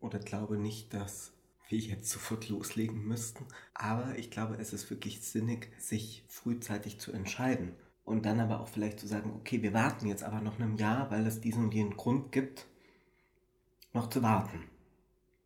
[0.00, 1.32] oder glaube nicht, dass
[1.68, 3.44] wir jetzt sofort loslegen müssten.
[3.74, 7.72] Aber ich glaube, es ist wirklich sinnig, sich frühzeitig zu entscheiden.
[8.04, 11.10] Und dann aber auch vielleicht zu sagen, okay, wir warten jetzt aber noch ein Jahr,
[11.10, 12.66] weil es diesen und jenen Grund gibt,
[13.96, 14.64] noch zu warten.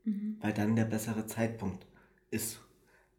[0.05, 0.36] Mhm.
[0.40, 1.86] Weil dann der bessere Zeitpunkt
[2.31, 2.60] ist.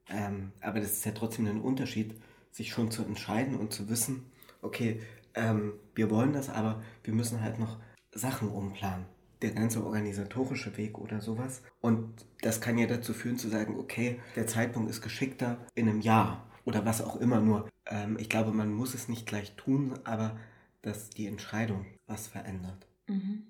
[0.09, 2.15] Ähm, aber das ist ja trotzdem ein Unterschied,
[2.51, 4.25] sich schon zu entscheiden und zu wissen,
[4.61, 5.01] okay,
[5.33, 7.79] ähm, wir wollen das, aber wir müssen halt noch
[8.13, 9.05] Sachen umplanen.
[9.41, 11.63] Der ganze organisatorische Weg oder sowas.
[11.79, 16.01] Und das kann ja dazu führen zu sagen, okay, der Zeitpunkt ist geschickter in einem
[16.01, 17.39] Jahr oder was auch immer.
[17.39, 20.37] Nur, ähm, ich glaube, man muss es nicht gleich tun, aber
[20.81, 22.87] dass die Entscheidung was verändert.
[23.07, 23.43] Mhm.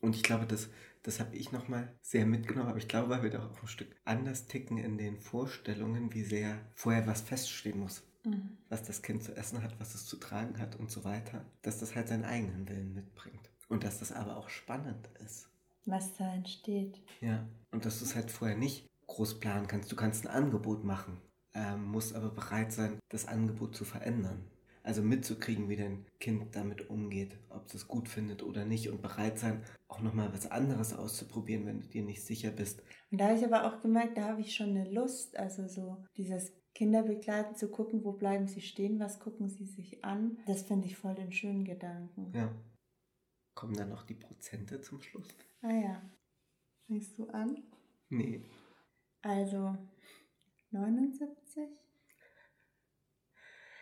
[0.00, 0.68] Und ich glaube, das,
[1.02, 3.94] das habe ich nochmal sehr mitgenommen, aber ich glaube, weil wir doch auch ein Stück
[4.04, 8.02] anders ticken in den Vorstellungen, wie sehr vorher was feststehen muss.
[8.24, 8.58] Mhm.
[8.68, 11.44] Was das Kind zu essen hat, was es zu tragen hat und so weiter.
[11.62, 13.50] Dass das halt seinen eigenen Willen mitbringt.
[13.68, 15.48] Und dass das aber auch spannend ist.
[15.86, 17.00] Was da entsteht.
[17.20, 17.46] Ja.
[17.70, 19.90] Und dass du es halt vorher nicht groß planen kannst.
[19.90, 21.20] Du kannst ein Angebot machen,
[21.54, 24.50] ähm, musst aber bereit sein, das Angebot zu verändern.
[24.88, 29.02] Also mitzukriegen, wie dein Kind damit umgeht, ob es es gut findet oder nicht und
[29.02, 32.82] bereit sein, auch nochmal was anderes auszuprobieren, wenn du dir nicht sicher bist.
[33.10, 36.02] Und da habe ich aber auch gemerkt, da habe ich schon eine Lust, also so
[36.16, 40.38] dieses Kinderbegleiten zu gucken, wo bleiben sie stehen, was gucken sie sich an.
[40.46, 42.32] Das finde ich voll den schönen Gedanken.
[42.34, 42.50] Ja.
[43.54, 45.28] Kommen dann noch die Prozente zum Schluss?
[45.60, 46.10] Ah ja.
[46.86, 47.62] Fängst du an?
[48.08, 48.40] Nee.
[49.20, 49.76] Also
[50.70, 51.68] 79?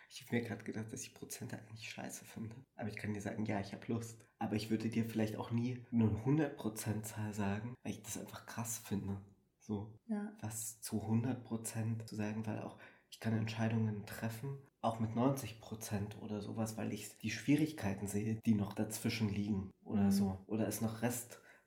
[0.08, 2.56] Ich habe mir gerade gedacht, dass ich Prozente eigentlich scheiße finde.
[2.76, 4.26] Aber ich kann dir sagen, ja, ich habe Lust.
[4.38, 8.18] Aber ich würde dir vielleicht auch nie nur eine 100% Zahl sagen, weil ich das
[8.18, 9.20] einfach krass finde.
[9.60, 10.32] So, Ja.
[10.40, 12.78] was zu 100% zu sagen, weil auch
[13.10, 18.40] ich kann Entscheidungen treffen, auch mit 90 Prozent oder sowas, weil ich die Schwierigkeiten sehe,
[18.46, 20.10] die noch dazwischen liegen oder Mhm.
[20.10, 20.44] so.
[20.46, 21.02] Oder es noch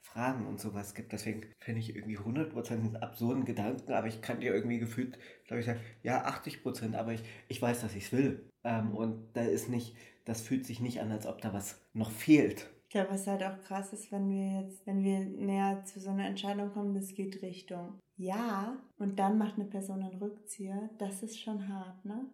[0.10, 1.12] Restfragen und sowas gibt.
[1.12, 5.18] Deswegen finde ich irgendwie 100 Prozent einen absurden Gedanken, aber ich kann dir irgendwie gefühlt,
[5.46, 8.50] glaube ich, sagen, ja, 80 Prozent, aber ich, ich weiß, dass ich es will.
[8.64, 9.96] Ähm, und da ist nicht,
[10.26, 12.70] das fühlt sich nicht an, als ob da was noch fehlt.
[12.84, 16.10] Ich glaube, was halt auch krass ist, wenn wir jetzt, wenn wir näher zu so
[16.10, 21.22] einer Entscheidung kommen, das geht Richtung ja und dann macht eine Person einen Rückzieher, das
[21.22, 22.26] ist schon hart, ne?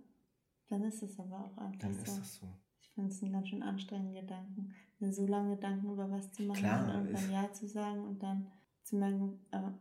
[0.70, 2.02] Dann ist es aber auch einfach Dann so.
[2.04, 2.48] ist es so.
[2.80, 6.60] Ich finde es einen ganz schön anstrengenden Gedanken, so lange Gedanken über was zu machen
[6.60, 8.52] Klar, und irgendwann ist- Ja zu sagen und dann
[8.84, 9.72] zu merken, äh,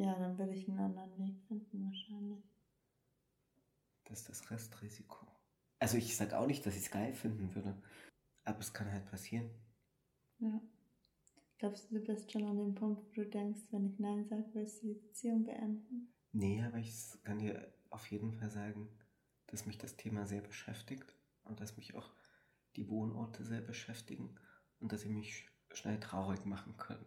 [0.00, 2.44] ja, dann würde ich einen anderen Weg finden wahrscheinlich.
[4.04, 5.26] Das ist das Restrisiko.
[5.78, 7.80] Also ich sage auch nicht, dass ich es geil finden würde,
[8.44, 9.50] aber es kann halt passieren.
[10.38, 10.60] Ja.
[11.58, 14.46] Glaubst du, du bist schon an dem Punkt, wo du denkst, wenn ich Nein sage,
[14.54, 16.12] willst du die Beziehung beenden?
[16.32, 16.92] Nee, aber ich
[17.22, 18.88] kann dir auf jeden Fall sagen,
[19.46, 21.14] dass mich das Thema sehr beschäftigt
[21.44, 22.10] und dass mich auch
[22.76, 24.34] die Wohnorte sehr beschäftigen
[24.80, 27.04] und dass sie mich schnell traurig machen können.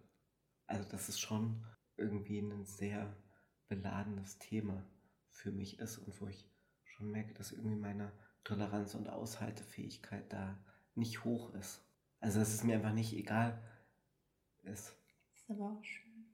[0.67, 1.65] Also dass es schon
[1.97, 3.15] irgendwie ein sehr
[3.67, 4.85] beladenes Thema
[5.29, 6.49] für mich ist und wo ich
[6.85, 8.11] schon merke, dass irgendwie meine
[8.43, 10.57] Toleranz und Aushaltefähigkeit da
[10.95, 11.83] nicht hoch ist.
[12.19, 13.61] Also dass es mir einfach nicht egal
[14.63, 14.95] ist
[15.35, 16.25] Ist aber auch schön.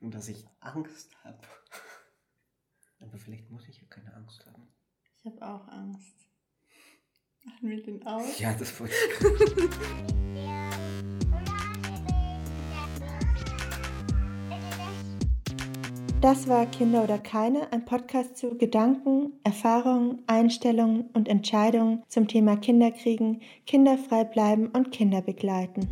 [0.00, 1.40] und dass ich Angst habe.
[3.00, 4.68] Aber vielleicht muss ich ja keine Angst haben.
[5.18, 6.25] Ich habe auch Angst.
[7.46, 8.38] Machen wir den aus?
[8.38, 10.16] Ja, das wollte ich.
[16.22, 22.56] Das war Kinder oder keine, ein Podcast zu Gedanken, Erfahrungen, Einstellungen und Entscheidungen zum Thema
[22.56, 25.88] Kinderkriegen, kinderfrei bleiben und Kinder begleiten.